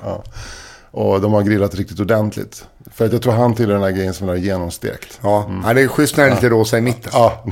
ja. 0.02 0.22
Och 0.90 1.20
de 1.20 1.32
har 1.32 1.42
grillat 1.42 1.74
riktigt 1.74 2.00
ordentligt. 2.00 2.64
För 2.94 3.06
att 3.06 3.12
jag 3.12 3.22
tror 3.22 3.32
han 3.32 3.54
tillhör 3.54 3.74
den 3.74 3.82
här 3.82 3.90
grejen 3.90 4.14
som 4.14 4.28
är 4.28 4.34
genomstekt. 4.34 5.18
Ja, 5.22 5.50
Nej, 5.64 5.74
det 5.74 5.82
är 5.82 5.88
schysst 5.88 6.16
när 6.16 6.24
det 6.24 6.30
är 6.30 6.34
lite 6.34 6.48
rosa 6.48 6.78
i 6.78 6.80
mitten. 6.80 7.10
Ja, 7.14 7.44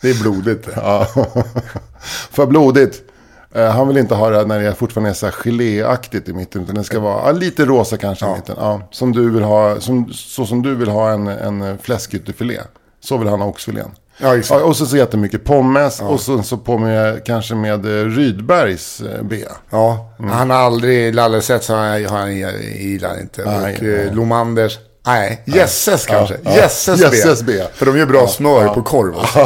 Det 0.00 0.10
är 0.10 0.22
blodigt. 0.22 0.68
ja. 0.76 1.06
för 2.30 2.46
blodigt. 2.46 3.02
Eh, 3.54 3.70
han 3.70 3.88
vill 3.88 3.96
inte 3.96 4.14
ha 4.14 4.30
det 4.30 4.44
när 4.46 4.60
det 4.60 4.74
fortfarande 4.74 5.10
är 5.10 5.14
så 5.14 5.26
här 5.26 5.32
geléaktigt 5.32 6.28
i 6.28 6.32
mitten. 6.32 6.62
Utan 6.62 6.74
det 6.74 6.84
ska 6.84 7.00
vara 7.00 7.26
ja, 7.26 7.32
lite 7.32 7.64
rosa 7.64 7.96
kanske 7.96 8.26
i 8.26 8.34
mitten. 8.34 8.56
Ja, 8.58 8.88
som 8.90 9.12
du 9.12 9.30
vill 9.30 9.42
ha, 9.42 9.80
som, 9.80 10.12
så 10.12 10.46
som 10.46 10.62
du 10.62 10.74
vill 10.74 10.88
ha 10.88 11.10
en, 11.10 11.28
en 11.28 11.78
fläskytterfilé. 11.78 12.60
Så 13.00 13.16
vill 13.16 13.28
han 13.28 13.40
ha 13.40 13.48
oxfilén. 13.48 13.90
Ja. 14.18 14.36
Ja, 14.50 14.62
och 14.62 14.76
så, 14.76 14.86
så 14.86 14.96
jättemycket 14.96 15.44
pommes. 15.44 16.00
Och 16.00 16.20
så, 16.20 16.42
så 16.42 16.56
på 16.56 16.78
med, 16.78 17.24
kanske 17.24 17.54
med 17.54 17.86
eh, 17.86 18.04
Rydbergs 18.06 19.00
eh, 19.00 19.22
bea. 19.22 19.52
Ja, 19.70 20.14
han 20.30 20.50
har 20.50 20.56
aldrig, 20.56 21.14
Lalle 21.14 21.42
sett 21.42 21.64
så 21.64 21.74
han, 21.74 22.04
han 22.06 22.36
gillar 22.78 23.20
inte. 23.20 23.44
Nej, 23.44 23.76
och 23.76 23.82
nej. 23.82 24.06
eh, 24.06 24.14
Lomanders, 24.14 24.78
nej, 25.06 25.42
Jesses 25.46 26.06
kanske. 26.06 26.36
ja. 26.44 26.56
Jesses, 26.56 27.00
Jesses 27.00 27.42
B. 27.42 27.52
B. 27.58 27.64
För 27.74 27.86
de 27.86 27.98
gör 27.98 28.06
bra 28.06 28.26
smör 28.28 28.68
på 28.68 28.82
korv. 28.82 29.16
också. 29.16 29.40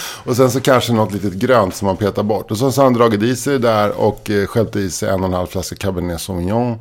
och 0.24 0.36
sen 0.36 0.50
så 0.50 0.60
kanske 0.60 0.92
något 0.92 1.12
litet 1.12 1.32
grönt 1.32 1.74
som 1.74 1.86
man 1.86 1.96
petar 1.96 2.22
bort. 2.22 2.50
Och 2.50 2.56
så 2.56 2.64
har 2.70 2.82
han 2.84 2.94
dragit 2.94 3.22
i 3.22 3.36
sig 3.36 3.52
det 3.52 3.68
där 3.68 4.00
och 4.00 4.30
skällt 4.48 4.76
i 4.76 4.90
sig 4.90 5.08
en 5.08 5.20
och 5.20 5.26
en 5.26 5.34
halv 5.34 5.46
flaska 5.46 5.76
Cabernet 5.76 6.20
Sauvignon. 6.20 6.78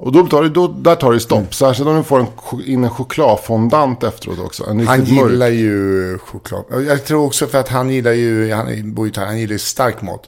Och 0.00 0.12
då 0.12 0.26
tar 0.26 0.42
det, 0.42 0.48
då, 0.48 0.68
där 0.68 0.94
tar 0.96 1.12
det 1.12 1.20
stopp. 1.20 1.54
Särskilt 1.54 1.88
om 1.88 1.96
du 1.96 2.02
får 2.02 2.20
en, 2.20 2.26
in 2.66 2.84
en 2.84 2.90
chokladfondant 2.90 4.02
efteråt 4.04 4.38
också. 4.38 4.64
Han 4.66 4.80
riktigt 4.80 5.14
mörk. 5.16 5.30
gillar 5.30 5.48
ju 5.48 6.18
choklad. 6.18 6.64
Jag 6.88 7.04
tror 7.04 7.24
också 7.26 7.46
för 7.46 7.58
att 7.58 7.68
han 7.68 7.90
gillar 7.90 8.12
ju, 8.12 8.52
han 8.52 8.94
bor 8.94 9.06
ju 9.06 9.12
han 9.16 9.38
gillar 9.38 9.52
ju 9.52 9.58
stark 9.58 10.02
mat. 10.02 10.22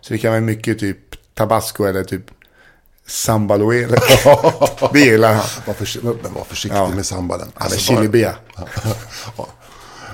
Så 0.00 0.12
det 0.12 0.18
kan 0.18 0.30
vara 0.30 0.40
mycket 0.40 0.78
typ 0.78 0.98
tabasco 1.34 1.84
eller 1.84 2.04
typ 2.04 2.22
sambaloe. 3.06 3.86
det 4.92 5.00
gillar 5.00 5.34
han. 5.34 5.44
Var, 5.66 5.74
försi- 5.74 6.16
men 6.22 6.34
var 6.34 6.44
försiktig 6.44 6.78
Ja. 6.78 6.88
med 6.88 7.06
sambalen. 7.06 7.48
Han 7.54 7.66
är 7.68 7.72
Alltså, 7.72 7.92
bara- 7.92 8.00
chili 8.02 8.08
bea. 8.12 8.32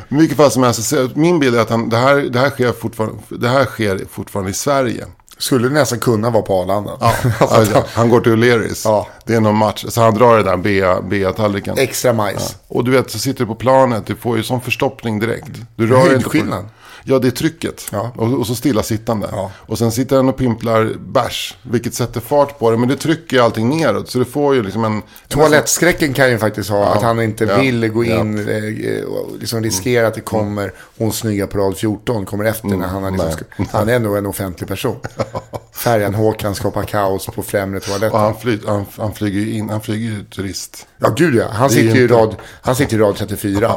I 0.09 0.15
vilket 0.15 0.37
fall 0.37 0.51
som 0.51 0.63
helst, 0.63 0.93
min 1.15 1.39
bild 1.39 1.57
är 1.57 1.61
att 1.61 1.71
han, 1.71 1.89
det, 1.89 1.97
här, 1.97 2.15
det, 2.17 2.39
här 2.39 2.51
sker 2.51 2.73
fortfarande, 2.73 3.17
det 3.29 3.49
här 3.49 3.65
sker 3.65 4.01
fortfarande 4.11 4.51
i 4.51 4.55
Sverige. 4.55 5.07
Skulle 5.43 5.69
nästan 5.69 5.99
kunna 6.01 6.31
vara 6.31 6.43
på 6.43 6.61
Arlanda. 6.63 6.93
Ja, 7.01 7.13
Alltså, 7.41 7.85
han 7.95 8.09
går 8.09 8.21
till 8.21 8.33
O'Learys. 8.33 8.81
Ja. 8.85 9.07
det 9.25 9.35
är 9.35 9.41
någon 9.41 9.57
match. 9.57 9.85
Så 9.89 10.01
han 10.01 10.15
drar 10.15 10.37
det 10.37 10.43
där 10.43 10.57
bea-tallriken. 11.03 11.79
Extra 11.79 12.13
majs. 12.13 12.57
Och 12.69 12.85
du 12.85 12.91
vet, 12.91 13.11
så 13.11 13.19
sitter 13.19 13.41
du 13.41 13.47
på 13.47 13.55
planet, 13.55 14.07
du 14.07 14.17
får 14.17 14.37
ju 14.37 14.43
sån 14.43 14.61
förstoppning 14.61 15.19
direkt. 15.21 15.47
Du 15.77 15.87
rör 15.87 15.97
dig 16.05 16.15
inte 16.15 16.25
på- 16.25 16.31
Höjdskillnad. 16.33 16.65
Ja, 17.05 17.19
det 17.19 17.29
är 17.29 17.31
trycket. 17.31 17.87
Ja. 17.93 18.13
Och, 18.17 18.33
och 18.39 18.47
så 18.47 18.55
stillasittande. 18.55 19.29
Ja. 19.33 19.51
Och 19.57 19.79
sen 19.79 19.93
sitter 19.93 20.17
han 20.17 20.29
och 20.29 20.37
pimplar 20.37 20.93
bärs, 20.99 21.57
vilket 21.63 21.95
sätter 21.95 22.21
fart 22.21 22.59
på 22.59 22.71
det. 22.71 22.77
Men 22.77 22.89
det 22.89 22.97
trycker 22.97 23.37
ju 23.37 23.43
allting 23.43 23.69
neråt, 23.79 24.11
så 24.11 24.19
du 24.19 24.25
får 24.25 24.55
ju 24.55 24.63
liksom 24.63 24.85
en... 24.85 25.03
Toalettskräcken 25.29 26.13
kan 26.15 26.31
ju 26.31 26.39
faktiskt 26.39 26.71
ha 26.71 26.85
att 26.85 27.03
han 27.03 27.21
inte 27.23 27.45
Ja. 27.45 27.57
vill 27.59 27.89
gå 27.89 28.05
Ja. 28.05 28.21
in 28.21 28.39
eh, 28.49 29.05
och 29.05 29.39
liksom 29.41 29.63
riskera 29.63 30.07
att 30.07 30.15
det 30.15 30.21
kommer 30.21 30.73
hon 30.99 31.13
snygga 31.13 31.47
på 31.47 31.59
rad 31.59 31.77
14 31.77 32.27
kommer 32.27 32.45
efter 32.45 32.69
när 32.69 32.87
han 32.87 33.03
har 33.03 33.11
liksom, 33.11 33.29
Mm. 33.29 33.45
nej. 33.57 33.69
han 33.73 33.89
är 33.89 33.93
ändå 33.97 34.17
en 34.17 34.27
offentlig 34.27 34.69
person. 34.69 34.97
Färjan 35.73 36.15
Håkan 36.15 36.55
skapar 36.55 36.83
kaos 36.83 37.27
på 37.27 37.43
främre 37.43 37.77
Och 37.79 37.85
toaletten. 37.85 38.21
han, 38.21 38.35
fly, 38.39 38.59
han, 38.67 38.85
han 38.99 39.15
flyger 39.15 39.41
ju 39.41 39.53
in, 39.53 39.69
han 39.71 39.81
flyger 39.81 40.11
ju 40.11 40.25
turist. 40.25 40.87
Ja, 40.99 41.09
gud 41.17 41.35
ja. 41.35 41.45
Han 41.51 41.69
Det 41.69 41.75
sitter 41.75 41.95
ju 41.95 42.01
i 42.01 42.03
inte- 42.03 42.15
rad, 42.15 42.37
han 42.63 42.77
sitter 42.77 42.97
i 42.97 43.01
rad 43.01 43.17
34. 43.17 43.73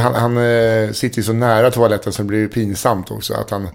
Han, 0.00 0.14
han 0.14 0.36
eh, 0.36 0.92
sitter 0.92 1.16
ju 1.16 1.22
så 1.22 1.32
nära 1.32 1.70
toaletten 1.70 2.12
så 2.12 2.22
det 2.22 2.28
blir 2.28 2.48
pinsamt 2.48 3.10
också. 3.10 3.34
Att 3.34 3.50
han, 3.50 3.68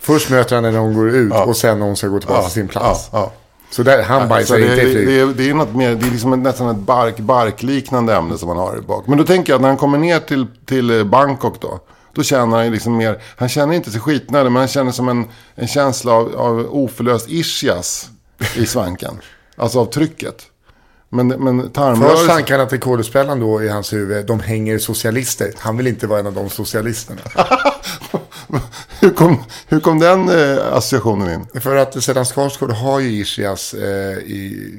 först 0.00 0.30
möter 0.30 0.54
han 0.54 0.62
när 0.62 0.78
hon 0.78 0.94
går 0.94 1.10
ut 1.10 1.32
och 1.32 1.56
sen 1.56 1.78
när 1.78 1.86
hon 1.86 1.96
ska 1.96 2.08
gå 2.08 2.18
tillbaka 2.18 2.42
till 2.42 2.52
sin 2.52 2.68
plats. 2.68 3.08
Ja, 3.12 3.18
ja. 3.18 3.32
Så 3.70 3.82
där, 3.82 4.02
han 4.02 4.28
bajsar 4.28 4.58
det, 4.58 4.62
inte 4.62 4.84
det, 4.84 5.04
det, 5.04 5.20
är, 5.20 5.26
det 5.26 5.50
är 5.50 5.54
något 5.54 5.74
mer, 5.74 5.94
det 5.94 6.06
är 6.06 6.10
liksom 6.10 6.42
nästan 6.42 6.68
ett 6.68 6.76
bark, 6.76 7.18
barkliknande 7.18 8.14
ämne 8.14 8.38
som 8.38 8.48
man 8.48 8.56
har 8.56 8.80
bak. 8.80 9.06
Men 9.06 9.18
då 9.18 9.24
tänker 9.24 9.52
jag 9.52 9.56
att 9.56 9.62
när 9.62 9.68
han 9.68 9.76
kommer 9.76 9.98
ner 9.98 10.20
till, 10.20 10.46
till 10.64 10.98
eh, 10.98 11.04
Bangkok 11.04 11.60
då. 11.60 11.80
Då 12.14 12.22
känner 12.22 12.56
han 12.56 12.70
liksom 12.70 12.96
mer, 12.96 13.22
han 13.36 13.48
känner 13.48 13.74
inte 13.74 13.90
sig 13.90 14.00
skitnödig 14.00 14.52
men 14.52 14.60
han 14.60 14.68
känner 14.68 14.92
som 14.92 15.08
en, 15.08 15.28
en 15.54 15.68
känsla 15.68 16.12
av, 16.12 16.36
av 16.36 16.66
oförlöst 16.70 17.30
ischias 17.30 18.10
i 18.56 18.66
svanken. 18.66 19.20
alltså 19.56 19.80
av 19.80 19.86
trycket. 19.86 20.46
Men, 21.14 21.28
men 21.28 21.70
tarmrörelsen... 21.70 22.26
tankarna 22.26 22.66
till 22.66 22.80
skådespelaren 22.80 23.40
då 23.40 23.62
i 23.62 23.68
hans 23.68 23.92
huvud, 23.92 24.26
de 24.26 24.40
hänger 24.40 24.78
socialister. 24.78 25.52
Han 25.58 25.76
vill 25.76 25.86
inte 25.86 26.06
vara 26.06 26.20
en 26.20 26.26
av 26.26 26.32
de 26.32 26.50
socialisterna. 26.50 27.20
hur, 29.00 29.10
kom, 29.10 29.44
hur 29.68 29.80
kom 29.80 29.98
den 29.98 30.28
eh, 30.28 30.72
associationen 30.72 31.46
in? 31.54 31.60
För 31.60 31.76
att 31.76 32.02
Stellan 32.02 32.24
Skarsgård 32.24 32.70
har 32.70 33.00
ju 33.00 33.08
ischias 33.08 33.74
eh, 33.74 34.18
i 34.18 34.70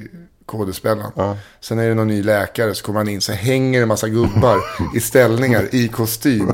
kodespelaren. 0.46 1.36
Sen 1.60 1.78
är 1.78 1.88
det 1.88 1.94
någon 1.94 2.08
ny 2.08 2.22
läkare 2.22 2.74
så 2.74 2.84
kommer 2.84 3.00
han 3.00 3.08
in 3.08 3.20
så 3.20 3.32
hänger 3.32 3.82
en 3.82 3.88
massa 3.88 4.08
gubbar 4.08 4.60
i 4.96 5.00
ställningar 5.00 5.68
i 5.74 5.88
kostym. 5.88 6.52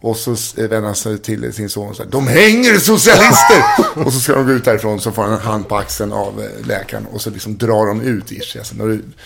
Och 0.00 0.16
så 0.16 0.30
eh, 0.30 0.36
vänder 0.56 0.80
han 0.80 0.94
sig 0.94 1.18
till 1.18 1.52
sin 1.52 1.68
son 1.68 1.88
och 1.88 1.96
säger 1.96 2.10
De 2.10 2.26
hänger 2.28 2.78
socialister! 2.78 3.64
och 4.04 4.12
så 4.12 4.20
ska 4.20 4.34
de 4.34 4.46
gå 4.46 4.52
ut 4.52 4.64
därifrån 4.64 5.00
så 5.00 5.12
får 5.12 5.22
han 5.22 5.32
en 5.32 5.38
hand 5.38 5.68
på 5.68 5.76
axeln 5.76 6.12
av 6.12 6.40
eh, 6.42 6.66
läkaren. 6.66 7.06
Och 7.12 7.20
så 7.20 7.30
liksom 7.30 7.58
drar 7.58 7.86
de 7.86 8.00
ut 8.00 8.32
ischiasen. 8.32 8.78
Det- 8.78 9.24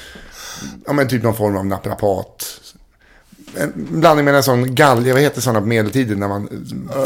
Ja 0.87 0.92
men 0.92 1.08
typ 1.08 1.22
någon 1.22 1.37
form 1.37 1.56
av 1.56 1.66
naprapat. 1.66 2.44
En 3.56 3.72
blandning 3.74 4.24
med 4.24 4.35
en 4.35 4.42
sån 4.42 4.74
galge, 4.74 5.12
vad 5.12 5.22
heter 5.22 5.40
sådana 5.40 5.61
på 5.61 5.66
medeltiden 5.66 6.20
när 6.20 6.28
man 6.28 6.48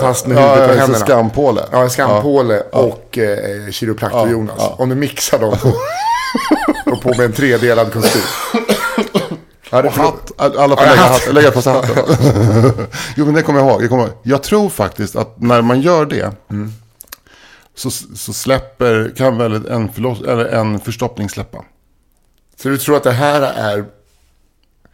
fast 0.00 0.26
med 0.26 0.36
Ja, 0.38 0.54
huvudet 0.54 0.68
på 0.68 0.74
ja, 0.74 0.74
så 0.74 0.80
händerna. 0.80 1.04
skampåle. 1.06 1.62
Ja, 1.72 1.88
skampåle 1.88 2.60
och 2.60 3.18
eh, 3.18 3.70
kiropraktor 3.70 4.28
Jonas. 4.30 4.56
ja. 4.58 4.74
Om 4.78 4.88
du 4.88 4.94
mixar 4.94 5.38
dem 5.38 5.56
på, 5.62 5.68
och 6.90 7.02
på 7.02 7.08
med 7.08 7.20
en 7.20 7.32
tredelad 7.32 7.92
kostym. 7.92 8.22
Ja, 9.70 9.82
det, 9.82 9.88
Hatt, 9.90 10.32
alla 10.38 10.76
får 10.76 10.84
Ja, 10.86 10.90
lägga, 10.90 11.02
hatt. 11.02 11.32
lägga 11.34 11.50
på 11.50 11.62
sig 11.62 11.72
hatten. 11.72 11.96
jo 13.16 13.24
men 13.24 13.34
det 13.34 13.42
kommer 13.42 13.60
jag 13.60 13.68
ihåg. 13.68 13.82
Jag, 13.82 13.90
kommer 13.90 14.02
ihåg. 14.04 14.12
jag 14.22 14.42
tror 14.42 14.68
faktiskt 14.68 15.16
att 15.16 15.40
när 15.40 15.62
man 15.62 15.80
gör 15.80 16.06
det. 16.06 16.32
Så, 17.74 17.90
så 17.90 18.32
släpper, 18.32 19.12
kan 19.16 19.38
väl 19.38 19.66
en, 19.66 19.92
förloss, 19.92 20.20
eller 20.20 20.44
en 20.44 20.80
förstoppning 20.80 21.28
släppa. 21.28 21.58
Så 22.62 22.68
du 22.68 22.78
tror 22.78 22.96
att 22.96 23.02
det 23.02 23.12
här 23.12 23.42
är... 23.42 23.84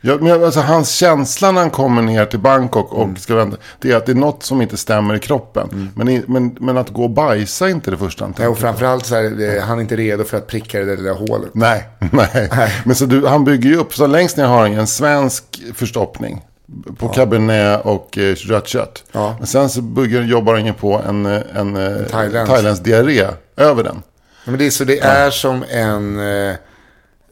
Ja, 0.05 0.17
men 0.21 0.45
alltså, 0.45 0.61
hans 0.61 0.91
känsla 0.91 1.53
när 1.53 1.61
han 1.61 1.71
kommer 1.71 2.03
ner 2.03 2.25
till 2.27 2.39
Bangkok 2.39 2.93
och 2.93 3.05
Mm. 3.05 3.17
ska 3.17 3.35
vänta. 3.35 3.57
Det 3.79 3.93
är 3.93 3.97
att 3.97 4.07
det 4.07 4.13
är 4.13 4.17
något 4.17 4.43
som 4.43 4.63
inte 4.63 4.77
stämmer 4.77 5.15
i 5.15 5.19
kroppen. 5.19 5.91
Men, 5.97 6.09
i, 6.09 6.23
men, 6.27 6.57
men 6.61 6.77
att 6.79 6.91
gå 6.91 7.03
och 7.05 7.11
bajsa 7.11 7.67
är 7.67 7.71
inte 7.71 7.91
det 7.91 7.97
första 7.99 8.25
han 8.25 8.31
Nej, 8.31 8.37
tänker 8.37 8.51
och 8.51 8.59
framförallt 8.59 9.07
så 9.07 9.15
är 9.15 9.61
han 9.61 9.79
är 9.79 9.83
inte 9.83 9.97
redo 9.97 10.25
för 10.25 10.37
att 10.37 10.47
pricka 10.47 10.79
det 10.79 10.85
där 10.85 10.97
lilla 10.97 11.13
hålet. 11.13 11.51
Nej, 11.55 11.89
nej. 11.99 12.73
Men 12.85 12.95
så 12.97 13.05
du, 13.07 13.27
han 13.27 13.45
bygger 13.45 13.71
ju 13.71 13.77
upp, 13.77 13.95
så 13.95 14.07
längst 14.07 14.37
ner 14.37 14.45
har 14.45 14.61
han 14.63 14.73
en 14.73 14.87
svensk 14.87 15.45
förstoppning. 15.75 16.43
På 16.99 17.09
cabernet 17.09 17.81
och 17.85 18.19
eh, 18.19 18.35
rött 18.35 18.69
kött. 18.69 19.05
Ja. 19.13 19.35
Men 19.39 19.47
sen 19.47 19.69
så 19.69 19.83
bygger, 19.83 20.23
jobbar 20.23 20.55
han 20.55 20.67
ju 20.67 20.73
på 20.73 21.03
en, 21.09 21.27
eh, 21.27 21.41
en, 21.55 21.77
en 21.77 22.05
thailändsk. 22.11 22.53
thailändsk 22.53 22.85
diarré 22.85 23.27
över 23.57 23.85
den. 23.85 24.03
Men 24.45 24.59
det 24.59 24.67
är, 24.67 24.71
så 24.71 24.85
det 24.85 24.99
är 24.99 25.31
som 25.31 25.65
en... 25.71 26.19
Eh, 26.49 26.55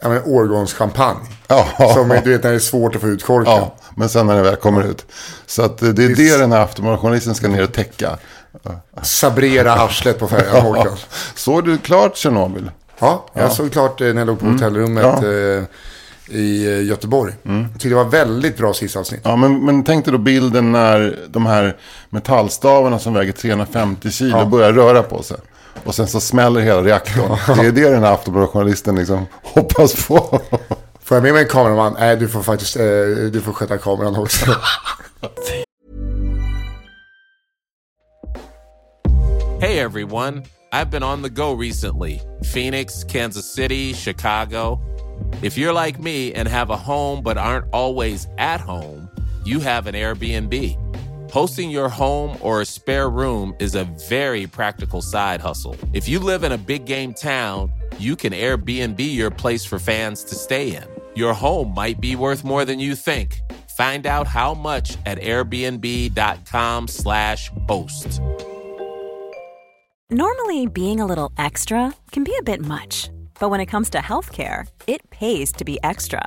ja, 0.03 0.09
men 0.09 0.23
årgångschampagne. 0.25 1.21
Ja. 1.49 1.67
Som 1.95 2.09
du 2.09 2.31
vet 2.31 2.43
när 2.43 2.51
det 2.51 2.57
är 2.57 2.59
svårt 2.59 2.95
att 2.95 3.01
få 3.01 3.09
ut 3.09 3.25
korken. 3.25 3.53
Ja, 3.53 3.75
men 3.95 4.09
sen 4.09 4.27
när 4.27 4.37
det 4.37 4.43
väl 4.43 4.57
kommer 4.57 4.83
ut. 4.83 5.07
Så 5.47 5.63
att 5.63 5.83
eh, 5.83 5.89
det 5.89 6.05
är 6.05 6.09
det 6.17 6.37
den 6.39 6.53
här 6.53 6.61
Aftonbladet-journalisten 6.61 7.35
ska 7.35 7.49
ner 7.49 7.63
och 7.65 7.73
täcka. 7.73 8.19
Sabrera 9.03 9.73
arslet 9.85 10.19
på 10.19 10.29
färjan 10.29 10.63
Håkan. 10.63 10.97
Såg 11.35 11.65
du 11.65 11.79
klart 11.79 12.17
Tjernobyl? 12.17 12.71
Ja, 12.99 13.27
jag 13.33 13.53
såg 13.53 13.73
klart 13.73 14.01
eh, 14.01 14.07
när 14.07 14.21
jag 14.21 14.27
låg 14.27 14.39
på 14.39 14.47
hotellrummet 14.47 15.05
Ja. 15.05 15.19
Mm. 15.19 15.59
eh, 15.59 15.65
i 16.33 16.83
Göteborg. 16.89 17.35
Jag 17.43 17.67
tyckte 17.73 17.89
det 17.89 17.95
var 17.95 18.05
väldigt 18.05 18.57
bra 18.57 18.75
sista 18.75 18.99
avsnitt. 18.99 19.21
Ja, 19.25 19.37
men, 19.37 19.65
men 19.65 19.85
tänk 19.85 20.05
dig 20.05 20.13
då 20.13 20.19
bilden 20.19 20.73
när 20.73 21.19
de 21.29 21.47
här 21.47 21.77
metallstavarna 22.11 22.99
som 22.99 23.15
väger 23.15 23.33
350 23.33 24.11
kilo 24.11 24.47
börjar 24.47 24.73
röra 24.73 25.03
på 25.03 25.23
sig. 25.23 25.37
Och 25.85 25.95
sen 25.95 26.07
så 26.07 26.21
smäller 26.21 26.61
hela 26.61 26.83
reaktorn. 26.83 27.57
Det 27.57 27.67
är 27.67 27.73
det 27.73 27.91
den 27.91 28.03
här 28.03 28.13
Aftonbladet-journalisten 28.13 28.97
liksom 28.97 29.27
hoppas 29.43 30.07
på. 30.07 30.41
Får 31.03 31.17
jag 31.17 31.23
med 31.23 31.33
mig 31.33 31.43
en 31.43 31.49
kameraman? 31.49 31.97
Nej, 31.99 32.17
du 32.17 32.29
får 32.29 32.43
faktiskt 32.43 32.77
eh, 32.77 32.83
du 33.33 33.41
får 33.45 33.53
sköta 33.53 33.79
kameran 33.79 34.17
också. 34.17 34.47
Hey 39.61 39.79
everyone, 39.79 40.43
I've 40.73 40.91
been 40.91 41.03
on 41.03 41.23
the 41.23 41.29
go 41.29 41.55
recently 41.61 42.21
Phoenix, 42.55 43.05
Kansas 43.05 43.55
City, 43.55 43.93
Chicago. 43.93 44.81
If 45.43 45.59
you're 45.59 45.85
like 45.85 45.99
me 45.99 46.33
and 46.35 46.49
have 46.49 46.71
a 46.71 46.77
home 46.77 47.23
but 47.23 47.37
aren't 47.37 47.67
always 47.73 48.27
at 48.39 48.61
home, 48.61 49.09
you 49.45 49.61
have 49.61 49.87
an 49.87 49.95
Airbnb. 49.95 50.77
Hosting 51.33 51.71
your 51.71 51.89
home 51.89 52.37
or 52.41 52.61
a 52.61 52.67
spare 52.67 53.09
room 53.09 53.55
is 53.61 53.77
a 53.77 53.85
very 54.09 54.49
practical 54.49 55.01
side 55.01 55.41
hustle. 55.41 55.77
If 55.93 56.09
you 56.09 56.19
live 56.19 56.43
in 56.43 56.51
a 56.51 56.59
big 56.59 56.87
game 56.87 57.15
town, 57.15 57.71
you 58.01 58.17
can 58.17 58.33
Airbnb 58.33 58.99
your 58.99 59.31
place 59.31 59.65
for 59.65 59.79
fans 59.79 60.25
to 60.25 60.35
stay 60.35 60.75
in. 60.75 60.83
Your 61.15 61.33
home 61.33 61.73
might 61.73 62.01
be 62.01 62.17
worth 62.17 62.43
more 62.43 62.65
than 62.65 62.81
you 62.81 62.97
think. 62.97 63.43
Find 63.77 64.07
out 64.07 64.27
how 64.27 64.55
much 64.55 64.97
at 65.07 65.21
airbnb.com/slash 65.21 67.51
host. 67.69 68.21
Normally, 70.11 70.67
being 70.67 70.99
a 70.99 71.07
little 71.07 71.31
extra 71.39 71.95
can 72.11 72.25
be 72.25 72.35
a 72.37 72.43
bit 72.43 72.61
much, 72.61 73.09
but 73.39 73.51
when 73.51 73.61
it 73.61 73.67
comes 73.67 73.89
to 73.91 73.99
healthcare, 73.99 74.67
it 74.89 75.09
pays 75.11 75.53
to 75.53 75.65
be 75.65 75.79
extra. 75.85 76.27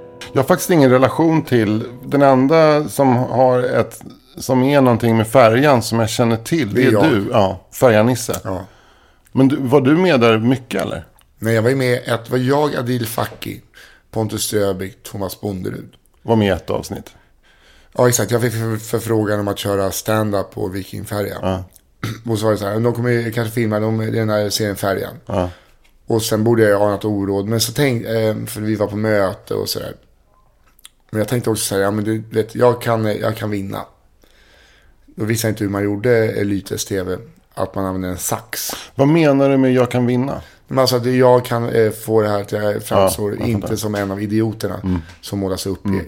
Jag 0.33 0.41
har 0.41 0.47
faktiskt 0.47 0.69
ingen 0.69 0.89
relation 0.91 1.41
till 1.41 1.83
den 2.05 2.21
enda 2.21 2.89
som 2.89 3.15
har 3.15 3.59
ett 3.63 4.01
som 4.37 4.63
är 4.63 4.81
någonting 4.81 5.17
med 5.17 5.27
färjan 5.27 5.81
som 5.81 5.99
jag 5.99 6.09
känner 6.09 6.37
till. 6.37 6.73
Det 6.73 6.83
är, 6.83 6.91
Det 6.91 6.97
är 6.97 7.09
du, 7.11 7.29
ja, 7.31 7.59
färjan-Nisse. 7.73 8.39
Ja. 8.43 8.65
Men 9.31 9.47
du, 9.47 9.55
var 9.55 9.81
du 9.81 9.95
med 9.97 10.19
där 10.19 10.37
mycket 10.37 10.81
eller? 10.81 11.05
Nej, 11.39 11.53
jag 11.53 11.61
var 11.61 11.71
med 11.71 11.99
ett, 12.05 12.29
var 12.29 12.37
jag, 12.37 12.75
Adil 12.75 13.07
Fakki, 13.07 13.61
Pontus 14.11 14.43
Ströbeck, 14.43 15.03
Thomas 15.03 15.41
Bonderud. 15.41 15.89
Var 16.21 16.35
med 16.35 16.47
i 16.47 16.49
ett 16.49 16.69
avsnitt. 16.69 17.09
Ja, 17.97 18.07
exakt. 18.09 18.31
Jag 18.31 18.41
fick 18.41 18.53
för- 18.53 18.77
förfrågan 18.77 19.39
om 19.39 19.47
att 19.47 19.59
köra 19.59 19.91
stand-up 19.91 20.51
på 20.53 20.67
Vikingfärjan. 20.67 21.63
Och 22.29 22.37
så 22.39 22.45
var 22.45 22.51
det 22.51 22.57
så 22.57 22.65
här, 22.67 22.79
de 22.79 22.93
kommer 22.93 23.31
kanske 23.31 23.53
filma 23.53 23.79
de, 23.79 23.97
den 23.97 24.29
här 24.29 24.49
serien 24.49 24.75
Färjan. 24.75 25.13
Och 26.07 26.21
sen 26.21 26.43
borde 26.43 26.63
jag 26.63 26.81
anat 26.81 27.05
oråd. 27.05 27.47
Men 27.47 27.59
så 27.59 27.73
tänkte, 27.73 28.19
eh, 28.19 28.35
för 28.45 28.61
vi 28.61 28.75
var 28.75 28.87
på 28.87 28.95
möte 28.95 29.53
och 29.53 29.69
sådär. 29.69 29.93
Men 31.11 31.19
jag 31.19 31.27
tänkte 31.27 31.49
också 31.49 31.63
säga, 31.63 31.81
ja 31.81 31.91
men 31.91 32.03
du 32.03 32.23
vet, 32.29 32.55
jag 32.55 32.81
kan, 32.81 33.05
jag 33.05 33.37
kan 33.37 33.49
vinna. 33.49 33.85
Då 35.05 35.25
visste 35.25 35.47
jag 35.47 35.51
inte 35.51 35.63
hur 35.63 35.71
man 35.71 35.83
gjorde 35.83 36.11
Elites 36.31 36.85
TV. 36.85 37.17
Att 37.53 37.75
man 37.75 37.85
använde 37.85 38.07
en 38.07 38.17
sax. 38.17 38.71
Vad 38.95 39.07
menar 39.07 39.49
du 39.49 39.57
med 39.57 39.73
jag 39.73 39.91
kan 39.91 40.05
vinna? 40.05 40.41
Men 40.67 40.79
alltså 40.79 40.95
att 40.95 41.05
jag 41.05 41.45
kan 41.45 41.69
eh, 41.69 41.91
få 41.91 42.21
det 42.21 42.29
här 42.29 42.41
att 42.41 42.51
jag 42.51 42.83
framstår 42.83 43.37
Ja, 43.39 43.45
inte 43.45 43.77
som 43.77 43.95
en 43.95 44.11
av 44.11 44.21
idioterna 44.21 45.01
som 45.21 45.39
målas 45.39 45.65
upp 45.65 45.85
i. 45.85 46.01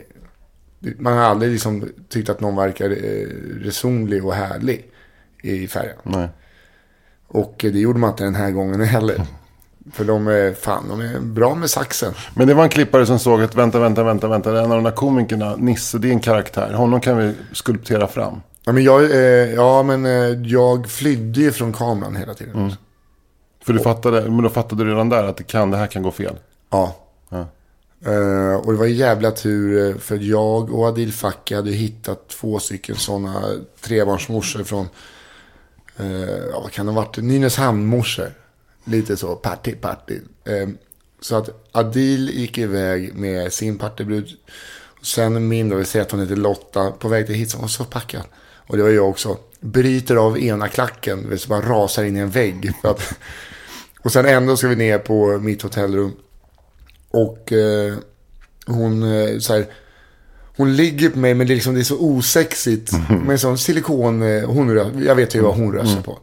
Man 0.99 1.13
har 1.13 1.23
aldrig 1.23 1.51
liksom 1.51 1.89
tyckt 2.09 2.29
att 2.29 2.39
någon 2.41 2.55
verkar 2.55 2.89
eh, 2.89 3.27
resonlig 3.61 4.25
och 4.25 4.33
härlig 4.33 4.85
i 5.41 5.67
färgen. 5.67 5.97
Nej. 6.03 6.27
Och 7.27 7.65
eh, 7.65 7.71
det 7.71 7.79
gjorde 7.79 7.99
man 7.99 8.09
inte 8.09 8.23
den 8.23 8.35
här 8.35 8.51
gången 8.51 8.81
heller. 8.81 9.25
För 9.91 10.03
de 10.03 10.27
är, 10.27 10.53
fan, 10.53 10.89
de 10.89 11.01
är 11.01 11.19
bra 11.19 11.55
med 11.55 11.69
saxen. 11.69 12.13
Men 12.33 12.47
det 12.47 12.53
var 12.53 12.63
en 12.63 12.69
klippare 12.69 13.05
som 13.05 13.19
såg 13.19 13.41
att 13.41 13.55
vänta, 13.55 13.79
vänta, 13.79 14.03
vänta, 14.03 14.27
vänta. 14.27 14.49
En 14.49 14.71
av 14.71 14.77
de 14.77 14.83
där 14.83 14.91
komikerna, 14.91 15.55
Nisse, 15.55 15.97
det 15.97 16.07
är 16.07 16.11
en 16.11 16.19
karaktär. 16.19 16.73
Honom 16.73 17.01
kan 17.01 17.17
vi 17.17 17.33
skulptera 17.51 18.07
fram. 18.07 18.41
Ja, 18.65 18.71
men 18.71 18.83
jag, 18.83 19.11
eh, 19.11 19.53
ja, 19.53 19.83
men 19.83 20.05
eh, 20.05 20.51
jag 20.51 20.89
flydde 20.89 21.39
ju 21.39 21.51
från 21.51 21.73
kameran 21.73 22.15
hela 22.15 22.33
tiden. 22.33 22.75
För 23.65 23.73
du 23.73 23.79
fattade, 23.79 24.21
men 24.21 24.43
då 24.43 24.49
fattade 24.49 24.83
du 24.83 24.91
redan 24.91 25.09
där 25.09 25.23
att 25.23 25.37
det, 25.37 25.43
kan, 25.43 25.71
det 25.71 25.77
här 25.77 25.87
kan 25.87 26.03
gå 26.03 26.11
fel. 26.11 26.35
Ja. 26.69 26.95
Ja. 27.29 27.47
Eh, 28.05 28.55
och 28.55 28.71
det 28.71 28.79
var 28.79 28.85
jävla 28.85 29.31
tur 29.31 29.89
eh, 29.89 29.97
för 29.97 30.19
jag 30.21 30.73
och 30.73 30.85
Adil 30.85 31.13
Fakki 31.13 31.55
hade 31.55 31.71
hittat 31.71 32.27
två 32.27 32.59
stycken 32.59 32.95
sådana 32.95 33.43
trebarnsmorsor 33.81 34.63
från, 34.63 34.87
eh, 35.97 36.61
vad 36.61 36.71
kan 36.71 36.85
det 36.85 36.91
ha 36.91 37.01
varit, 37.01 37.17
Nynäshamn-morsor. 37.17 38.31
Lite 38.83 39.17
så, 39.17 39.35
party, 39.35 39.75
party. 39.75 40.19
Eh, 40.45 40.69
så 41.21 41.35
att 41.35 41.49
Adil 41.71 42.29
gick 42.29 42.57
iväg 42.57 43.15
med 43.15 43.53
sin 43.53 43.77
partybrud. 43.77 44.29
Sen 45.01 45.47
min 45.47 45.69
då, 45.69 45.75
vi 45.75 45.85
säger 45.85 46.05
att 46.05 46.11
hon 46.11 46.19
heter 46.19 46.35
Lotta, 46.35 46.91
på 46.91 47.07
väg 47.07 47.25
till 47.25 47.35
hit, 47.35 47.51
så 47.51 47.57
hon 47.57 47.69
så 47.69 47.83
packad. 47.83 48.23
Och 48.67 48.77
det 48.77 48.83
var 48.83 48.89
jag 48.89 49.09
också. 49.09 49.37
Bryter 49.59 50.15
av 50.15 50.39
ena 50.39 50.67
klacken, 50.67 51.39
så 51.39 51.49
bara 51.49 51.61
rasar 51.61 52.03
in 52.03 52.17
i 52.17 52.19
en 52.19 52.29
vägg. 52.29 52.71
Att, 52.83 53.15
och 54.01 54.11
sen 54.11 54.25
ändå 54.25 54.57
ska 54.57 54.67
vi 54.67 54.75
ner 54.75 54.97
på 54.97 55.37
mitt 55.37 55.61
hotellrum. 55.61 56.13
Och 57.11 57.51
eh, 57.51 57.93
hon 58.65 59.03
eh, 59.03 59.39
så 59.39 59.53
här, 59.53 59.65
hon 60.57 60.75
ligger 60.75 61.09
på 61.09 61.19
mig 61.19 61.33
men 61.33 61.47
det 61.47 61.53
är, 61.53 61.55
liksom, 61.55 61.73
det 61.73 61.79
är 61.79 61.83
så 61.83 61.99
osexigt. 61.99 62.91
Med 63.25 63.39
sån 63.39 63.57
silikon, 63.57 64.21
eh, 64.21 64.45
hon 64.45 64.75
jag 65.05 65.15
vet 65.15 65.35
ju 65.35 65.41
vad 65.41 65.55
hon 65.55 65.73
röstar 65.73 66.01
på. 66.01 66.19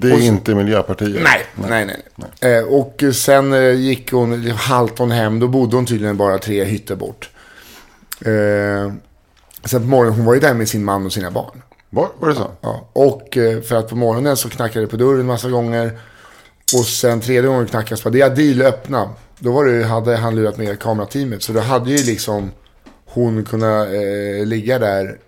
Det 0.00 0.10
är 0.10 0.14
Och 0.14 0.20
inte 0.20 0.54
Miljöpartiet. 0.54 1.22
Nej, 1.22 1.46
nej, 1.68 1.86
nej. 1.86 2.02
nej. 2.40 2.58
Eh, 2.58 2.64
och 2.64 3.02
sen 3.14 3.52
eh, 3.52 3.72
gick 3.72 4.12
hon, 4.12 4.50
halt 4.50 4.98
hon 4.98 5.10
hem, 5.10 5.40
då 5.40 5.48
bodde 5.48 5.76
hon 5.76 5.86
tydligen 5.86 6.16
bara 6.16 6.38
tre 6.38 6.64
hytter 6.64 6.96
bort. 6.96 7.30
Eh, 8.20 8.92
sen 9.64 9.82
på 9.82 9.88
morgonen, 9.88 10.16
hon 10.16 10.24
var 10.24 10.34
ju 10.34 10.40
där 10.40 10.54
med 10.54 10.68
sin 10.68 10.84
man 10.84 11.06
och 11.06 11.12
sina 11.12 11.30
barn. 11.30 11.62
Var, 11.90 12.08
var 12.18 12.28
det 12.28 12.34
så? 12.34 12.50
Ja, 12.60 12.88
och 12.92 13.36
eh, 13.36 13.60
för 13.60 13.76
att 13.76 13.88
på 13.88 13.96
morgonen 13.96 14.36
så 14.36 14.48
knackade 14.48 14.84
det 14.84 14.90
på 14.90 14.96
dörren 14.96 15.26
massa 15.26 15.50
gånger. 15.50 15.98
Och 16.74 16.84
sen 16.86 17.20
tredje 17.20 17.48
gången 17.48 17.66
knackas 17.66 18.02
på. 18.02 18.10
Det 18.10 18.20
är 18.20 18.26
Adil 18.26 18.62
öppna. 18.62 19.10
Då 19.38 19.52
var 19.52 19.64
det, 19.64 19.84
hade 19.84 20.16
han 20.16 20.36
lurat 20.36 20.58
med 20.58 20.80
kamerateamet. 20.80 21.42
Så 21.42 21.52
då 21.52 21.60
hade 21.60 21.90
ju 21.90 22.04
liksom 22.04 22.50
hon 23.04 23.44
kunnat 23.44 23.86
eh, 23.86 24.46
ligga 24.46 24.78
där 24.78 25.18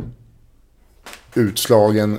utslagen, 1.35 2.19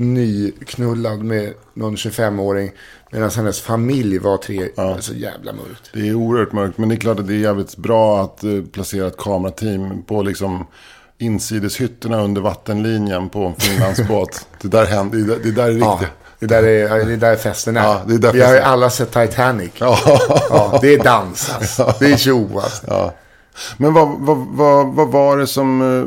nyknullad 0.00 1.18
med 1.24 1.54
någon 1.74 1.96
25-åring. 1.96 2.70
Medan 3.12 3.30
hennes 3.30 3.60
familj 3.60 4.18
var 4.18 4.36
tre. 4.36 4.62
Är 4.76 5.00
så 5.00 5.14
jävla 5.14 5.52
mörkt. 5.52 5.90
Det 5.92 6.08
är 6.08 6.14
oerhört 6.14 6.52
mörkt. 6.52 6.78
Men 6.78 6.88
det 6.88 6.94
är 6.94 6.96
klart 6.96 7.18
att 7.20 7.26
det 7.26 7.34
är 7.34 7.38
jävligt 7.38 7.76
bra 7.76 8.22
att 8.24 8.44
eh, 8.44 8.50
placera 8.72 9.06
ett 9.06 9.16
kamerateam 9.16 10.02
på 10.02 10.22
liksom 10.22 10.66
insideshytterna 11.18 12.22
under 12.22 12.40
vattenlinjen 12.40 13.28
på 13.28 13.44
en 13.44 13.54
Finlandsbåt. 13.54 14.46
det 14.62 14.68
där 14.68 14.86
händer. 14.86 15.18
Det, 15.18 15.24
där- 15.24 15.38
det 15.42 15.50
där 15.50 15.64
är 15.68 15.72
riktigt. 15.72 15.82
Ja, 15.82 16.00
det 16.38 16.46
där 16.46 16.62
är, 16.62 17.04
det 17.04 17.12
är 17.12 17.16
där 17.16 17.36
festen 17.36 17.76
är. 17.76 17.82
Ja, 17.82 18.00
det 18.06 18.14
är 18.14 18.18
där 18.18 18.32
Vi 18.32 18.40
har 18.40 18.48
ju 18.48 18.54
festen 18.54 18.72
alla 18.72 18.90
sett 18.90 19.12
Titanic. 19.12 19.70
Ja. 19.78 19.98
Ja, 20.50 20.78
det 20.82 20.94
är 20.94 21.04
dans 21.04 21.50
alltså. 21.54 21.94
Det 22.00 22.12
är 22.12 22.16
tjo 22.16 22.58
alltså. 22.58 22.84
Ja. 22.86 23.14
Men 23.76 23.92
vad, 23.92 24.08
vad, 24.18 24.36
vad, 24.36 24.86
vad 24.94 25.08
var 25.08 25.38
det 25.38 25.46
som... 25.46 25.82
eh, 25.82 26.04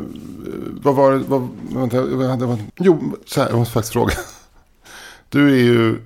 Vad 0.82 0.94
var 0.94 1.12
det... 1.12 1.18
Vad, 1.18 1.48
vänta, 1.72 2.46
vad, 2.46 2.62
jo, 2.76 3.12
så 3.26 3.40
här, 3.40 3.48
jag 3.48 3.58
måste 3.58 3.72
faktiskt 3.74 3.92
fråga. 3.92 4.12
Du 5.28 5.52
är 5.52 5.62
ju 5.64 6.00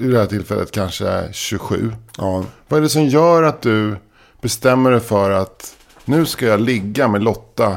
i 0.00 0.06
det 0.06 0.18
här 0.18 0.26
tillfället 0.26 0.70
kanske 0.70 1.28
27. 1.32 1.92
Ja. 2.16 2.44
Vad 2.68 2.78
är 2.78 2.82
det 2.82 2.88
som 2.88 3.04
gör 3.06 3.42
att 3.42 3.62
du 3.62 3.96
bestämmer 4.40 4.90
dig 4.90 5.00
för 5.00 5.30
att 5.30 5.76
nu 6.04 6.26
ska 6.26 6.46
jag 6.46 6.60
ligga 6.60 7.08
med 7.08 7.22
Lotta 7.22 7.76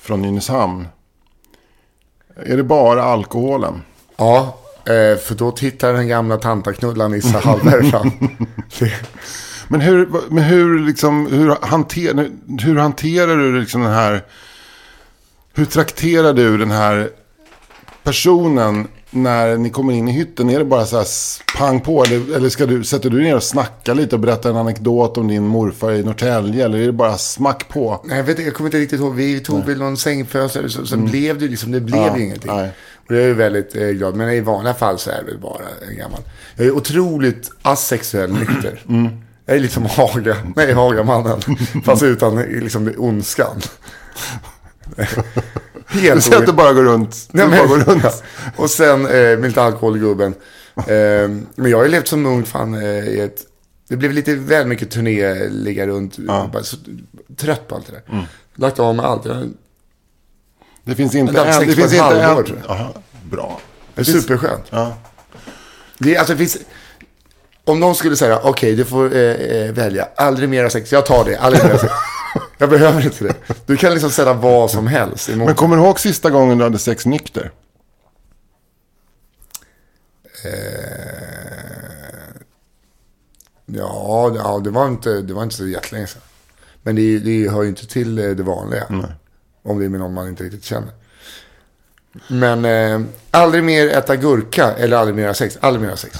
från 0.00 0.22
Nynäshamn? 0.22 0.88
Är 2.36 2.56
det 2.56 2.62
bara 2.62 3.02
alkoholen? 3.04 3.82
Ja, 4.16 4.58
eh, 4.78 5.18
för 5.18 5.34
då 5.34 5.50
tittar 5.50 5.92
den 5.92 6.08
gamla 6.08 6.36
tantaknullan 6.36 7.10
Nissa 7.10 7.38
Hallberg 7.38 7.90
fram. 7.90 8.10
Men 9.68 9.80
hur, 9.80 10.08
men 10.28 10.44
hur, 10.44 10.78
liksom, 10.86 11.26
hur, 11.26 11.56
hanter, 11.62 12.30
hur 12.62 12.76
hanterar 12.76 13.36
du 13.36 13.60
liksom 13.60 13.82
den 13.82 13.92
här... 13.92 14.22
Hur 15.54 15.64
trakterar 15.64 16.32
du 16.32 16.58
den 16.58 16.70
här 16.70 17.10
personen 18.02 18.88
när 19.10 19.56
ni 19.56 19.70
kommer 19.70 19.92
in 19.92 20.08
i 20.08 20.12
hytten? 20.12 20.50
Är 20.50 20.58
det 20.58 20.64
bara 20.64 20.84
så 20.86 20.96
här 20.96 21.06
pang 21.58 21.80
på? 21.80 22.04
Eller, 22.04 22.36
eller 22.36 22.48
ska 22.48 22.66
du, 22.66 22.84
sätter 22.84 23.10
du 23.10 23.22
ner 23.22 23.36
och 23.36 23.42
snackar 23.42 23.94
lite 23.94 24.14
och 24.16 24.20
berättar 24.20 24.50
en 24.50 24.56
anekdot 24.56 25.18
om 25.18 25.28
din 25.28 25.46
morfar 25.46 25.92
i 25.92 26.02
Norrtälje? 26.02 26.64
Eller 26.64 26.78
är 26.78 26.86
det 26.86 26.92
bara 26.92 27.18
smack 27.18 27.68
på? 27.68 28.00
Nej, 28.04 28.16
jag, 28.16 28.24
vet, 28.24 28.38
jag 28.38 28.54
kommer 28.54 28.68
inte 28.68 28.78
riktigt 28.78 29.00
ihåg. 29.00 29.14
Vi 29.14 29.40
tog 29.40 29.64
väl 29.64 29.78
någon 29.78 29.96
sängfösare. 29.96 30.68
Så, 30.68 30.86
så 30.86 30.96
blev 30.96 31.38
det 31.38 31.48
liksom, 31.48 31.72
det 31.72 31.80
blev 31.80 31.98
Mm. 32.02 32.14
Ja, 32.18 32.24
ingenting. 32.24 32.50
nej. 32.54 32.70
Och 33.06 33.14
det 33.14 33.22
är 33.22 33.28
jag 33.28 33.34
väldigt 33.34 33.76
eh, 33.76 33.88
glad. 33.88 34.14
Men 34.16 34.30
i 34.30 34.40
vanliga 34.40 34.74
fall 34.74 34.98
så 34.98 35.10
är 35.10 35.16
det 35.18 35.24
väl 35.24 35.38
bara 35.38 35.62
en 35.90 35.96
gammal. 35.96 36.20
Jag 36.56 36.66
är 36.66 36.70
otroligt 36.70 37.50
asexuell 37.62 38.32
nykter. 38.32 38.82
Mm. 38.88 39.08
Jag 39.48 39.56
är 39.56 39.60
lite 39.60 39.74
som 39.74 39.86
Haga. 39.86 40.36
Nej, 40.56 40.72
Hagamannen. 40.72 41.40
Fast 41.84 42.02
utan 42.02 42.36
liksom 42.42 42.94
ondskan. 42.98 43.60
Du 45.92 45.98
Helt 46.00 46.24
säger 46.24 46.38
att 46.38 46.46
du 46.46 46.52
bara 46.52 46.72
går 46.72 46.82
runt. 46.84 47.28
Du 47.32 47.38
Nej, 47.38 47.48
bara 47.48 47.60
men, 47.60 47.68
går 47.68 47.78
runt. 47.78 48.02
ja. 48.04 48.12
Och 48.56 48.70
sen 48.70 49.06
eh, 49.06 49.10
med 49.12 49.42
lite 49.42 49.62
alkohol 49.62 49.96
i 49.96 50.00
gubben. 50.00 50.34
Eh, 50.76 50.84
men 51.54 51.70
jag 51.70 51.76
har 51.76 51.84
ju 51.84 51.90
levt 51.90 52.08
som 52.08 52.22
munk 52.22 52.46
fan 52.46 52.74
eh, 52.74 52.80
i 53.08 53.20
ett... 53.20 53.46
Det 53.88 53.96
blev 53.96 54.12
lite 54.12 54.34
väl 54.34 54.66
mycket 54.66 54.90
turné, 54.90 55.48
ligga 55.48 55.86
runt. 55.86 56.18
Bara 56.18 56.62
så, 56.62 56.76
trött 57.36 57.68
på 57.68 57.74
allt 57.74 57.86
det 57.86 57.92
där. 57.92 58.02
Mm. 58.12 58.24
Lagt 58.54 58.78
av 58.78 58.94
med 58.94 59.04
allt. 59.04 59.24
Jag, 59.24 59.50
Det 60.84 60.94
finns 60.94 61.14
inte 61.14 61.40
en... 61.40 61.60
Det 61.60 61.74
finns 61.74 61.92
inte 61.92 61.98
en... 61.98 62.44
bra. 63.30 63.60
det 63.94 64.00
är 64.00 64.04
finns- 64.04 64.22
superskönt. 64.22 64.64
Ja. 64.70 64.96
Det, 65.98 66.16
alltså, 66.16 66.32
det 66.32 66.38
finns, 66.38 66.58
om 67.68 67.80
någon 67.80 67.94
skulle 67.94 68.16
säga, 68.16 68.40
okej 68.42 68.76
du 68.76 68.84
får 68.84 69.16
eh, 69.16 69.20
eh, 69.22 69.72
välja, 69.72 70.08
aldrig 70.16 70.48
mera 70.48 70.70
sex. 70.70 70.92
Jag 70.92 71.06
tar 71.06 71.24
det, 71.24 71.36
aldrig 71.36 71.64
mera 71.64 71.78
sex. 71.78 71.92
jag 72.58 72.70
behöver 72.70 73.04
inte 73.04 73.24
det. 73.24 73.34
Du 73.66 73.76
kan 73.76 73.92
liksom 73.92 74.10
sätta 74.10 74.32
vad 74.32 74.70
som 74.70 74.86
helst 74.86 75.28
emot. 75.28 75.46
Men 75.46 75.54
kommer 75.54 75.76
du 75.76 75.82
ihåg 75.82 76.00
sista 76.00 76.30
gången 76.30 76.58
du 76.58 76.64
hade 76.64 76.78
sex 76.78 77.06
nykter? 77.06 77.50
Ja, 83.66 84.30
det- 84.32 84.38
ja 84.38 84.60
det, 84.64 84.70
var 84.70 84.88
inte, 84.88 85.10
det 85.22 85.34
var 85.34 85.42
inte 85.42 85.54
så 85.56 85.66
jättelänge 85.66 86.06
sedan. 86.06 86.22
Men 86.82 86.96
det, 86.96 87.18
det 87.18 87.48
hör 87.50 87.62
ju 87.62 87.68
inte 87.68 87.86
till 87.86 88.18
eh, 88.18 88.30
det 88.30 88.42
vanliga. 88.42 88.84
Om 89.62 89.78
det 89.78 89.84
är 89.84 89.88
med 89.88 90.00
någon 90.00 90.14
man 90.14 90.28
inte 90.28 90.44
riktigt 90.44 90.64
känner. 90.64 90.90
Men 92.28 92.64
eh, 92.64 93.00
aldrig 93.30 93.64
mer 93.64 93.88
äta 93.88 94.16
gurka 94.16 94.72
eller 94.78 94.96
aldrig 94.96 95.16
mer 95.16 95.26
ha 95.26 95.34
sex. 95.34 95.58
Aldrig 95.60 95.82
mer 95.82 95.90
ha 95.90 95.96
sex. 95.96 96.18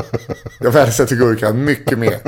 Jag 0.60 0.70
värdesätter 0.70 1.16
gurkan 1.16 1.64
mycket 1.64 1.98
mer. 1.98 2.18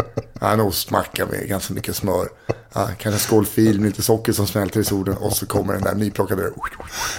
Ja, 0.40 0.50
en 0.52 0.60
ostmacka 0.60 1.26
med 1.26 1.48
ganska 1.48 1.74
mycket 1.74 1.96
smör. 1.96 2.28
Ja, 2.72 2.88
kanske 2.98 3.08
en 3.08 3.18
skål 3.18 3.46
fil 3.46 3.80
med 3.80 3.86
lite 3.88 4.02
socker 4.02 4.32
som 4.32 4.46
smälter 4.46 4.80
i 4.80 4.84
solen. 4.84 5.16
Och 5.16 5.32
så 5.32 5.46
kommer 5.46 5.72
den 5.74 5.82
där 5.82 5.94
nyplockade. 5.94 6.42
Ja, 6.42 6.50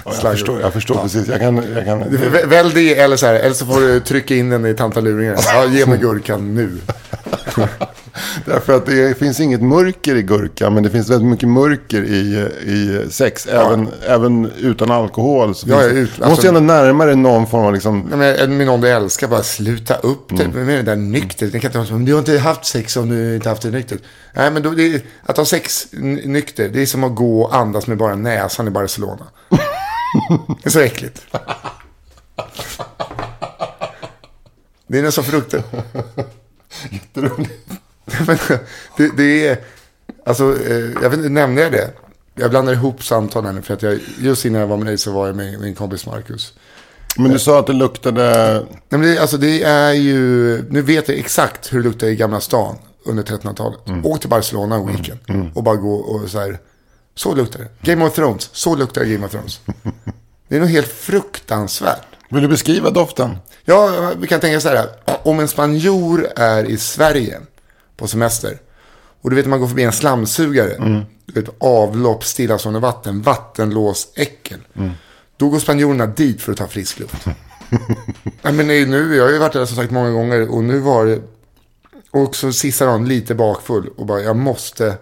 jag 0.05 0.31
förstår, 0.31 0.61
jag 0.61 0.73
förstår 0.73 0.95
precis. 1.01 1.27
Jag 1.27 1.39
kan... 1.39 1.55
Jag 1.75 1.85
kan 1.85 2.03
Vä- 2.03 2.45
Välj 2.47 2.73
det 2.73 2.99
eller 2.99 3.17
så, 3.17 3.25
här, 3.25 3.33
eller 3.33 3.55
så 3.55 3.65
får 3.65 3.81
du 3.81 3.99
trycka 3.99 4.35
in 4.35 4.49
den 4.49 4.65
i 4.65 4.73
tantaluringen. 4.73 5.35
Ja, 5.45 5.65
ge 5.65 5.85
mig 5.85 5.97
gurkan 5.97 6.53
nu. 6.55 6.77
Därför 8.45 8.73
att 8.73 8.85
det 8.85 9.17
finns 9.17 9.39
inget 9.39 9.61
mörker 9.61 10.15
i 10.15 10.21
gurka, 10.21 10.69
men 10.69 10.83
det 10.83 10.89
finns 10.89 11.09
väldigt 11.09 11.29
mycket 11.29 11.49
mörker 11.49 12.03
i, 12.03 12.47
i 12.63 13.05
sex. 13.11 13.47
Även, 13.47 13.87
även 14.07 14.51
utan 14.59 14.91
alkohol. 14.91 15.55
Så 15.55 15.69
Ja, 15.69 15.79
finns 15.79 16.09
måste 16.09 16.25
alltså- 16.25 16.43
ju 16.43 16.47
ändå 16.47 16.59
närma 16.59 17.05
dig 17.05 17.15
någon 17.15 17.47
form 17.47 17.65
av 17.65 17.73
liksom... 17.73 18.09
Nej, 18.15 18.37
men 18.39 18.57
med 18.57 18.67
någon 18.67 18.81
du 18.81 18.89
älskar, 18.89 19.27
bara 19.27 19.43
sluta 19.43 19.95
upp 19.95 20.29
det. 20.29 20.43
Mm. 20.43 20.65
Med 20.65 20.77
det 20.77 20.91
där 20.91 20.95
nyktert. 20.95 21.51
Det 21.51 21.59
kan 21.59 21.81
inte 21.81 21.93
du 21.93 22.13
har 22.13 22.19
inte 22.19 22.39
haft 22.39 22.65
sex 22.65 22.97
om 22.97 23.09
du 23.09 23.35
inte 23.35 23.49
haft 23.49 23.61
det 23.61 23.71
nyktert. 23.71 23.99
Nej, 24.33 24.51
men 24.51 24.63
då, 24.63 24.69
det 24.69 25.05
att 25.23 25.37
ha 25.37 25.45
sex 25.45 25.87
nykter, 25.91 26.69
det 26.69 26.81
är 26.81 26.85
som 26.85 27.03
att 27.03 27.15
gå 27.15 27.41
och 27.41 27.55
andas 27.55 27.87
med 27.87 27.97
bara 27.97 28.15
näsan 28.15 28.67
i 28.67 28.69
Barcelona. 28.69 29.27
det 30.63 30.65
är 30.65 30.69
så 30.69 30.79
äckligt. 30.79 31.25
Det 34.87 34.99
är 34.99 35.03
nästan 35.03 35.23
frukten. 35.23 35.63
Men 37.13 37.47
det, 38.97 39.17
det 39.17 39.47
är, 39.47 39.57
alltså, 40.25 40.57
eh, 40.69 40.91
jag 41.01 41.09
vet 41.09 41.13
inte, 41.13 41.29
nämnde 41.29 41.61
jag 41.61 41.71
det? 41.71 41.91
Jag 42.35 42.49
blandar 42.49 42.73
ihop 42.73 43.03
samtalen 43.03 43.63
för 43.63 43.73
att 43.73 43.81
jag, 43.81 43.99
just 44.19 44.45
innan 44.45 44.61
jag 44.61 44.67
var 44.67 44.77
med 44.77 44.87
dig 44.87 44.97
så 44.97 45.11
var 45.11 45.27
jag 45.27 45.35
med 45.35 45.59
min 45.59 45.75
kompis 45.75 46.05
Marcus. 46.05 46.53
Men 47.17 47.31
du 47.31 47.39
sa 47.39 47.59
att 47.59 47.67
det 47.67 47.73
luktade... 47.73 48.53
Nej, 48.89 48.99
men 48.99 49.01
det, 49.01 49.17
alltså 49.17 49.37
det 49.37 49.63
är 49.63 49.93
ju, 49.93 50.63
nu 50.69 50.81
vet 50.81 51.09
jag 51.09 51.17
exakt 51.17 51.73
hur 51.73 51.77
det 51.77 51.83
luktar 51.83 52.07
i 52.07 52.15
Gamla 52.15 52.39
stan 52.39 52.75
under 53.05 53.23
1300-talet. 53.23 53.79
Åk 54.03 54.19
till 54.19 54.29
Barcelona 54.29 54.75
en 54.75 54.87
weekend 54.87 55.51
och 55.55 55.63
bara 55.63 55.75
gå 55.75 55.93
och 55.95 56.29
så 56.29 56.39
här, 56.39 56.59
så 57.15 57.35
luktar 57.35 57.59
det. 57.59 57.91
Game 57.91 58.05
of 58.05 58.15
Thrones, 58.15 58.49
så 58.53 58.75
luktar 58.75 59.03
Game 59.03 59.25
of 59.25 59.31
Thrones. 59.31 59.59
Det 60.47 60.55
är 60.55 60.59
nog 60.59 60.69
helt 60.69 60.87
fruktansvärt. 60.87 62.07
Vill 62.29 62.41
du 62.41 62.47
beskriva 62.47 62.89
doften? 62.89 63.37
Ja, 63.65 64.11
vi 64.19 64.27
kan 64.27 64.39
tänka 64.39 64.59
så 64.59 64.69
här. 64.69 64.87
Om 65.23 65.39
en 65.39 65.47
spanjor 65.47 66.27
är 66.35 66.63
i 66.63 66.77
Sverige 66.77 67.39
på 67.97 68.07
semester. 68.07 68.57
Och 69.21 69.29
du 69.29 69.35
vet 69.35 69.45
man 69.45 69.59
går 69.59 69.67
förbi 69.67 69.83
en 69.83 69.91
slamsugare. 69.91 71.05
Du 71.25 71.41
vet 71.41 71.49
avlopp, 71.59 72.23
stillastående 72.23 72.79
vatten, 72.79 73.21
vattenlås, 73.21 74.07
äckel. 74.15 74.59
Då 75.37 75.49
går 75.49 75.59
spanjorerna 75.59 76.05
dit 76.05 76.41
för 76.41 76.51
att 76.51 76.57
ta 76.57 76.67
frisk 76.67 76.99
luft. 76.99 77.25
Nej, 78.41 78.53
men 78.53 78.67
nej, 78.67 78.85
nu, 78.85 79.15
jag 79.15 79.23
har 79.23 79.31
ju 79.31 79.37
varit 79.37 79.53
där 79.53 79.65
som 79.65 79.75
sagt 79.75 79.91
många 79.91 80.11
gånger 80.11 80.49
och 80.49 80.63
nu 80.63 80.79
var 80.79 81.05
det 81.05 81.21
och 82.11 82.35
så 82.35 82.53
sista 82.53 82.85
dagen 82.85 83.07
lite 83.07 83.35
bakfull 83.35 83.89
och 83.97 84.05
bara 84.05 84.21
jag 84.21 84.35
måste 84.35 84.97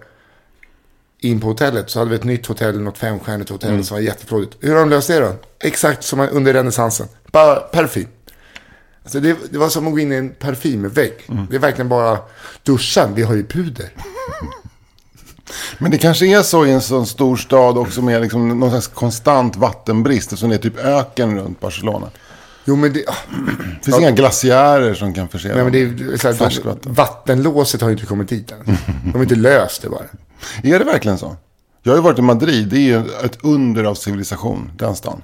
in 1.20 1.41
på 1.41 1.48
hotellet. 1.48 1.89
Så 1.89 2.00
hade 2.00 2.10
vi 2.10 2.16
ett 2.16 2.24
nytt 2.24 2.46
hotell, 2.46 2.82
något 2.82 2.98
femstjärnigt 2.98 3.50
hotell 3.50 3.86
som 3.86 3.96
var 3.96 4.02
jätteflådigt. 4.02 4.58
Hur 4.60 4.74
har 4.74 4.80
de 4.80 4.89
löst 4.89 5.08
det 5.08 5.20
då? 5.20 5.34
Exakt 5.60 6.04
som 6.04 6.20
under 6.20 6.54
renässansen. 6.54 7.08
Bara 7.32 7.56
parfym. 7.56 8.08
Alltså 9.06 9.20
det, 9.20 9.38
det 9.51 9.58
var 9.58 9.70
som 9.70 9.88
att 9.88 9.93
gå 9.93 9.99
in 9.99 10.12
i 10.12 10.16
en 10.16 10.30
parfymvägg. 10.30 11.14
Det 11.49 11.56
är 11.56 11.60
verkligen 11.60 11.89
bara 11.89 12.20
duschen, 12.64 13.16
vi 13.16 13.24
har 13.24 13.36
ju 13.36 13.45
puder. 13.45 13.89
Men 15.78 15.91
det 15.91 15.97
kanske 15.97 16.26
är 16.26 16.41
så 16.41 16.66
i 16.66 16.72
en 16.72 16.82
sån 16.82 17.06
stor 17.06 17.36
stad 17.38 17.78
också 17.78 18.01
med 18.01 18.22
liksom 18.22 18.60
någon 18.60 18.70
slags 18.70 18.88
konstant 18.88 19.56
vattenbrist. 19.56 20.28
Eftersom 20.34 20.49
det 20.49 20.56
är 20.56 20.60
typ 20.60 20.78
öken 20.78 21.38
runt 21.38 21.60
Barcelona. 21.60 22.10
Jo 22.66 22.76
men 22.76 22.93
det, 22.93 22.99
Det 22.99 23.06
finns 23.86 23.97
inga 23.99 24.12
glaciärer 24.12 24.93
som 24.93 25.14
kan 25.14 25.28
förse 25.28 25.47
nej, 25.47 25.64
men 25.64 25.72
det 25.72 25.82
är, 25.82 26.18
så 26.18 26.28
här, 26.28 26.36
Färskvatten. 26.36 26.93
vattenlåset 26.93 27.82
har 27.82 27.89
ju 27.89 27.93
inte 27.93 28.06
kommit 28.06 28.30
dit 28.30 28.51
än. 28.51 28.78
De 29.03 29.12
har 29.14 29.24
inte 29.24 29.36
löst 29.36 29.82
det 29.82 29.89
bara. 29.89 30.03
Är 30.64 30.80
det 30.80 30.86
verkligen 30.86 31.18
så? 31.18 31.36
Jag 31.84 31.91
har 31.91 31.97
ju 31.97 32.03
varit 32.03 32.20
i 32.20 32.22
Madrid. 32.22 32.68
Det 32.68 32.78
är 32.78 32.80
ju 32.80 32.99
ett 32.99 33.38
under 33.41 33.84
av 33.84 33.95
civilisation, 33.95 34.72
den 34.78 34.95
stan. 34.95 35.24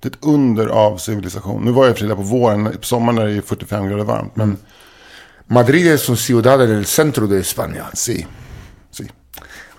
Det 0.00 0.08
är 0.08 0.12
ett 0.12 0.18
under 0.20 0.66
av 0.66 0.96
civilisation. 0.98 1.64
Nu 1.64 1.70
var 1.70 1.86
jag 1.86 1.98
i 2.02 2.08
på 2.08 2.14
våren. 2.14 2.76
På 2.80 2.86
sommaren 2.86 3.18
är 3.18 3.24
det 3.24 3.32
ju 3.32 3.42
45 3.42 3.88
grader 3.88 4.04
varmt. 4.04 4.36
Men 4.36 4.56
Madrid 5.46 5.86
är 5.86 5.96
som 5.96 6.16
ciudad 6.16 6.60
del 6.60 6.84
centro 6.84 7.26
de 7.26 7.40
España. 7.40 7.84
si. 7.94 8.26
si. 8.90 9.10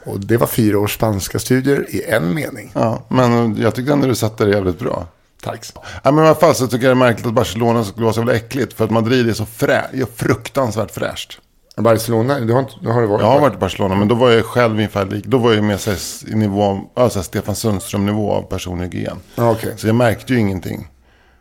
Och 0.05 0.19
det 0.19 0.37
var 0.37 0.47
fyra 0.47 0.79
års 0.79 0.95
spanska 0.95 1.39
studier 1.39 1.85
i 1.89 2.03
en 2.03 2.33
mening. 2.33 2.71
Ja, 2.75 3.03
men 3.07 3.57
jag 3.57 3.75
tyckte 3.75 3.93
ändå 3.93 4.07
du 4.07 4.15
satte 4.15 4.45
det 4.45 4.51
jävligt 4.51 4.79
bra. 4.79 5.07
Tack. 5.43 5.65
Ja, 6.03 6.11
men 6.11 6.23
i 6.23 6.27
alla 6.27 6.35
fall 6.35 6.55
så 6.55 6.67
tycker 6.67 6.87
jag 6.87 6.97
det 6.97 7.03
är 7.03 7.07
märkligt 7.07 7.25
att 7.25 7.33
Barcelona 7.33 7.83
skulle 7.83 8.03
vara 8.03 8.13
så 8.13 8.19
jävla 8.19 8.33
äckligt. 8.33 8.73
För 8.73 8.85
att 8.85 8.91
Madrid 8.91 9.29
är 9.29 9.33
så 9.33 9.45
frä, 9.45 9.85
är 9.93 10.05
fruktansvärt 10.15 10.91
fräscht. 10.91 11.39
Barcelona, 11.77 12.39
du 12.39 12.53
har, 12.53 12.59
inte, 12.59 12.73
du 12.81 12.89
har 12.89 13.01
det 13.01 13.07
varit? 13.07 13.21
Jag 13.21 13.31
har 13.31 13.39
varit 13.39 13.53
i 13.53 13.57
Barcelona, 13.57 13.95
men 13.95 14.07
då 14.07 14.15
var 14.15 14.31
jag 14.31 14.45
själv 14.45 14.73
ungefär 14.73 15.05
lik. 15.05 15.25
Då 15.25 15.37
var 15.37 15.53
jag 15.53 15.63
med 15.63 15.79
sig 15.79 15.97
i 16.31 16.35
nivå, 16.35 16.81
alltså 16.93 17.23
Stefan 17.23 17.55
Sundström-nivå 17.55 18.31
av 18.31 18.41
personlig 18.41 18.85
hygien. 18.85 19.17
Ja, 19.35 19.51
okej. 19.51 19.73
Så 19.77 19.87
jag 19.87 19.95
märkte 19.95 20.33
ju 20.33 20.39
ingenting. 20.39 20.87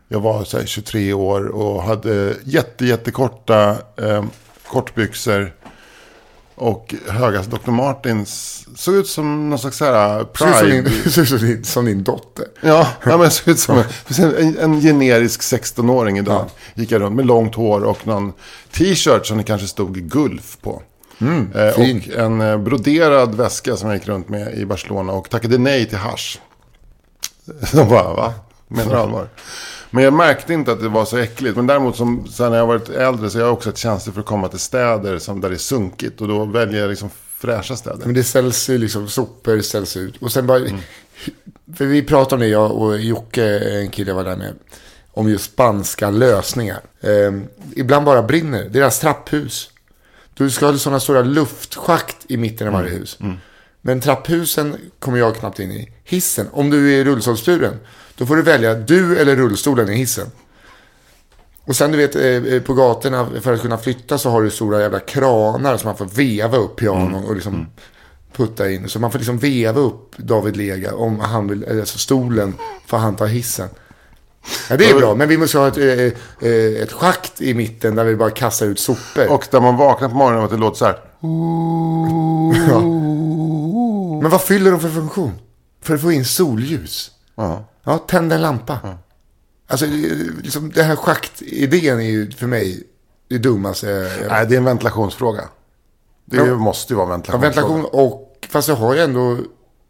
Jag 0.07 0.19
var 0.19 0.43
så 0.43 0.57
här, 0.57 0.65
23 0.65 1.13
år 1.13 1.47
och 1.47 1.83
hade 1.83 2.33
jätte, 2.43 2.85
jättekorta 2.85 3.69
eh, 4.01 4.23
kortbyxor. 4.67 5.53
Och 6.55 6.95
höga 7.07 7.41
Dr. 7.41 7.71
Martins. 7.71 8.65
Såg 8.75 8.95
ut 8.95 9.07
som 9.07 9.49
någon 9.49 9.59
slags 9.59 9.77
så 9.77 9.85
här 9.85 10.19
som 10.19 10.27
pride. 10.33 10.89
ser 11.11 11.21
ut 11.21 11.27
som 11.29 11.37
din, 11.37 11.63
som 11.63 11.85
din 11.85 12.03
dotter. 12.03 12.45
Ja, 12.61 12.87
ja 13.05 13.17
men 13.17 13.31
såg 13.31 13.47
ut 13.47 13.59
som 13.59 13.77
en, 13.77 14.35
en, 14.37 14.57
en 14.57 14.81
generisk 14.81 15.41
16-åring 15.41 16.17
idag. 16.17 16.45
Gick 16.73 16.91
jag 16.91 17.01
runt 17.01 17.15
med 17.15 17.25
långt 17.25 17.55
hår 17.55 17.83
och 17.83 18.07
någon 18.07 18.33
t-shirt 18.71 19.25
som 19.25 19.37
det 19.37 19.43
kanske 19.43 19.67
stod 19.67 19.95
Gulf 20.09 20.57
på. 20.61 20.81
eh, 21.55 21.71
fin. 21.75 22.03
och 22.07 22.19
en 22.19 22.41
eh, 22.41 22.57
broderad 22.57 23.35
väska 23.35 23.75
som 23.75 23.89
jag 23.89 23.97
gick 23.97 24.07
runt 24.07 24.29
med 24.29 24.53
i 24.57 24.65
Barcelona 24.65 25.13
och 25.13 25.29
tackade 25.29 25.57
nej 25.57 25.85
till 25.89 25.97
hasch. 25.97 26.39
De 27.71 27.89
bara, 27.89 28.13
va? 28.13 28.33
Menar 28.67 28.91
du 28.91 28.97
allvar? 28.99 29.27
Men 29.95 30.03
jag 30.03 30.13
märkte 30.13 30.53
inte 30.53 30.71
att 30.71 30.81
det 30.81 30.89
var 30.89 31.05
så 31.05 31.17
äckligt. 31.17 31.55
Men 31.55 31.67
däremot 31.67 31.95
som, 31.95 32.27
sen 32.27 32.51
när 32.51 32.57
jag 32.57 32.67
varit 32.67 32.89
äldre 32.89 33.29
så 33.29 33.37
har 33.37 33.45
jag 33.45 33.53
också 33.53 33.69
ett 33.69 33.77
känsla 33.77 34.13
för 34.13 34.19
att 34.19 34.25
komma 34.25 34.47
till 34.47 34.59
städer 34.59 35.19
som, 35.19 35.41
där 35.41 35.49
det 35.49 35.55
är 35.55 35.57
sunkigt. 35.57 36.21
Och 36.21 36.27
då 36.27 36.45
väljer 36.45 36.81
jag 36.81 36.89
liksom 36.89 37.09
fräscha 37.37 37.75
städer. 37.75 38.05
Men 38.05 38.13
det 38.13 38.23
ställs 38.23 38.69
ju 38.69 38.77
liksom, 38.77 39.07
sopor 39.07 39.59
ställs 39.59 39.97
ut. 39.97 40.17
Och 40.21 40.31
sen 40.31 40.47
bara, 40.47 40.59
för 41.75 41.85
vi 41.85 42.03
pratade 42.03 42.35
om 42.35 42.39
det, 42.39 42.47
jag 42.47 42.71
och 42.71 42.99
Jocke, 42.99 43.59
en 43.59 43.89
kille 43.89 44.11
jag 44.11 44.15
var 44.15 44.23
där 44.23 44.35
med, 44.35 44.53
om 45.11 45.29
just 45.29 45.45
spanska 45.45 46.09
lösningar. 46.09 46.79
Ehm, 47.01 47.47
ibland 47.75 48.05
bara 48.05 48.23
brinner 48.23 48.63
det. 48.63 48.69
Deras 48.69 48.99
trapphus. 48.99 49.69
Du 50.33 50.49
ska 50.49 50.65
ha 50.65 50.77
sådana 50.77 50.99
stora 50.99 51.21
luftschakt 51.21 52.17
i 52.27 52.37
mitten 52.37 52.67
av 52.67 52.73
varje 52.73 52.89
hus. 52.89 53.17
Men 53.81 54.01
trapphusen 54.01 54.75
kommer 54.99 55.17
jag 55.17 55.35
knappt 55.35 55.59
in 55.59 55.71
i. 55.71 55.91
Hissen, 56.03 56.47
om 56.51 56.69
du 56.69 56.93
är 56.93 56.97
i 56.97 57.03
rullstolsburen, 57.03 57.79
då 58.17 58.25
får 58.25 58.35
du 58.35 58.41
välja 58.41 58.73
du 58.73 59.17
eller 59.17 59.35
rullstolen 59.35 59.89
i 59.89 59.95
hissen. 59.95 60.27
Och 61.65 61.75
sen 61.75 61.91
du 61.91 61.97
vet 61.97 62.15
eh, 62.15 62.61
på 62.61 62.73
gatorna 62.73 63.27
för 63.41 63.53
att 63.53 63.61
kunna 63.61 63.77
flytta 63.77 64.17
så 64.17 64.29
har 64.29 64.41
du 64.41 64.49
stora 64.49 64.81
jävla 64.81 64.99
kranar 64.99 65.77
som 65.77 65.87
man 65.87 65.97
får 65.97 66.05
veva 66.05 66.57
upp 66.57 66.75
pianon 66.75 67.25
och 67.25 67.35
liksom 67.35 67.67
putta 68.33 68.71
in. 68.71 68.89
Så 68.89 68.99
man 68.99 69.11
får 69.11 69.19
liksom 69.19 69.37
veva 69.37 69.79
upp 69.79 70.17
David 70.17 70.57
Lega 70.57 70.95
om 70.95 71.19
han 71.19 71.47
vill, 71.47 71.79
alltså 71.79 71.97
stolen 71.97 72.53
får 72.85 72.97
han 72.97 73.15
ta 73.15 73.25
hissen. 73.25 73.69
Ja, 74.69 74.77
det 74.77 74.89
är 74.89 74.95
bra, 74.95 75.15
men 75.15 75.29
vi 75.29 75.37
måste 75.37 75.57
ha 75.57 75.67
ett, 75.67 75.77
eh, 75.77 76.49
eh, 76.49 76.81
ett 76.81 76.91
schakt 76.91 77.41
i 77.41 77.53
mitten 77.53 77.95
där 77.95 78.03
vi 78.03 78.15
bara 78.15 78.29
kastar 78.29 78.65
ut 78.65 78.79
sopor. 78.79 79.31
Och 79.31 79.47
där 79.51 79.61
man 79.61 79.77
vaknar 79.77 80.09
på 80.09 80.15
morgonen 80.15 80.39
och 80.39 80.45
att 80.45 80.51
det 80.51 80.57
låter 80.57 80.77
så 80.77 80.85
här. 80.85 80.99
Ja. 82.69 82.79
Men 84.21 84.31
vad 84.31 84.41
fyller 84.41 84.71
de 84.71 84.79
för 84.79 84.89
funktion? 84.89 85.31
För 85.81 85.95
att 85.95 86.01
få 86.01 86.11
in 86.11 86.25
solljus. 86.25 87.11
Ja. 87.35 87.65
Ja, 87.85 87.97
tänd 87.97 88.33
en 88.33 88.41
lampa. 88.41 88.79
Alltså, 89.67 89.85
det 89.85 89.91
är 90.09 90.41
liksom, 90.43 90.71
den 90.71 90.85
här 90.85 90.95
schaktidén 90.95 91.99
är 91.99 92.03
ju 92.09 92.31
för 92.31 92.47
mig 92.47 92.83
det 93.27 93.37
dummaste. 93.37 94.11
Nej, 94.29 94.45
det 94.47 94.53
är 94.55 94.57
en 94.57 94.63
ventilationsfråga. 94.65 95.49
Det 96.25 96.37
Ja. 96.37 96.45
måste 96.57 96.93
ju 96.93 96.97
vara 96.97 97.07
Ja, 97.07 97.11
ventilationsfråga. 97.11 97.65
ventilation 97.71 98.05
och, 98.05 98.47
fast 98.49 98.67
jag 98.67 98.75
har 98.75 98.95
ju 98.95 99.01
ändå, 99.01 99.37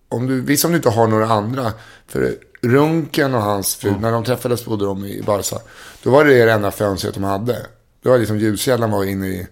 om 0.09 0.27
du, 0.27 0.41
visst 0.41 0.65
om 0.65 0.71
du 0.71 0.77
inte 0.77 0.89
har 0.89 1.07
några 1.07 1.27
andra. 1.27 1.73
För 2.07 2.35
Runken 2.61 3.33
och 3.35 3.41
hans 3.41 3.75
fru, 3.75 3.95
när 3.99 4.11
de 4.11 4.23
träffades 4.23 4.65
bodde 4.65 4.85
de 4.85 5.05
i 5.05 5.21
Barca. 5.25 5.59
Då 6.03 6.09
var 6.11 6.25
det 6.25 6.45
det 6.45 6.51
enda 6.51 6.71
fönstret 6.71 7.13
de 7.13 7.23
hade. 7.23 7.65
Det 8.03 8.09
var 8.09 8.17
liksom 8.17 8.37
ljuskällan 8.39 8.91
var 8.91 9.03
inne 9.03 9.27
i 9.27 9.47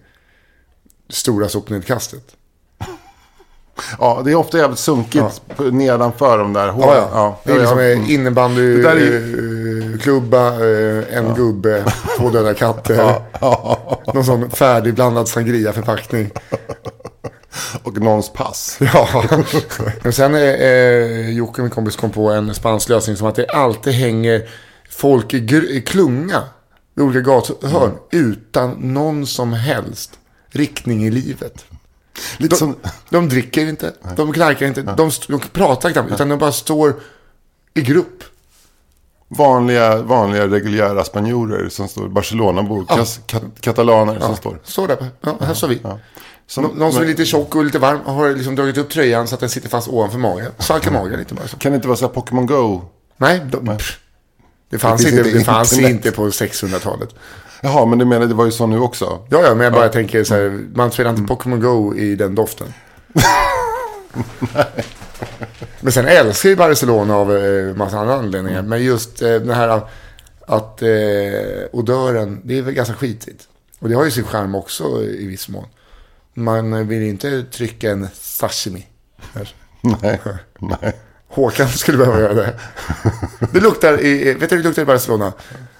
stora 1.08 1.48
sopnedkastet. 1.48 2.36
Ja, 3.98 4.22
det 4.24 4.30
är 4.30 4.34
ofta 4.34 4.58
jävligt 4.58 4.78
sunkigt 4.78 5.42
på- 5.56 5.62
nedanför 5.62 6.38
de 6.38 6.52
där 6.52 6.68
hålen. 6.68 6.88
Ja, 6.96 7.08
ja. 7.12 7.40
Det 7.44 7.52
är 7.52 7.58
liksom 7.58 7.78
ja, 7.78 7.92
innebandy, 7.92 8.76
Det 8.76 8.82
där 8.82 8.96
är 8.96 9.16
en 11.12 11.34
gubbe, 11.34 11.84
två 12.18 12.30
döda 12.30 12.54
katter. 12.54 13.14
Någon 14.14 14.24
sån 14.24 14.50
färdigblandad 14.50 15.28
sangria-förpackning. 15.28 16.30
Och 17.82 17.98
någons 18.00 18.32
pass. 18.32 18.78
Ja, 18.80 19.24
men 20.02 20.12
sen 20.12 20.34
är 20.34 20.60
eh, 20.62 21.30
Jocke, 21.30 21.62
min 21.62 21.70
kompis, 21.70 21.96
kom 21.96 22.10
på 22.10 22.30
en 22.30 22.54
spansk 22.54 22.88
lösning 22.88 23.16
som 23.16 23.26
att 23.26 23.34
det 23.34 23.46
alltid 23.48 23.92
hänger 23.92 24.42
folk 24.90 25.34
i, 25.34 25.36
i 25.70 25.82
klunga 25.86 26.42
vid 26.94 27.04
olika 27.04 27.20
gathörn 27.20 27.92
utan 28.10 28.70
någon 28.70 29.26
som 29.26 29.52
helst 29.52 30.10
riktning 30.50 31.04
i 31.06 31.10
livet. 31.10 31.64
Lite 32.36 32.54
De, 32.54 32.58
som, 32.58 32.76
de 33.08 33.28
dricker 33.28 33.66
inte, 33.66 33.92
de 34.16 34.32
knarkar 34.32 34.66
inte, 34.66 34.82
de, 34.82 35.10
de 35.28 35.40
pratar 35.40 35.90
knappt, 35.90 36.12
utan 36.12 36.28
de 36.28 36.38
bara 36.38 36.52
står 36.52 36.94
i 37.74 37.80
grupp. 37.82 38.24
vanliga, 39.28 39.96
vanliga 40.02 40.46
reguljära 40.48 41.04
spanjorer 41.04 41.68
som 41.68 41.88
står. 41.88 42.08
Barcelona-bor. 42.08 42.84
Kas- 42.84 43.20
kat- 43.26 43.60
katalaner 43.60 44.20
som 44.20 44.36
står. 44.36 44.58
Står 44.64 44.88
där, 44.88 45.10
ja, 45.20 45.36
här 45.40 45.54
står 45.54 45.68
vi. 45.68 45.80
Som, 46.46 46.64
Nå- 46.64 46.70
Någon 46.74 46.92
som 46.92 47.00
är 47.02 47.06
men- 47.06 47.10
lite 47.10 47.24
tjock 47.24 47.54
och 47.54 47.64
lite 47.64 47.78
varm 47.78 47.98
har 48.04 48.30
liksom 48.30 48.54
dragit 48.54 48.78
upp 48.78 48.90
tröjan 48.90 49.28
så 49.28 49.34
att 49.34 49.40
den 49.40 49.48
sitter 49.50 49.68
fast 49.68 49.88
ovanför 49.88 50.18
magen. 50.18 50.52
Svalkar 50.58 50.90
magen 50.90 51.18
lite 51.18 51.34
bara 51.34 51.48
så. 51.48 51.56
Kan 51.56 51.72
det 51.72 51.76
inte 51.76 51.88
vara 51.88 51.96
så 51.98 52.06
här 52.06 52.12
Pokémon 52.12 52.46
Go? 52.46 52.82
Nej, 53.16 53.40
de, 53.50 53.66
pff, 53.66 53.98
det 54.70 54.78
fanns, 54.78 55.02
Det 55.02 55.08
inte, 55.10 55.22
det 55.22 55.44
fanns 55.44 55.78
inte 55.78 56.10
på 56.12 56.26
600-talet. 56.30 57.08
Jaha, 57.64 57.86
men 57.86 57.98
du 57.98 58.04
menar 58.04 58.26
det 58.26 58.34
var 58.34 58.44
ju 58.44 58.50
så 58.50 58.66
nu 58.66 58.78
också? 58.78 59.20
Ja, 59.28 59.42
ja, 59.42 59.54
men 59.54 59.64
jag 59.64 59.72
bara 59.72 59.88
tänker 59.88 60.24
så 60.24 60.34
här, 60.34 60.66
man 60.74 60.90
spelar 60.90 61.10
inte 61.10 61.22
Pokémon 61.22 61.60
Go 61.60 61.94
i 61.96 62.16
den 62.16 62.34
doften. 62.34 62.66
men 65.80 65.92
sen 65.92 66.06
älskar 66.06 66.48
ju 66.48 66.56
Barcelona 66.56 67.16
av 67.16 67.36
eh, 67.36 67.74
massa 67.74 67.98
andra 67.98 68.14
anledningar. 68.14 68.62
Men 68.62 68.84
just 68.84 69.22
eh, 69.22 69.28
den 69.28 69.50
här 69.50 69.82
att 70.46 70.82
eh, 70.82 70.88
odören, 71.72 72.40
det 72.44 72.58
är 72.58 72.62
väl 72.62 72.74
ganska 72.74 72.94
skitigt. 72.94 73.48
Och 73.78 73.88
det 73.88 73.94
har 73.94 74.04
ju 74.04 74.10
sin 74.10 74.24
charm 74.24 74.54
också 74.54 75.02
i 75.02 75.26
viss 75.26 75.48
mån. 75.48 75.66
Man 76.34 76.88
vill 76.88 77.02
inte 77.02 77.42
trycka 77.42 77.90
en 77.90 78.08
sashimi. 78.14 78.86
här. 79.34 79.54
Nej, 79.80 80.20
nej. 80.58 80.94
Håkan 81.28 81.68
skulle 81.68 81.98
behöva 81.98 82.20
göra 82.20 82.34
det. 82.34 82.54
Det 83.52 83.60
luktar, 83.60 84.04
i, 84.04 84.34
vet 84.34 84.50
du 84.50 84.56
hur 84.56 84.62
det 84.62 84.68
luktar 84.68 84.82
i 84.82 84.86
Barcelona? 84.86 85.32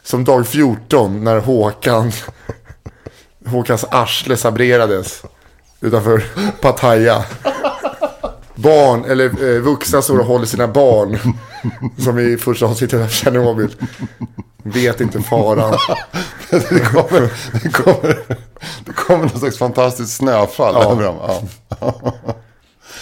Som 0.04 0.24
dag 0.24 0.46
14 0.46 1.24
när 1.24 1.38
Håkan, 1.40 2.12
Håkans 3.46 3.84
arsle 3.90 4.36
sabrerades 4.36 5.22
utanför 5.80 6.24
Pattaya. 6.60 7.24
Barn, 8.54 9.04
eller 9.04 9.54
eh, 9.54 9.60
vuxna 9.60 10.02
står 10.02 10.18
och 10.18 10.26
håller 10.26 10.46
sina 10.46 10.68
barn. 10.68 11.18
Som 11.98 12.18
i 12.18 12.36
första 12.36 12.66
avsnittet 12.66 13.02
av 13.02 13.08
Tjernobyl. 13.08 13.76
Vet 14.62 15.00
inte 15.00 15.20
faran. 15.20 15.78
det, 16.50 16.80
kommer, 16.80 17.32
det, 17.62 17.68
kommer, 17.68 18.18
det 18.84 18.92
kommer 18.92 19.24
någon 19.24 19.40
slags 19.40 19.58
fantastiskt 19.58 20.16
snöfall 20.16 20.74
Ja. 20.80 21.42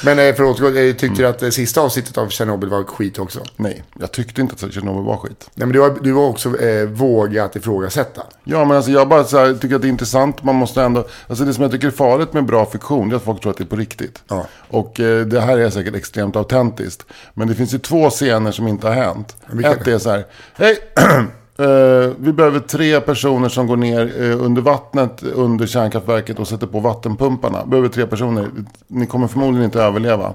Men 0.05 0.19
eh, 0.19 0.35
för 0.35 0.45
att 0.45 0.61
återgå, 0.61 0.79
eh, 0.79 0.95
tyckte 0.95 1.23
du 1.23 1.27
att 1.27 1.39
det 1.39 1.53
sista 1.53 1.81
avsnittet 1.81 2.19
av 2.19 2.29
Tjernobyl 2.29 2.71
var 2.71 2.85
skit 2.85 3.19
också? 3.19 3.41
Nej, 3.57 3.83
jag 4.01 4.13
tyckte 4.13 4.41
inte 4.41 4.67
att 4.67 4.73
Tjernobyl 4.73 5.05
var 5.05 5.17
skit. 5.17 5.51
Nej, 5.55 5.67
men 5.67 5.73
du 5.73 5.81
har, 5.81 5.99
du 6.03 6.13
har 6.13 6.29
också 6.29 6.61
eh, 6.61 6.89
vågat 6.89 7.57
ifrågasätta. 7.57 8.23
Ja, 8.45 8.65
men 8.65 8.77
alltså 8.77 8.91
jag 8.91 9.09
bara 9.09 9.23
här, 9.23 9.55
tycker 9.55 9.77
att 9.77 9.83
det 9.83 9.89
är 9.89 9.91
intressant. 9.91 10.43
Man 10.43 10.55
måste 10.55 10.83
ändå... 10.83 11.07
Alltså 11.27 11.45
det 11.45 11.55
som 11.55 11.63
jag 11.63 11.73
tycker 11.73 11.87
är 11.87 11.91
farligt 11.91 12.33
med 12.33 12.45
bra 12.45 12.67
fiktion, 12.67 13.13
är 13.13 13.17
att 13.17 13.23
folk 13.23 13.43
tror 13.43 13.51
att 13.51 13.59
det 13.59 13.65
är 13.65 13.67
på 13.67 13.77
riktigt. 13.77 14.23
Ja. 14.29 14.47
Och 14.69 15.01
eh, 15.01 15.27
det 15.27 15.41
här 15.41 15.59
är 15.59 15.71
säkert 15.71 15.95
extremt 15.95 16.37
autentiskt. 16.37 17.07
Men 17.35 17.49
det 17.49 17.55
finns 17.55 17.75
ju 17.75 17.79
två 17.79 18.11
scener 18.11 18.53
som 18.53 18.69
inte 18.69 18.87
har 18.87 18.95
hänt. 18.95 19.37
Vilka 19.47 19.73
Ett 19.73 19.87
är 19.87 19.99
så 19.99 20.11
här, 20.11 20.27
hej! 20.55 20.79
eh, 21.63 22.11
vi 22.19 22.33
behöver 22.33 22.61
tre 22.61 23.01
personer 23.01 23.49
som 23.49 23.67
går 23.67 23.77
ner 23.77 24.23
eh, 24.23 24.45
under 24.45 24.63
vattnet 24.63 25.23
under 25.23 25.67
kärnkraftverket 25.67 26.39
och 26.39 26.49
sätter 26.49 26.67
på 26.67 26.81
vattenpumparna. 26.81 27.67
Behöver 27.67 27.89
tre 27.89 28.07
personer. 28.07 28.49
Ni 28.87 29.07
kommer 29.07 29.29
förmodligen 29.29 29.65
inte 29.65 29.83
överleva. 29.83 30.35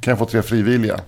Kan 0.00 0.10
jag 0.10 0.18
få 0.18 0.24
tre 0.24 0.42
frivilliga? 0.42 1.00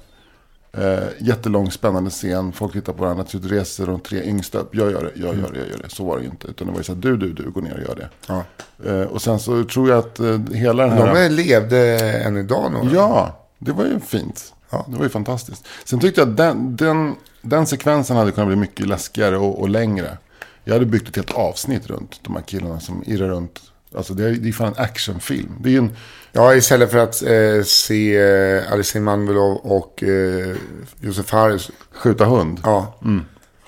Eh, 0.72 0.98
jättelång 1.18 1.70
spännande 1.70 2.10
scen. 2.10 2.52
Folk 2.52 2.72
tittar 2.72 2.92
på 2.92 3.02
varandra. 3.02 3.24
Slut 3.24 3.44
reser 3.44 3.86
de 3.86 4.00
tre 4.00 4.22
yngsta 4.24 4.58
upp. 4.58 4.74
Jag 4.74 4.90
gör 4.90 5.02
det, 5.02 5.20
jag 5.20 5.36
gör 5.36 5.50
det, 5.52 5.58
jag 5.58 5.68
gör 5.68 5.78
det. 5.82 5.88
Så 5.88 6.04
var 6.04 6.16
det 6.16 6.22
ju 6.22 6.30
inte. 6.30 6.48
Utan 6.48 6.66
det 6.66 6.72
var 6.72 6.80
ju 6.80 6.84
så 6.84 6.94
här, 6.94 7.00
du, 7.00 7.16
du, 7.16 7.32
du, 7.32 7.50
gå 7.50 7.60
ner 7.60 7.74
och 7.74 7.88
gör 7.88 7.94
det. 7.94 8.08
Ja. 8.26 8.44
Eh, 8.90 9.02
och 9.02 9.22
sen 9.22 9.38
så 9.38 9.64
tror 9.64 9.88
jag 9.88 9.98
att 9.98 10.20
hela 10.52 10.82
den 10.82 10.92
här... 10.92 11.14
De 11.14 11.28
levde 11.28 11.98
än 12.00 12.36
idag 12.36 12.72
några. 12.72 12.90
Ja, 12.94 13.46
det 13.58 13.72
var 13.72 13.84
ju 13.84 14.00
fint. 14.00 14.54
Ja. 14.70 14.84
Det 14.88 14.96
var 14.96 15.04
ju 15.04 15.08
fantastiskt. 15.08 15.66
Sen 15.84 16.00
tyckte 16.00 16.20
jag 16.20 16.30
att 16.30 16.36
den, 16.36 16.76
den, 16.76 17.14
den 17.42 17.66
sekvensen 17.66 18.16
hade 18.16 18.32
kunnat 18.32 18.48
bli 18.48 18.56
mycket 18.56 18.86
läskigare 18.86 19.38
och, 19.38 19.60
och 19.60 19.68
längre. 19.68 20.18
Jag 20.64 20.72
hade 20.72 20.86
byggt 20.86 21.08
ett 21.08 21.16
helt 21.16 21.30
avsnitt 21.30 21.86
runt 21.86 22.20
de 22.22 22.34
här 22.36 22.42
killarna 22.42 22.80
som 22.80 23.02
irrar 23.06 23.28
runt. 23.28 23.60
Alltså 23.94 24.14
det 24.14 24.24
är, 24.24 24.30
det 24.30 24.48
är 24.48 24.52
fan 24.52 24.74
en 24.76 24.84
actionfilm. 24.84 25.52
Det 25.60 25.68
är 25.68 25.72
ju 25.72 25.78
en... 25.78 25.96
Ja, 26.32 26.54
istället 26.54 26.90
för 26.90 26.98
att 26.98 27.22
eh, 27.22 27.62
se 27.64 28.16
eh, 28.16 28.72
Alexej 28.72 29.00
Manvelov 29.00 29.56
och 29.56 30.02
eh, 30.02 30.56
Josef 31.00 31.26
Fares. 31.26 31.70
Skjuta 31.92 32.24
hund. 32.24 32.60
Ja. 32.64 32.98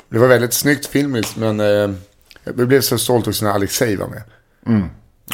Det 0.08 0.18
var 0.18 0.28
väldigt 0.28 0.52
snyggt 0.52 0.86
filmiskt, 0.86 1.36
men 1.36 1.60
eh, 1.60 1.90
jag 2.44 2.54
blev 2.68 2.80
så 2.80 2.98
stolt 2.98 3.26
också 3.28 3.44
när 3.44 3.52
Alexej 3.52 3.96
var 3.96 4.08
med. 4.08 4.22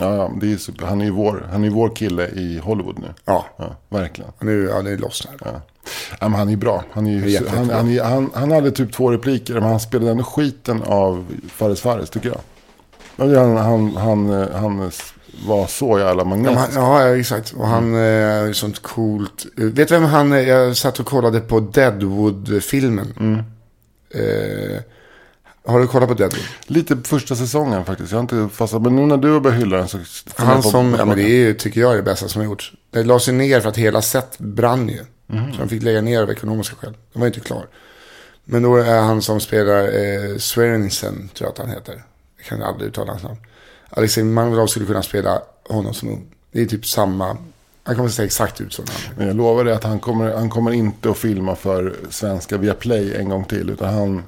Ja, 0.01 0.15
ja, 0.17 0.31
det 0.41 0.53
är 0.53 0.57
super. 0.57 0.87
Han 0.87 1.01
är 1.01 1.05
ju 1.05 1.11
vår, 1.11 1.49
han 1.53 1.65
är 1.65 1.71
vår 1.71 1.97
kille 1.97 2.27
i 2.29 2.59
Hollywood 2.59 2.99
nu. 2.99 3.15
Ja, 3.25 3.47
Ja, 3.57 3.77
verkligen. 3.89 4.31
nu, 4.41 4.65
ja 4.65 4.83
det 4.83 4.97
lossnar. 4.97 5.35
Ja. 5.45 5.51
Ja, 6.21 6.29
men 6.29 6.39
han 6.39 6.49
är 6.49 6.57
bra. 6.57 6.85
Han, 6.93 7.07
är 7.07 7.11
ju, 7.11 7.31
Jätte- 7.31 7.51
han, 7.57 7.71
han, 7.71 7.89
är- 7.91 8.03
han, 8.05 8.31
han 8.35 8.51
hade 8.51 8.71
typ 8.71 8.93
två 8.93 9.11
repliker, 9.11 9.55
men 9.55 9.63
han 9.63 9.81
spelade 9.81 10.11
ändå 10.11 10.25
skiten 10.25 10.83
av 10.83 11.27
Fares 11.49 11.81
Fares, 11.81 12.11
tycker 12.11 12.29
jag. 12.29 12.41
Ja, 13.31 13.41
Han, 13.41 13.57
han, 13.57 13.97
han, 13.97 14.43
eh, 14.43 14.49
han 14.55 14.91
var 15.47 15.67
så 15.67 15.99
jävla 15.99 16.21
Ja, 16.23 16.29
magnetisk. 16.29 16.77
han, 16.77 16.85
ja, 16.85 17.17
exakt. 17.17 17.53
Och 17.59 17.67
han 17.67 17.95
är 17.95 18.41
mm. 18.41 18.55
sånt 18.55 18.83
coolt. 18.83 19.47
eh, 19.59 19.65
Vet 19.65 19.89
du 19.89 19.95
vem 19.95 20.05
han 20.05 20.33
är? 20.33 20.39
Jag 20.41 20.77
satt 20.77 21.01
och 21.01 21.07
kollade 21.07 21.41
på 21.41 21.61
Deadwood-filmen. 21.61 23.43
Eh, 24.15 24.81
har 25.69 25.81
du 25.81 25.87
kollat 25.87 26.09
på 26.09 26.15
Deadwood? 26.15 26.45
Lite 26.67 26.97
första 27.05 27.37
säsongen 27.37 27.85
faktiskt. 27.85 28.11
Jag 28.13 28.19
har 28.19 28.23
inte 28.23 28.57
fastnat. 28.57 28.83
Men 28.83 28.97
nu 28.97 29.07
när 29.07 29.17
du 29.17 29.33
har 29.33 29.41
börjat 29.41 29.61
hylla 29.61 29.77
den 29.77 29.89
så... 29.89 29.99
Han 30.37 30.63
som, 30.63 30.95
ja 30.99 31.05
men 31.05 31.17
det 31.17 31.23
är 31.23 31.47
ju, 31.47 31.55
tycker 31.55 31.81
jag 31.81 31.93
är 31.93 31.97
det 31.97 32.03
bästa 32.03 32.29
som 32.29 32.41
har 32.41 32.47
gjorts. 32.47 32.73
Det 32.91 33.05
lades 33.05 33.29
ju 33.29 33.33
ner 33.33 33.61
för 33.61 33.69
att 33.69 33.77
hela 33.77 34.03
set 34.03 34.39
brann 34.39 34.89
ju. 34.89 35.05
Så 35.53 35.59
de 35.59 35.69
fick 35.69 35.83
lägga 35.83 36.01
ner 36.01 36.23
av 36.23 36.31
ekonomiska 36.31 36.77
skäl. 36.77 36.95
Den 37.13 37.21
var 37.21 37.27
inte 37.27 37.41
klar. 37.41 37.67
Men 38.45 38.63
då 38.63 38.77
är 38.77 39.01
han 39.01 39.23
som 39.23 39.41
spelar 39.41 39.83
eh, 39.83 40.39
Swearensen, 40.39 41.29
tror 41.35 41.47
jag 41.47 41.53
att 41.53 41.59
han 41.59 41.71
heter. 41.71 42.03
Jag 42.37 42.47
kan 42.47 42.63
aldrig 42.63 42.89
uttala 42.89 43.13
hans 43.13 43.23
namn. 43.23 43.37
Alexej 43.91 44.25
Manvelov 44.25 44.67
skulle 44.67 44.87
kunna 44.87 45.03
spela 45.03 45.43
honom 45.69 45.95
som 45.95 46.09
ung. 46.09 46.27
Det 46.53 46.63
är 46.63 46.67
typ 46.67 46.87
samma, 46.87 47.37
han 47.83 47.95
kommer 47.95 48.09
att 48.09 48.15
se 48.15 48.25
exakt 48.25 48.61
ut 48.61 48.73
som 48.73 48.85
han. 48.89 49.15
Men 49.17 49.27
jag 49.27 49.37
lovar 49.37 49.65
dig 49.65 49.75
att 49.75 49.85
han 49.85 50.01
kommer, 50.01 50.35
han 50.35 50.51
kommer 50.51 50.73
inte 50.73 51.11
att 51.11 51.19
filma 51.19 51.57
för 51.57 51.97
svenska 52.11 52.57
Viaplay 52.57 53.15
en 53.15 53.29
gång 53.29 53.45
till. 53.45 53.71
Utan 53.71 53.95
han, 53.95 54.23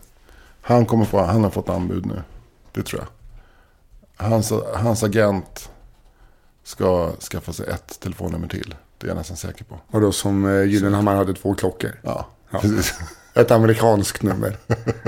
han, 0.62 0.86
kommer 0.86 1.04
få, 1.04 1.22
han 1.22 1.44
har 1.44 1.50
fått 1.50 1.68
anbud 1.68 2.06
nu. 2.06 2.22
Det 2.72 2.82
tror 2.82 3.00
jag. 3.00 4.26
Hans, 4.26 4.52
hans 4.74 5.02
agent 5.02 5.70
ska 6.64 7.11
skaffa 7.30 7.52
sig 7.52 7.66
ett 7.66 8.00
telefonnummer 8.00 8.48
till. 8.48 8.74
Det 8.98 9.06
är 9.06 9.08
jag 9.08 9.16
nästan 9.16 9.36
säker 9.36 9.64
på. 9.64 9.78
Och 9.90 10.00
då 10.00 10.12
som 10.12 10.44
eh, 10.44 10.64
Gyllenhammar 10.64 11.14
hade 11.16 11.34
två 11.34 11.54
klockor. 11.54 11.90
Ja, 12.02 12.26
Ja. 12.50 12.58
precis. 12.58 12.94
Ett 13.34 13.50
amerikanskt 13.50 14.22
nummer 14.22 14.56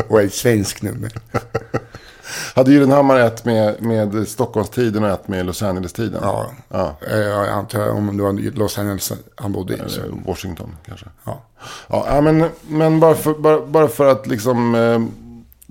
och 0.09 0.20
ett 0.22 0.34
svenskt 0.34 0.82
nummer. 0.82 1.12
Hade 2.55 2.72
Gyllenhammar 2.72 3.18
ett 3.18 3.44
med, 3.44 3.82
med 3.82 4.28
Stockholmstiden 4.28 5.05
och 5.05 5.11
ett 5.11 5.28
med 5.28 5.46
Los 5.46 5.62
Angeles-tiden? 5.62 6.20
Ja, 6.22 6.46
ja. 6.68 6.96
Eh, 7.11 7.18
jag 7.18 7.48
antar 7.48 7.88
om 7.88 8.16
det 8.16 8.22
var 8.22 8.32
Los 8.32 8.78
Angeles 8.78 9.12
han 9.34 9.53
bodde 9.53 9.74
i. 9.74 9.78
Washington 10.26 10.76
kanske. 10.86 11.07
Ja. 11.24 11.42
Ja, 11.88 12.05
ja, 12.09 12.20
men, 12.20 12.48
men 12.68 13.00
bara, 13.00 13.14
för, 13.14 13.34
bara, 13.34 13.66
bara 13.66 13.88
för 13.88 14.07
att 14.11 14.26
liksom... 14.26 14.74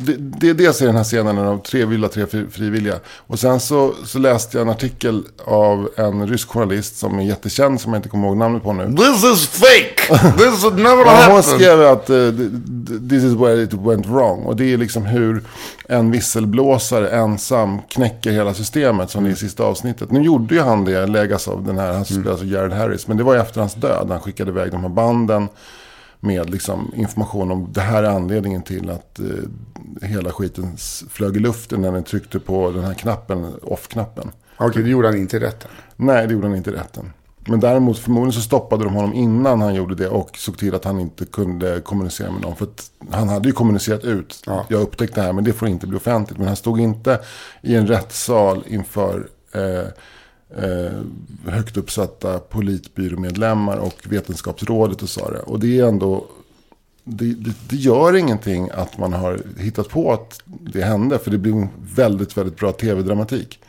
Det, 0.05 0.15
det, 0.17 0.53
dels 0.53 0.81
är 0.81 0.85
den 0.85 0.95
här 0.95 1.03
scenen 1.03 1.35
när 1.35 1.43
de 1.45 1.59
tre 1.59 1.85
vill 1.85 2.01
ha 2.03 2.09
tre 2.09 2.25
fri- 2.25 2.47
frivilliga. 2.51 2.95
Och 3.27 3.39
sen 3.39 3.59
så, 3.59 3.93
så 4.05 4.19
läste 4.19 4.57
jag 4.57 4.61
en 4.67 4.69
artikel 4.73 5.23
av 5.45 5.89
en 5.97 6.27
rysk 6.27 6.47
journalist 6.49 6.97
som 6.97 7.19
är 7.19 7.23
jättekänd, 7.23 7.81
som 7.81 7.93
jag 7.93 7.99
inte 7.99 8.09
kommer 8.09 8.27
ihåg 8.27 8.37
namnet 8.37 8.63
på 8.63 8.73
nu. 8.73 8.95
This 8.97 9.23
is 9.23 9.47
fake! 9.47 10.19
This 10.37 10.63
would 10.63 10.75
never 10.77 11.05
Ja, 11.05 11.27
hon 11.31 11.43
skrev 11.43 11.81
att 11.81 12.09
eh, 12.09 12.15
this 13.09 13.23
is 13.23 13.33
where 13.33 13.63
it 13.63 13.73
went 13.73 14.07
wrong. 14.07 14.43
Och 14.45 14.55
det 14.55 14.73
är 14.73 14.77
liksom 14.77 15.05
hur 15.05 15.43
en 15.89 16.11
visselblåsare 16.11 17.09
ensam 17.09 17.79
knäcker 17.89 18.31
hela 18.31 18.53
systemet 18.53 19.09
som 19.09 19.23
det 19.23 19.29
är 19.29 19.33
i 19.33 19.35
sista 19.35 19.63
avsnittet. 19.63 20.11
Nu 20.11 20.21
gjorde 20.21 20.55
ju 20.55 20.61
han 20.61 20.85
det, 20.85 21.07
läggas 21.07 21.47
av 21.47 21.63
den 21.65 21.77
här, 21.77 21.93
han 21.93 22.05
som 22.05 22.15
spelar 22.15 22.31
alltså 22.31 22.45
Jared 22.45 22.73
Harris. 22.73 23.07
Men 23.07 23.17
det 23.17 23.23
var 23.23 23.33
ju 23.33 23.39
efter 23.39 23.59
hans 23.59 23.73
död. 23.73 24.07
Han 24.09 24.19
skickade 24.19 24.51
iväg 24.51 24.71
de 24.71 24.81
här 24.81 24.89
banden 24.89 25.47
med 26.21 26.49
liksom 26.49 26.91
information 26.95 27.51
om 27.51 27.67
det 27.71 27.81
här 27.81 28.03
är 28.03 28.09
anledningen 28.09 28.61
till 28.61 28.89
att 28.89 29.19
eh, 29.19 30.07
hela 30.07 30.31
skiten 30.31 30.77
flög 31.09 31.35
i 31.35 31.39
luften 31.39 31.81
när 31.81 31.91
den 31.91 32.03
tryckte 32.03 32.39
på 32.39 32.71
den 32.71 32.83
här 32.83 32.93
knappen, 32.93 33.53
off-knappen. 33.61 34.31
Okej, 34.57 34.83
det 34.83 34.89
gjorde 34.89 35.07
han 35.07 35.17
inte 35.17 35.39
rätt. 35.39 35.67
Nej, 35.95 36.27
det 36.27 36.33
gjorde 36.33 36.47
han 36.47 36.55
inte 36.55 36.69
i 36.69 36.73
rätten. 36.73 37.13
Men 37.47 37.59
däremot 37.59 37.99
förmodligen 37.99 38.33
så 38.33 38.41
stoppade 38.41 38.83
de 38.83 38.93
honom 38.93 39.13
innan 39.13 39.61
han 39.61 39.75
gjorde 39.75 39.95
det 39.95 40.07
och 40.07 40.37
såg 40.37 40.57
till 40.57 40.75
att 40.75 40.85
han 40.85 40.99
inte 40.99 41.25
kunde 41.25 41.81
kommunicera 41.81 42.31
med 42.31 42.41
någon. 42.41 42.55
För 42.55 42.67
han 43.11 43.29
hade 43.29 43.49
ju 43.49 43.53
kommunicerat 43.53 44.03
ut. 44.03 44.43
Ja. 44.45 44.65
Jag 44.69 44.81
upptäckte 44.81 45.21
det 45.21 45.25
här 45.25 45.33
men 45.33 45.43
det 45.43 45.53
får 45.53 45.67
inte 45.67 45.87
bli 45.87 45.97
offentligt. 45.97 46.37
Men 46.37 46.47
han 46.47 46.55
stod 46.55 46.79
inte 46.79 47.19
i 47.61 47.75
en 47.75 47.87
rättssal 47.87 48.63
inför 48.67 49.27
eh, 49.53 49.87
eh, 50.57 51.51
högt 51.51 51.77
uppsatta 51.77 52.39
politbyråmedlemmar 52.39 53.77
och 53.77 53.95
vetenskapsrådet 54.09 55.01
och 55.01 55.09
sa 55.09 55.31
det. 55.31 55.39
Och 55.39 55.59
det 55.59 55.79
är 55.79 55.85
ändå 55.85 56.25
det, 57.03 57.25
det, 57.25 57.51
det 57.69 57.75
gör 57.75 58.15
ingenting 58.15 58.69
att 58.73 58.97
man 58.97 59.13
har 59.13 59.41
hittat 59.57 59.89
på 59.89 60.13
att 60.13 60.41
det 60.47 60.81
hände. 60.81 61.19
För 61.19 61.31
det 61.31 61.37
blir 61.37 61.67
väldigt, 61.95 62.37
väldigt 62.37 62.57
bra 62.57 62.71
tv-dramatik. 62.71 63.59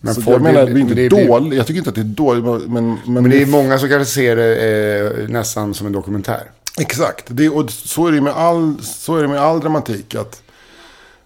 Men 0.00 0.14
jag 0.26 0.42
menar, 0.42 0.66
det 0.66 0.72
är 0.72 0.78
inte 0.78 0.94
det 0.94 1.08
blir- 1.08 1.28
dåligt. 1.28 1.54
Jag 1.58 1.66
tycker 1.66 1.78
inte 1.78 1.90
att 1.90 1.96
det 1.96 2.00
är 2.00 2.04
dåligt. 2.04 2.44
Men, 2.44 2.62
men, 2.68 2.98
Men 3.06 3.30
det 3.30 3.42
är 3.42 3.46
många 3.46 3.78
som 3.78 3.88
kanske 3.88 4.12
ser 4.14 4.36
det 4.36 5.22
eh, 5.22 5.28
nästan 5.28 5.74
som 5.74 5.86
en 5.86 5.92
dokumentär. 5.92 6.50
Exakt. 6.80 7.24
Det, 7.28 7.48
och 7.48 7.70
så 7.70 8.06
är 8.06 8.12
det 8.12 8.20
med 8.20 8.32
all, 8.32 8.76
så 8.82 9.16
är 9.16 9.22
det 9.22 9.28
med 9.28 9.40
all 9.40 9.60
dramatik. 9.60 10.14
Att, 10.14 10.42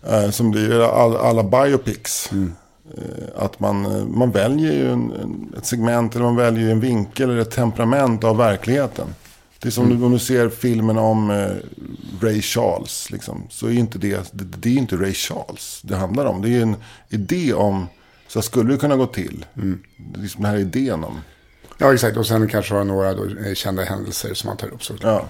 eh, 0.02 0.30
som 0.30 0.52
det 0.52 0.60
är 0.60 0.80
all, 0.80 1.16
alla 1.16 1.42
biopics. 1.42 2.30
Eh, 2.32 2.38
att 3.36 3.60
man, 3.60 3.86
eh, 3.86 4.04
man 4.04 4.30
väljer 4.30 4.72
ju 4.72 4.92
en, 4.92 5.12
en, 5.12 5.54
ett 5.58 5.66
segment 5.66 6.14
eller 6.14 6.24
man 6.24 6.36
väljer 6.36 6.70
en 6.70 6.80
vinkel 6.80 7.30
eller 7.30 7.40
ett 7.40 7.50
temperament 7.50 8.24
av 8.24 8.36
verkligheten. 8.36 9.06
Det 9.58 9.68
är 9.68 9.70
som 9.72 9.88
du- 9.98 10.04
om 10.04 10.12
du 10.12 10.18
ser 10.18 10.48
filmen 10.48 10.98
om 10.98 11.30
eh, 11.30 11.46
Ray 12.20 12.42
Charles. 12.42 13.10
Liksom, 13.10 13.42
så 13.50 13.66
är 13.66 13.72
inte 13.72 13.98
det, 13.98 14.30
det, 14.32 14.44
det 14.44 14.68
är 14.68 14.74
inte 14.78 14.96
Ray 14.96 15.12
Charles 15.14 15.80
det 15.84 15.96
handlar 15.96 16.26
om. 16.26 16.42
Det 16.42 16.48
är 16.56 16.62
en 16.62 16.76
idé 17.08 17.54
om, 17.54 17.86
så 18.28 18.38
här 18.38 18.42
skulle 18.44 18.72
det 18.72 18.78
kunna 18.78 18.96
gå 18.96 19.06
till. 19.06 19.44
Är 19.54 19.76
liksom 20.18 20.42
den 20.42 20.52
här 20.52 20.58
idén 20.58 21.04
om. 21.04 21.18
Ja, 21.78 21.94
exakt. 21.94 22.16
Och 22.16 22.26
sen 22.26 22.48
kanske 22.48 22.74
har 22.74 22.84
några 22.84 23.14
då, 23.14 23.24
eh, 23.24 23.54
kända 23.54 23.82
händelser 23.82 24.34
som 24.34 24.48
man 24.48 24.56
tar 24.56 24.66
upp 24.68 24.84
såklart. 24.84 25.12
Ja. 25.22 25.28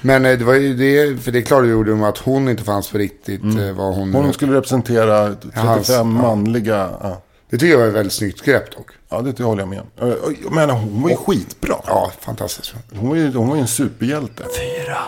Men 0.00 0.24
eh, 0.26 0.38
det 0.38 0.44
var 0.44 0.54
ju 0.54 0.74
det, 0.74 1.22
för 1.22 1.32
det 1.32 1.42
klargjorde 1.42 1.90
de 1.90 2.02
att 2.02 2.18
hon 2.18 2.48
inte 2.48 2.64
fanns 2.64 2.90
på 2.90 2.98
riktigt. 2.98 3.42
eh, 3.44 3.72
Vad 3.72 3.94
hon, 3.94 4.14
Hon 4.14 4.32
skulle 4.32 4.52
representera 4.56 5.28
35 5.34 5.66
hans- 5.66 6.04
manliga. 6.22 6.90
Ja. 7.02 7.22
Det 7.50 7.58
tycker 7.58 7.72
jag 7.72 7.78
var 7.80 7.86
ett 7.88 7.94
väldigt 7.94 8.12
snyggt 8.12 8.42
grepp 8.44 8.76
dock. 8.76 8.90
Ja, 9.08 9.20
det 9.20 9.42
håller 9.42 9.62
jag 9.62 9.68
med 9.68 9.80
om. 9.80 10.54
Menar, 10.54 10.74
hon 10.74 11.02
var 11.02 11.10
ju 11.10 11.16
skitbra. 11.16 11.76
Ja, 11.86 12.12
fantastiskt. 12.20 12.74
Hon 12.96 13.08
var 13.08 13.16
ju, 13.16 13.32
hon 13.32 13.48
var 13.48 13.56
ju 13.56 13.60
en 13.62 13.68
superhjälte. 13.68 14.42
Fyra 14.42 14.98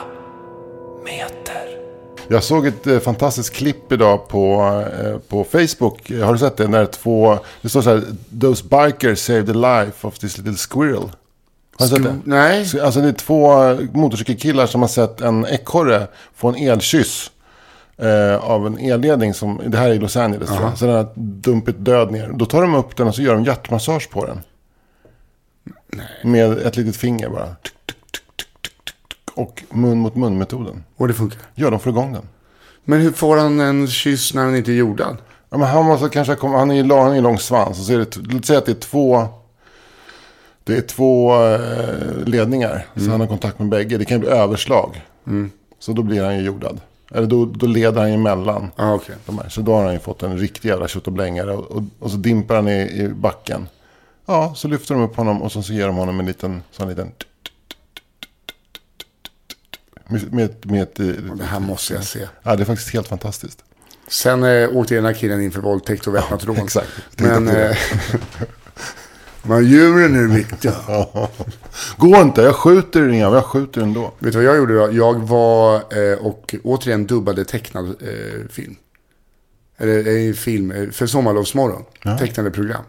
meter. 1.05 1.80
Jag 2.33 2.45
såg 2.45 2.67
ett 2.67 2.87
eh, 2.87 2.99
fantastiskt 2.99 3.55
klipp 3.55 3.93
idag 3.93 4.29
på, 4.29 4.63
eh, 5.03 5.19
på 5.19 5.45
Facebook. 5.45 6.11
Har 6.11 6.33
du 6.33 6.39
sett 6.39 6.57
det? 6.57 6.69
När 6.69 6.87
två, 6.87 7.39
det 7.63 7.69
står 7.69 7.83
så 7.83 7.91
här, 7.91 8.03
Those 8.41 8.65
bikers 8.65 9.19
saved 9.19 9.47
the 9.47 9.53
life 9.53 10.07
of 10.07 10.19
this 10.19 10.39
little 10.39 10.55
squirrel. 10.55 11.11
Har 11.79 11.87
du 11.87 11.89
sett 11.89 12.03
det? 12.03 12.17
Nej. 12.25 12.65
Så, 12.67 12.85
Alltså 12.85 13.01
det 13.01 13.09
är 13.09 13.13
två 13.13 13.75
motorcykelkillar 13.99 14.67
som 14.67 14.81
har 14.81 14.89
sett 14.89 15.21
en 15.21 15.47
ekorre 15.47 16.07
få 16.35 16.49
en 16.49 16.55
elkyss. 16.55 17.31
Eh, 17.97 18.37
av 18.51 18.67
en 18.67 18.79
elledning 18.79 19.35
som, 19.35 19.61
det 19.67 19.79
här 19.79 19.91
är 19.91 19.95
i 19.95 19.99
Los 19.99 20.17
Angeles 20.17 20.49
tror 20.49 20.63
jag. 20.63 20.79
Så 20.79 20.87
den 20.87 20.95
har 20.95 21.09
dumpit 21.17 21.85
död 21.85 22.11
ner. 22.13 22.31
Då 22.35 22.47
tar 22.47 22.63
de 22.63 22.75
upp 22.75 22.97
den 22.97 23.09
och 23.09 23.15
så 23.15 23.23
gör 23.23 23.35
de 23.35 23.45
hjärtmassage 23.45 24.11
på 24.11 24.27
den. 24.27 24.41
Med 26.25 26.59
ett 26.59 26.77
litet 26.77 26.97
finger 26.97 27.29
bara. 27.29 27.57
Och 29.35 29.65
mun 29.71 29.99
mot 29.99 30.17
mun 30.17 30.39
metoden. 30.39 30.85
Och 30.97 31.09
det 31.09 31.15
funkar. 31.15 31.39
Ja, 31.55 31.71
de 31.71 31.81
får 31.81 31.93
igång 31.93 32.13
den. 32.13 32.29
Men 32.85 33.01
hur 33.01 33.13
får 33.13 33.37
han 33.37 33.61
en 33.61 33.89
kyss 33.89 34.35
när 34.35 34.45
han 34.45 34.57
inte 34.57 34.73
är 34.73 34.75
jordad? 34.75 35.17
Ja, 35.51 35.59
men 35.59 35.69
han 35.69 35.85
måste 35.85 36.09
kanske 36.09 36.35
komma, 36.35 36.59
han 36.59 36.71
är 36.71 37.03
han 37.03 37.17
är 37.17 37.21
lång 37.21 37.39
svans. 37.39 37.79
Och 37.79 37.85
så 37.85 37.93
är 37.93 37.99
det, 37.99 38.17
låt 38.17 38.45
säga 38.45 38.59
att 38.59 38.67
det 38.67 38.73
är 38.73 38.81
två, 38.81 39.27
det 40.65 40.77
är 40.77 40.81
två 40.81 41.35
eh, 41.45 42.25
ledningar. 42.27 42.87
Så 42.97 43.11
han 43.11 43.21
har 43.21 43.27
kontakt 43.27 43.59
med 43.59 43.69
bägge. 43.69 43.99
Det 43.99 44.05
kan 44.05 44.17
ju 44.17 44.21
bli 44.21 44.29
överslag. 44.29 45.03
Så 45.79 45.93
då 45.93 46.03
blir 46.03 46.25
han 46.25 46.37
ju 46.37 46.43
jordad. 46.43 46.81
Eller 47.11 47.27
då, 47.27 47.45
då 47.45 47.67
leder 47.67 48.01
han 48.01 48.09
ju 48.09 48.15
emellan. 48.15 48.71
Ja, 48.77 48.95
okej. 48.95 49.15
De 49.27 49.39
här. 49.39 49.49
Så 49.49 49.61
då 49.61 49.75
har 49.75 49.85
han 49.85 49.93
ju 49.93 49.99
fått 49.99 50.23
en 50.23 50.39
riktig 50.39 50.69
jävla 50.69 50.89
tjottablängare. 50.89 51.53
Och, 51.53 51.71
och, 51.71 51.83
och 51.99 52.11
så 52.11 52.17
dimpar 52.17 52.55
han 52.55 52.69
i, 52.69 52.81
i 52.81 53.09
backen. 53.09 53.69
Ja, 54.27 54.53
så 54.57 54.69
lyfter 54.69 54.95
de 54.95 55.05
upp 55.05 55.17
honom 55.17 55.43
och 55.43 55.53
så, 55.53 55.63
så 55.63 55.73
ger 55.73 55.87
de 55.87 55.97
honom 55.97 56.21
en 56.21 56.27
liten, 56.27 56.63
sån 56.71 56.89
liten... 56.89 57.13
Med, 60.11 60.33
med, 60.33 60.71
med 60.71 60.83
ett, 60.83 60.95
Det 61.39 61.45
här 61.45 61.61
måste 61.61 61.95
jag 61.95 62.05
se. 62.05 62.29
Ja, 62.43 62.57
det 62.57 62.63
är 62.63 62.65
faktiskt 62.65 62.93
helt 62.93 63.09
fantastiskt. 63.09 63.65
Sen 64.09 64.43
eh, 64.43 64.77
åkte 64.77 64.95
den 64.95 65.05
här 65.05 65.13
killen 65.13 65.43
in 65.43 65.51
för 65.51 65.61
våldtäkt 65.61 66.07
och 66.07 66.15
väpnat 66.15 66.45
rån. 66.45 66.57
exakt. 66.57 66.89
Tänkte 67.17 67.41
Men... 67.41 67.57
Eh, 67.57 67.77
men 69.43 69.65
djuren 69.65 70.17
är 70.17 70.35
viktiga. 70.35 70.75
Går 71.97 72.21
inte, 72.21 72.43
jag 72.43 72.55
skjuter 72.55 73.01
den 73.01 73.15
igen, 73.15 73.33
jag 73.33 73.45
skjuter 73.45 73.81
ändå. 73.81 74.13
Vet 74.19 74.33
du 74.33 74.39
vad 74.39 74.49
jag 74.49 74.57
gjorde 74.57 74.75
då? 74.75 74.93
Jag 74.93 75.15
var 75.15 75.75
eh, 75.75 76.19
och 76.19 76.55
återigen 76.65 77.07
dubbade 77.07 77.45
tecknad 77.45 77.87
eh, 77.87 78.49
film. 78.51 78.77
Eller 79.77 80.29
eh, 80.29 80.33
film 80.33 80.71
eh, 80.71 80.91
för 80.91 81.07
Sommarlovsmorgon. 81.07 81.85
Tecknade 82.19 82.51
program. 82.51 82.83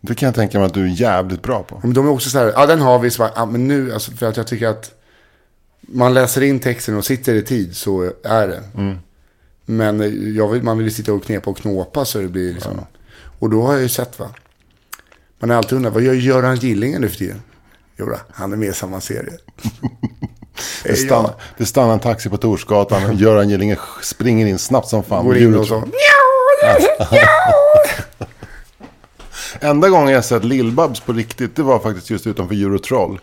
Det 0.00 0.14
kan 0.14 0.26
jag 0.26 0.34
tänka 0.34 0.58
mig 0.58 0.66
att 0.66 0.74
du 0.74 0.82
är 0.82 1.00
jävligt 1.00 1.42
bra 1.42 1.62
på. 1.62 1.80
Men 1.82 1.94
de 1.94 2.06
är 2.06 2.10
också 2.10 2.30
så 2.30 2.38
här, 2.38 2.52
ja 2.56 2.66
den 2.66 2.80
har 2.80 2.98
vi, 2.98 3.10
så 3.10 3.22
bara, 3.22 3.32
ja, 3.36 3.46
men 3.46 3.68
nu, 3.68 3.92
alltså, 3.92 4.12
för 4.12 4.26
att 4.26 4.36
jag 4.36 4.46
tycker 4.46 4.68
att 4.68 4.90
man 5.86 6.14
läser 6.14 6.42
in 6.42 6.60
texten 6.60 6.96
och 6.96 7.04
sitter 7.04 7.34
i 7.34 7.42
tid 7.42 7.76
så 7.76 8.12
är 8.24 8.48
det. 8.48 8.62
Men 9.64 10.00
eh, 10.00 10.06
jag 10.36 10.48
vill, 10.48 10.62
man 10.62 10.78
vill 10.78 10.86
ju 10.86 10.92
sitta 10.92 11.12
och 11.12 11.24
knepa 11.24 11.50
och 11.50 11.58
knåpa 11.58 12.04
så 12.04 12.18
det 12.18 12.28
blir 12.28 12.54
liksom. 12.54 12.80
Och 13.38 13.50
då 13.50 13.62
har 13.62 13.72
jag 13.72 13.82
ju 13.82 13.88
sett 13.88 14.18
va. 14.18 14.28
Man 15.38 15.50
har 15.50 15.56
alltid 15.56 15.76
undrat, 15.76 15.94
vad 15.94 16.02
gör 16.02 16.12
Göran 16.14 16.56
Gillinger 16.56 16.98
nu 16.98 17.08
för 17.08 17.16
tiden? 17.16 17.42
Jo 17.96 18.06
då, 18.06 18.16
han 18.32 18.52
är 18.52 18.56
med 18.56 18.68
i 18.68 18.72
samma 18.72 19.00
serie. 19.00 19.32
Det 20.84 20.96
stannar, 20.96 21.34
det 21.58 21.66
stannar 21.66 21.92
en 21.92 22.00
taxi 22.00 22.28
på 22.28 22.36
Torsgatan 22.36 23.16
Göran 23.16 23.48
Gillinger 23.48 23.78
springer 24.02 24.46
in 24.46 24.58
snabbt 24.58 24.88
som 24.88 25.02
fan. 25.02 25.24
Går 25.24 25.36
in 25.36 25.54
och 25.54 25.66
så. 25.66 25.82
Enda 29.60 29.88
gången 29.88 30.12
jag 30.14 30.24
sett 30.24 30.44
Lill-Babs 30.44 31.02
på 31.06 31.12
riktigt, 31.12 31.56
det 31.56 31.62
var 31.62 31.78
faktiskt 31.78 32.10
just 32.10 32.26
utanför 32.26 32.54
Eurotroll. 32.54 33.20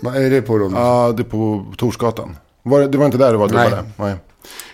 Vad 0.00 0.16
är 0.16 0.30
det 0.30 0.42
på 0.42 0.58
dem? 0.58 0.74
Ja, 0.74 1.12
det 1.16 1.22
är 1.22 1.24
på 1.24 1.64
Torsgatan. 1.76 2.36
Var 2.62 2.80
det, 2.80 2.98
var 2.98 3.06
inte 3.06 3.18
där 3.18 3.32
det 3.32 3.38
var 3.38 3.48
Nej. 3.48 3.70
dubbade? 3.70 3.88
Nej. 3.96 4.14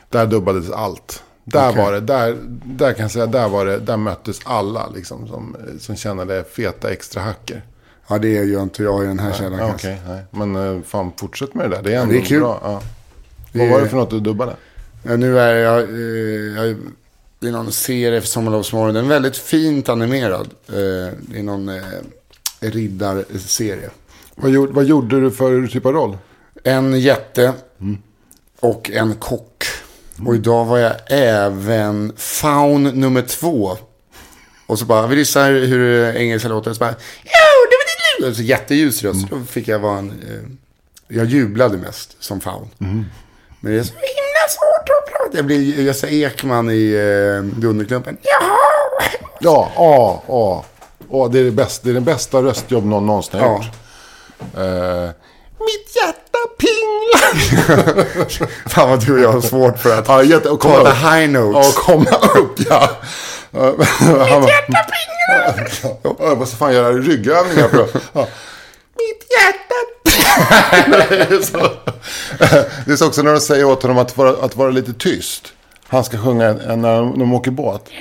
Där 0.09 0.27
dubbades 0.27 0.71
allt. 0.71 1.23
Där 1.45 1.71
Okej. 1.71 1.83
var 1.85 1.93
det, 1.93 2.01
där, 2.01 2.37
där 2.65 2.93
kan 2.93 3.03
jag 3.03 3.11
säga, 3.11 3.27
där 3.27 3.49
var 3.49 3.67
det, 3.67 3.79
där 3.79 3.97
möttes 3.97 4.41
alla 4.45 4.89
liksom 4.95 5.29
som, 5.29 5.57
som 5.81 5.97
kände 5.97 6.45
feta 6.45 6.91
extra 6.91 7.23
hacker. 7.23 7.63
Ja, 8.09 8.19
det 8.19 8.29
gör 8.29 8.63
inte 8.63 8.83
jag 8.83 9.05
i 9.05 9.07
den 9.07 9.19
här 9.19 9.33
källan 9.33 9.59
Ja, 9.59 9.69
kanske. 9.69 9.99
Nej. 10.09 10.23
Men 10.31 10.57
eh, 10.77 10.83
fan 10.83 11.13
fortsätt 11.17 11.55
med 11.55 11.71
det 11.71 11.77
där. 11.77 11.83
Det 11.83 11.95
är 11.95 12.01
ändå 12.01 12.13
det 12.13 12.19
är 12.19 12.25
kul. 12.25 12.41
bra. 12.41 12.61
Ja. 12.63 12.83
Det 13.53 13.59
Vad 13.59 13.69
var 13.69 13.81
det 13.81 13.89
för 13.89 13.97
något 13.97 14.11
du 14.11 14.21
dubbade? 14.21 14.57
Ja, 15.03 15.17
nu 15.17 15.39
är 15.39 15.55
jag, 15.55 15.83
eh, 15.83 16.77
jag 17.41 17.49
är 17.49 17.53
någon 17.53 17.73
serie 17.73 18.21
för 18.21 18.29
Sommarlovsmorgon. 18.29 18.95
Den 18.95 19.05
är 19.05 19.09
väldigt 19.09 19.37
fint 19.37 19.89
animerad. 19.89 20.49
Eh, 20.69 21.39
är 21.39 21.43
någon 21.43 21.69
eh, 21.69 21.83
riddarserie. 22.61 23.91
Vad 24.37 24.51
gjorde, 24.51 24.73
vad 24.73 24.85
gjorde 24.85 25.21
du 25.21 25.31
för 25.31 25.67
typ 25.67 25.87
av 25.87 25.93
roll? 25.93 26.19
En 26.65 27.01
jätte 27.01 27.53
och 28.61 28.91
en 28.91 29.15
kock. 29.15 29.65
Och 30.27 30.35
idag 30.35 30.65
var 30.65 30.79
jag 30.79 30.93
även 31.09 32.13
faun 32.17 32.83
nummer 32.83 33.23
två. 33.23 33.77
Och 34.67 34.79
så 34.79 34.85
bara, 34.85 35.07
vi 35.07 35.17
lyssnar 35.17 35.51
hur 35.53 36.17
engelska 36.17 36.49
låter. 36.49 36.71
Och 36.71 36.77
så 36.77 36.81
bara, 36.81 36.95
"Jo, 37.25 37.31
det 37.71 37.77
var 37.77 38.27
det, 38.27 38.29
det." 38.31 38.35
Så 38.35 38.43
jätteljus 38.43 39.03
röst. 39.03 39.27
Då 39.31 39.41
fick 39.41 39.69
jag 39.69 39.79
vara 39.79 39.99
en, 39.99 40.11
eh, 40.11 41.17
jag 41.17 41.27
jublade 41.27 41.77
mest 41.79 42.17
som 42.21 42.41
faun. 42.41 42.69
Men 42.79 43.73
det 43.73 43.79
är 43.79 43.83
så 43.83 43.93
himla 43.95 44.49
svårt 44.49 44.89
att 44.89 45.13
prata. 45.13 45.37
Jag 45.37 45.47
blir 45.47 45.81
Gösta 45.83 46.09
Ekman 46.09 46.71
i 46.71 46.93
eh, 46.93 47.61
Dunderklumpen. 47.61 48.17
Jaha! 48.23 49.11
Ja, 49.41 49.73
ja, 49.77 50.23
ja. 50.29 50.65
ja 51.11 51.29
det, 51.33 51.39
är 51.39 51.45
det, 51.45 51.51
bästa, 51.51 51.85
det 51.85 51.91
är 51.91 51.95
den 51.95 52.05
bästa 52.05 52.43
röstjobb 52.43 52.85
någon 52.85 53.07
någonsin 53.07 53.41
har 53.41 53.47
Ja. 53.47 53.55
gjort. 53.57 53.73
Eh, 54.41 55.11
mitt 55.59 55.97
hjärta 55.97 56.39
pinglar. 56.59 57.35
Fan 58.69 58.91
vad 58.91 59.07
du 59.07 59.15
och 59.15 59.21
jag 59.21 59.33
har 59.33 59.41
svårt 59.41 59.79
för 59.79 59.99
att 59.99 60.09
ja, 60.09 60.23
jätte, 60.23 60.49
komma 60.49 60.79
upp. 60.79 60.89
high 60.89 61.29
notes. 61.29 61.75
Ja, 61.77 61.83
komma 61.83 62.17
upp, 62.35 62.61
ja. 62.71 62.91
Mitt 63.79 64.49
hjärta 64.49 64.87
pinglar. 64.93 65.69
Ja, 66.03 66.17
jag 66.19 66.39
måste 66.39 66.57
fan 66.57 66.75
göra 66.75 66.93
ryggövningar 66.93 67.69
för. 67.69 67.89
Ja. 68.13 68.27
Mitt 68.95 69.27
hjärta 69.31 69.75
det, 71.09 71.17
är 71.17 71.43
så, 71.43 71.71
det 72.87 72.93
är 72.93 72.97
så 72.97 73.07
också 73.07 73.23
när 73.23 73.33
de 73.33 73.41
säger 73.41 73.65
åt 73.65 73.83
honom 73.83 73.99
att 73.99 74.17
vara, 74.17 74.31
att 74.31 74.57
vara 74.57 74.71
lite 74.71 74.93
tyst. 74.93 75.53
Han 75.89 76.05
ska 76.05 76.19
sjunga 76.19 76.47
en, 76.47 76.61
en, 76.61 76.83
när 76.83 76.97
de, 76.97 77.35
åker 77.35 77.51
båt. 77.51 77.91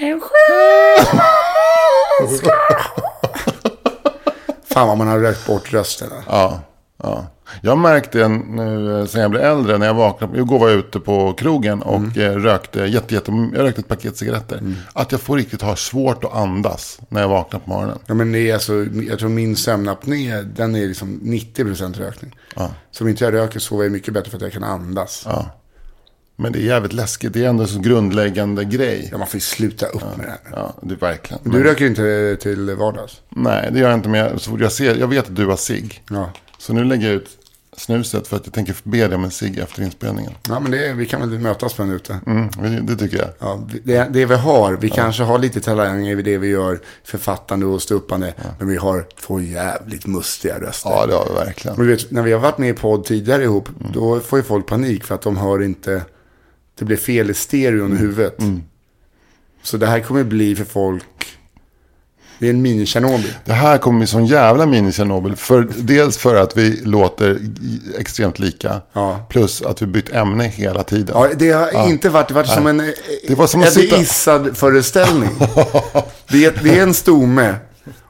Fan 4.75 4.87
vad 4.87 4.97
man 4.97 5.07
har 5.07 5.19
rökt 5.19 5.47
bort 5.47 5.73
rösterna. 5.73 6.15
Ja, 6.27 6.61
ja. 7.03 7.27
Jag 7.61 7.77
märkte 7.77 8.27
nu 8.27 8.99
eh, 8.99 9.05
sen 9.05 9.21
jag 9.21 9.31
blev 9.31 9.43
äldre, 9.43 9.77
när 9.77 9.85
jag 9.85 9.93
vaknade, 9.93 10.37
igår 10.37 10.59
var 10.59 10.69
jag 10.69 10.79
ute 10.79 10.99
på 10.99 11.33
krogen 11.33 11.81
och 11.81 12.17
eh, 12.17 12.35
rökte 12.35 12.79
jätte, 12.79 13.13
jätte, 13.13 13.31
jag 13.31 13.63
rökte 13.63 13.81
ett 13.81 13.87
paket 13.87 14.17
cigaretter. 14.17 14.61
Att 14.93 15.11
jag 15.11 15.21
får 15.21 15.37
riktigt 15.37 15.61
ha 15.61 15.75
svårt 15.75 16.23
att 16.23 16.33
andas 16.33 16.99
när 17.09 17.21
jag 17.21 17.29
vaknar 17.29 17.59
på 17.59 17.69
morgonen. 17.69 17.99
Ja, 18.05 18.13
men 18.13 18.31
det 18.31 18.49
är 18.49 18.53
alltså, 18.53 18.73
jag 18.83 19.19
tror 19.19 19.29
min 19.29 19.55
sömnapné, 19.55 20.41
den 20.41 20.75
är 20.75 20.87
liksom 20.87 21.19
90% 21.23 21.97
rökning. 21.97 22.35
Så 22.91 23.03
om 23.03 23.09
inte 23.09 23.23
jag 23.23 23.33
röker 23.33 23.59
sover 23.59 23.83
jag 23.83 23.91
mycket 23.91 24.13
bättre 24.13 24.29
för 24.29 24.37
att 24.37 24.43
jag 24.43 24.53
kan 24.53 24.63
andas. 24.63 25.23
Ja. 25.25 25.45
Ja. 26.37 26.43
Men 26.43 26.51
det 26.51 26.59
är 26.59 26.63
jävligt 26.63 26.93
läskigt, 26.93 27.33
det 27.33 27.45
är 27.45 27.49
ändå 27.49 27.63
en 27.63 27.69
så 27.69 27.79
grundläggande 27.79 28.65
grej. 28.65 29.09
man 29.11 29.27
får 29.27 29.35
ju 29.35 29.39
sluta 29.41 29.85
upp 29.85 30.17
med 30.17 30.25
det 30.25 30.29
här. 30.29 30.39
Ja, 30.51 30.73
det 30.81 30.93
är 30.93 30.99
verkligen. 30.99 31.41
Du 31.43 31.63
röker 31.63 31.85
inte 31.85 32.37
till 32.41 32.75
vardags? 32.75 33.21
Nej, 33.29 33.69
det 33.71 33.79
gör 33.79 33.89
jag 33.89 33.97
inte. 33.97 34.09
Men 34.09 34.19
jag, 34.19 34.41
så 34.41 34.49
fort 34.51 34.61
jag 34.61 34.71
ser, 34.71 34.95
jag 34.95 35.07
vet 35.07 35.25
att 35.29 35.35
du 35.35 35.45
har 35.45 35.57
cigg. 35.57 36.03
Ja. 36.09 36.29
Så 36.57 36.73
nu 36.73 36.83
lägger 36.83 37.07
jag 37.07 37.15
ut 37.15 37.29
snuset 37.77 38.27
för 38.27 38.37
att 38.37 38.45
jag 38.45 38.53
tänker 38.53 38.75
be 38.83 38.97
dig 39.07 39.15
om 39.15 39.23
en 39.23 39.31
cigg 39.31 39.57
efter 39.57 39.83
inspelningen. 39.83 40.31
Ja, 40.49 40.59
men 40.59 40.71
det, 40.71 40.93
vi 40.93 41.05
kan 41.05 41.21
väl 41.21 41.39
mötas 41.39 41.73
på 41.73 41.83
en 41.83 41.91
ute. 41.91 42.19
Mm, 42.25 42.49
det, 42.61 42.81
det 42.81 42.95
tycker 42.95 43.17
jag. 43.17 43.27
Ja, 43.39 43.67
det, 43.83 44.07
det 44.13 44.25
vi 44.25 44.35
har, 44.35 44.73
vi 44.73 44.89
kanske 44.89 45.23
har 45.23 45.39
lite 45.39 45.61
talanger 45.61 46.19
i 46.19 46.21
det 46.21 46.37
vi 46.37 46.47
gör, 46.47 46.79
författande 47.03 47.65
och 47.65 47.81
ståuppande. 47.81 48.33
Men 48.59 48.67
vi 48.67 48.77
har 48.77 49.05
två 49.21 49.41
jävligt 49.41 50.07
mustiga 50.07 50.59
röster. 50.59 50.89
Ja, 50.89 51.05
det 51.05 51.13
har 51.13 51.25
vi 51.29 51.45
verkligen. 51.45 51.77
Men 51.77 51.87
du 51.87 51.95
vet, 51.95 52.11
när 52.11 52.21
vi 52.21 52.31
har 52.31 52.39
varit 52.39 52.57
med 52.57 52.69
i 52.69 52.73
podd 52.73 53.05
tidigare 53.05 53.43
ihop, 53.43 53.69
då 53.93 54.19
får 54.19 54.39
ju 54.39 54.43
folk 54.43 54.67
panik 54.67 55.03
för 55.03 55.15
att 55.15 55.21
de 55.21 55.37
hör 55.37 55.63
inte, 55.63 56.01
det 56.79 56.85
blir 56.85 56.97
fel 56.97 57.29
i 57.29 57.33
stereon 57.33 57.93
i 57.93 57.95
huvudet. 57.95 58.37
Så 59.63 59.77
det 59.77 59.87
här 59.87 59.99
kommer 59.99 60.23
bli 60.23 60.55
för 60.55 60.65
folk, 60.65 61.03
det 62.39 62.45
är 62.45 62.49
en 62.49 62.61
mini-Tjernobyl. 62.65 63.33
Det 63.45 63.53
här 63.53 63.77
kommer 63.77 63.97
bli 63.99 64.07
sån 64.07 64.25
jävla 64.25 64.65
mini-Tjernobyl. 64.65 65.35
För, 65.35 65.67
dels 65.77 66.17
för 66.17 66.35
att 66.35 66.57
vi 66.57 66.81
låter 66.83 67.39
extremt 67.99 68.39
lika. 68.39 68.81
Ja. 68.93 69.25
Plus 69.29 69.61
att 69.61 69.81
vi 69.81 69.85
bytt 69.85 70.09
ämne 70.09 70.43
hela 70.43 70.83
tiden. 70.83 71.15
Ja, 71.19 71.29
det 71.37 71.51
har 71.51 71.89
inte 71.89 72.09
varit, 72.09 72.31
varit 72.31 72.49
som 72.49 72.67
en 72.67 72.77
Det 73.27 73.35
var 73.35 73.47
som 73.47 73.61
att 73.61 73.73
sitta- 73.73 74.01
Issad-föreställning. 74.01 75.29
det, 76.31 76.45
är, 76.45 76.63
det 76.63 76.79
är 76.79 76.83
en 76.83 76.93
stomme 76.93 77.55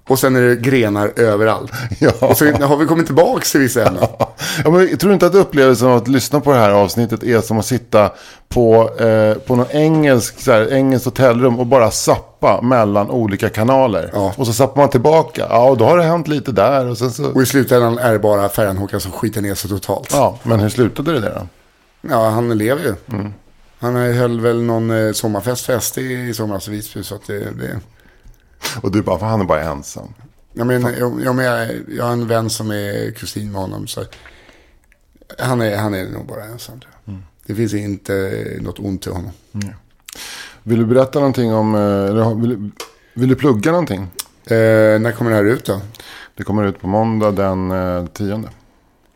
och 0.08 0.20
sen 0.20 0.36
är 0.36 0.42
det 0.42 0.56
grenar 0.56 1.12
överallt. 1.16 1.72
Ja. 2.00 2.12
Och 2.20 2.38
så 2.38 2.46
har 2.46 2.78
vi 2.78 2.86
kommit 2.86 3.06
tillbaka 3.06 3.46
till 3.46 3.60
vissa 3.60 3.88
ämnen. 3.88 4.04
Ja, 4.64 4.72
men 4.72 4.88
jag 4.90 5.00
tror 5.00 5.14
inte 5.14 5.26
att 5.26 5.36
upplevelsen 5.36 5.88
av 5.88 5.98
att 5.98 6.08
lyssna 6.08 6.40
på 6.40 6.52
det 6.52 6.58
här 6.58 6.72
avsnittet 6.72 7.24
är 7.24 7.42
som 7.42 7.60
att 7.60 7.66
sitta 7.66 8.12
på, 8.50 8.90
eh, 9.00 9.34
på 9.34 9.56
någon 9.56 9.72
engelsk, 9.72 10.42
så 10.42 10.52
här, 10.52 10.74
engelskt 10.74 11.06
hotellrum 11.06 11.60
och 11.60 11.66
bara 11.66 11.92
sappa 11.92 12.62
mellan 12.62 13.10
olika 13.10 13.50
kanaler. 13.50 14.10
Ja. 14.14 14.34
Och 14.38 14.48
så 14.48 14.54
zappar 14.54 14.82
man 14.82 14.90
tillbaka. 14.90 15.48
Ja, 15.50 15.70
och 15.70 15.78
då 15.78 15.86
har 15.86 15.98
det 15.98 16.04
hänt 16.04 16.28
lite 16.28 16.52
där. 16.52 16.86
Och 16.86 16.98
sen 16.98 17.12
så... 17.12 17.32
Och 17.32 17.42
i 17.42 17.46
slutändan 17.46 17.98
är 17.98 18.14
det 18.14 18.20
bara 18.20 18.50
Färjan-Håkan 18.50 19.00
som 19.00 19.12
skiter 19.12 19.42
ner 19.42 19.56
sig 19.56 19.70
totalt. 19.70 20.10
Ja, 20.12 20.40
men 20.44 20.60
hur 20.60 20.70
slutade 20.70 21.14
det 21.14 21.20
där 21.20 21.34
då? 21.36 21.48
Ja, 22.10 22.30
han 22.30 22.58
lever 22.58 22.84
ju. 22.84 23.18
Mm. 23.18 23.34
Han 23.80 23.96
höll 23.96 24.40
väl 24.40 24.64
någon 24.64 25.08
eh, 25.08 25.14
sommarfest 25.14 25.66
för 25.66 25.80
SD 25.80 25.98
i 25.98 26.34
somras 26.34 26.68
i 26.68 26.72
Visby. 26.72 27.04
Så 27.04 27.16
att 27.16 27.28
det, 27.28 27.40
det... 27.40 27.80
Och 28.82 28.92
du 28.92 29.02
bara, 29.02 29.20
för 29.20 29.26
han 29.26 29.42
är 29.42 29.46
bara 29.46 29.64
ensam. 29.64 30.14
Jag, 30.54 30.68
menar, 30.68 30.92
jag, 30.92 31.22
jag, 31.24 31.70
jag 31.98 32.04
har 32.06 32.12
en 32.12 32.28
vän 32.28 32.50
som 32.50 32.72
är 32.72 33.12
kusin 33.12 33.52
med 33.52 33.62
honom. 33.62 33.88
Så 33.88 34.04
han, 35.40 35.62
är, 35.62 35.78
han 35.78 35.94
är 35.94 36.10
nog 36.10 36.26
bara 36.28 36.44
ensam. 36.44 36.80
Mm. 37.08 37.24
Det 37.46 37.56
finns 37.56 37.74
inte 37.74 38.44
något 38.62 38.80
ont 38.80 39.02
till 39.02 39.12
honom. 39.12 39.32
Vill 40.64 40.80
du 40.80 40.86
berätta 40.86 41.20
någonting 41.20 41.54
om, 41.54 41.76
eh, 41.76 42.36
vill, 42.42 42.50
du- 42.50 42.72
vill 43.14 43.30
du 43.30 43.36
plugga 43.36 43.72
någonting? 43.72 44.02
Eh, 44.46 45.00
när 45.00 45.12
kommer 45.12 45.32
det 45.32 45.38
här 45.38 45.44
ut 45.44 45.66
då? 45.66 45.82
Det 46.36 46.44
kommer 46.44 46.64
ut 46.64 46.82
på 46.82 46.88
måndag 46.88 47.32
den 47.32 47.72
eh, 47.72 48.06
tionde. 48.06 48.50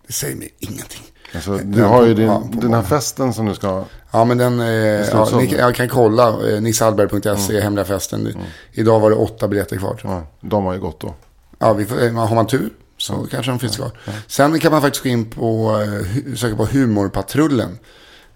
Det 0.08 0.14
säger 0.14 0.36
mig 0.36 0.54
ingenting. 0.60 1.02
Alltså, 1.36 1.58
du 1.58 1.84
har 1.84 2.06
ju 2.06 2.14
din, 2.14 2.32
den 2.52 2.74
här 2.74 2.82
festen 2.84 3.34
som 3.34 3.46
du 3.46 3.56
ska... 3.56 3.84
Ja, 4.12 4.26
men 4.26 4.38
den, 4.38 4.60
eh, 4.60 4.68
ja, 4.68 5.30
ni, 5.38 5.56
jag 5.58 5.76
kan 5.76 5.90
kolla. 5.90 6.50
Eh, 6.50 6.62
Nissehallberg.se, 6.62 7.60
hemliga 7.60 7.86
festen. 7.86 8.38
Idag 8.72 9.00
var 9.00 9.10
det 9.10 9.16
åtta 9.16 9.48
biljetter 9.48 9.78
kvar. 9.78 10.02
Ja, 10.04 10.24
de 10.42 10.66
har 10.66 10.74
ju 10.74 10.80
gått 10.80 11.00
då. 11.00 11.14
Ja, 11.60 11.74
vi 11.74 11.84
eh, 11.84 12.14
har 12.14 12.36
man 12.36 12.48
tur 12.48 12.70
så 12.98 13.28
kanske 13.32 13.52
de 13.52 13.60
finns 13.60 13.76
kvar. 13.76 13.92
Sen 14.28 14.60
kan 14.60 14.72
man 14.72 14.82
faktiskt 14.82 15.04
gå 15.04 15.10
in 15.10 15.30
på, 15.30 15.80
eh, 15.82 16.36
söka 16.36 16.56
på 16.56 16.66
Humorpatrullen. 16.66 17.80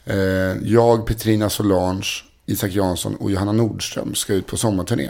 Eh, 0.05 0.17
jag, 0.63 1.05
Petrina 1.05 1.49
Solange, 1.49 2.07
Isak 2.45 2.71
Jansson 2.71 3.15
och 3.15 3.31
Johanna 3.31 3.51
Nordström 3.51 4.15
ska 4.15 4.33
ut 4.33 4.47
på 4.47 4.57
sommarturné. 4.57 5.09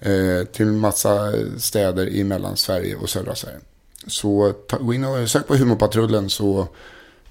Eh, 0.00 0.46
till 0.52 0.66
massa 0.66 1.32
städer 1.58 2.08
i 2.08 2.24
Mellansverige 2.24 2.96
och 2.96 3.10
södra 3.10 3.34
Sverige. 3.34 3.58
Så 4.06 4.52
ta, 4.52 4.76
gå 4.78 4.94
in 4.94 5.04
och 5.04 5.30
sök 5.30 5.46
på 5.46 5.56
Humorpatrullen 5.56 6.30
så, 6.30 6.68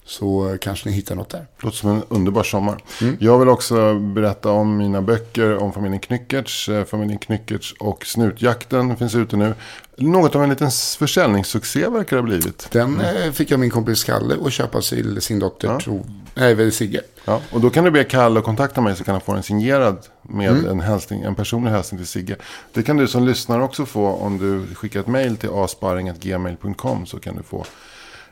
så 0.05 0.57
kanske 0.61 0.89
ni 0.89 0.95
hittar 0.95 1.15
något 1.15 1.29
där. 1.29 1.47
Låter 1.59 1.77
som 1.77 1.89
en 1.89 2.03
underbar 2.09 2.43
sommar. 2.43 2.83
Jag 3.19 3.39
vill 3.39 3.49
också 3.49 3.99
berätta 3.99 4.49
om 4.49 4.77
mina 4.77 5.01
böcker 5.01 5.57
om 5.57 5.73
familjen 5.73 5.99
Knyckertz. 5.99 6.69
Eh, 6.69 6.85
Familjen 6.85 7.19
Knyckertz 7.19 7.73
och 7.79 8.05
Snutjakten 8.05 8.97
finns 8.97 9.15
ute 9.15 9.37
nu. 9.37 9.53
Något 9.97 10.35
av 10.35 10.43
en 10.43 10.49
liten 10.49 10.71
försäljningssuccé 10.99 11.89
verkar 11.89 12.15
det 12.15 12.21
ha 12.21 12.27
blivit. 12.27 12.67
Den 12.71 13.01
eh, 13.01 13.31
fick 13.31 13.51
jag 13.51 13.59
min 13.59 13.69
kompis 13.69 14.03
Kalle 14.03 14.35
att 14.45 14.53
köpa 14.53 14.81
till 14.81 15.21
sin 15.21 15.39
dotter, 15.39 15.79
tro, 15.79 16.05
nej, 16.33 16.71
Sigge. 16.71 17.01
Ja, 17.25 17.41
och 17.51 17.61
då 17.61 17.69
kan 17.69 17.83
du 17.83 17.91
be 17.91 18.03
Kalle 18.03 18.39
att 18.39 18.45
kontakta 18.45 18.81
mig 18.81 18.95
så 18.95 19.03
kan 19.03 19.11
han 19.11 19.21
få 19.21 19.33
den 19.33 19.43
signerad 19.43 19.97
med 20.21 20.65
en, 20.65 20.79
hälsning, 20.79 21.21
en 21.21 21.35
personlig 21.35 21.71
hälsning 21.71 21.99
till 21.99 22.07
Sigge. 22.07 22.35
Det 22.73 22.83
kan 22.83 22.97
du 22.97 23.07
som 23.07 23.25
lyssnare 23.25 23.63
också 23.63 23.85
få 23.85 24.07
om 24.07 24.37
du 24.37 24.75
skickar 24.75 24.99
ett 24.99 25.07
mejl 25.07 25.37
till 25.37 25.49
asparing.gmail.com 25.53 27.05
så 27.05 27.19
kan 27.19 27.35
du 27.35 27.43
få 27.43 27.65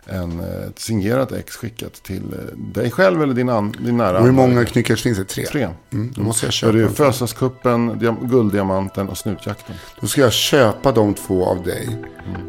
en 0.06 0.39
eh, 0.39 0.45
ett 0.70 0.80
signerat 0.80 1.32
ex 1.32 1.56
skickat 1.56 1.93
till 1.93 2.24
eh, 2.34 2.58
dig 2.58 2.91
själv 2.91 3.22
eller 3.24 3.34
din, 3.34 3.49
an, 3.49 3.74
din 3.80 3.97
nära 3.97 4.20
Och 4.20 4.26
hur 4.26 4.32
många 4.32 4.66
knyckers 4.66 5.01
finns 5.04 5.18
det? 5.18 5.26
Tre. 5.26 5.45
Tre. 5.45 5.68
Mm, 5.93 6.14
då 6.16 6.22
måste 6.22 6.45
jag 6.45 6.54
Så 6.54 6.66
det 6.66 6.70
är 6.70 6.72
köpa. 6.72 6.78
ju 6.82 6.86
en. 6.88 6.93
Födelsedagskuppen, 6.93 7.91
diam- 7.91 8.28
Gulddiamanten 8.30 9.10
och 9.10 9.18
Snutjakten. 9.18 9.76
Då 10.01 10.08
ska 10.08 10.22
jag 10.22 10.34
köpa 10.34 10.91
de 10.91 11.14
två 11.14 11.45
av 11.45 11.64
dig 11.64 11.97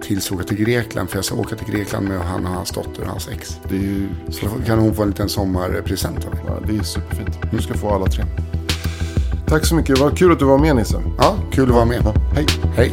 tills 0.02 0.30
jag 0.30 0.38
åker 0.40 0.48
till 0.48 0.64
Grekland. 0.64 1.10
För 1.10 1.16
jag 1.18 1.24
ska 1.24 1.34
åka 1.36 1.56
till 1.56 1.74
Grekland 1.74 2.08
med 2.08 2.20
han 2.20 2.46
och 2.46 2.52
hans 2.52 2.70
dotter 2.70 3.02
och 3.02 3.08
hans 3.08 3.28
ex. 3.28 3.56
Det 3.68 3.76
är 3.76 3.80
ju 3.80 4.08
Så 4.30 4.46
kan 4.66 4.78
hon 4.78 4.94
få 4.94 5.02
en 5.02 5.08
liten 5.08 5.28
sommarpresent 5.28 6.24
av 6.26 6.34
mig. 6.34 6.42
ja, 6.46 6.58
det 6.66 6.76
är 6.76 6.82
superfint. 6.82 7.38
Du 7.52 7.62
ska 7.62 7.74
få 7.74 7.90
alla 7.90 8.06
tre. 8.06 8.24
Tack 9.46 9.66
så 9.66 9.74
mycket. 9.74 9.98
Vad 9.98 10.18
kul 10.18 10.32
att 10.32 10.38
du 10.38 10.44
var 10.44 10.58
med 10.58 10.76
Nisse. 10.76 11.02
Ja, 11.18 11.36
kul 11.52 11.68
att 11.68 11.74
vara 11.74 11.84
med. 11.84 12.00
Ja, 12.04 12.14
hej. 12.34 12.46
Hej. 12.76 12.92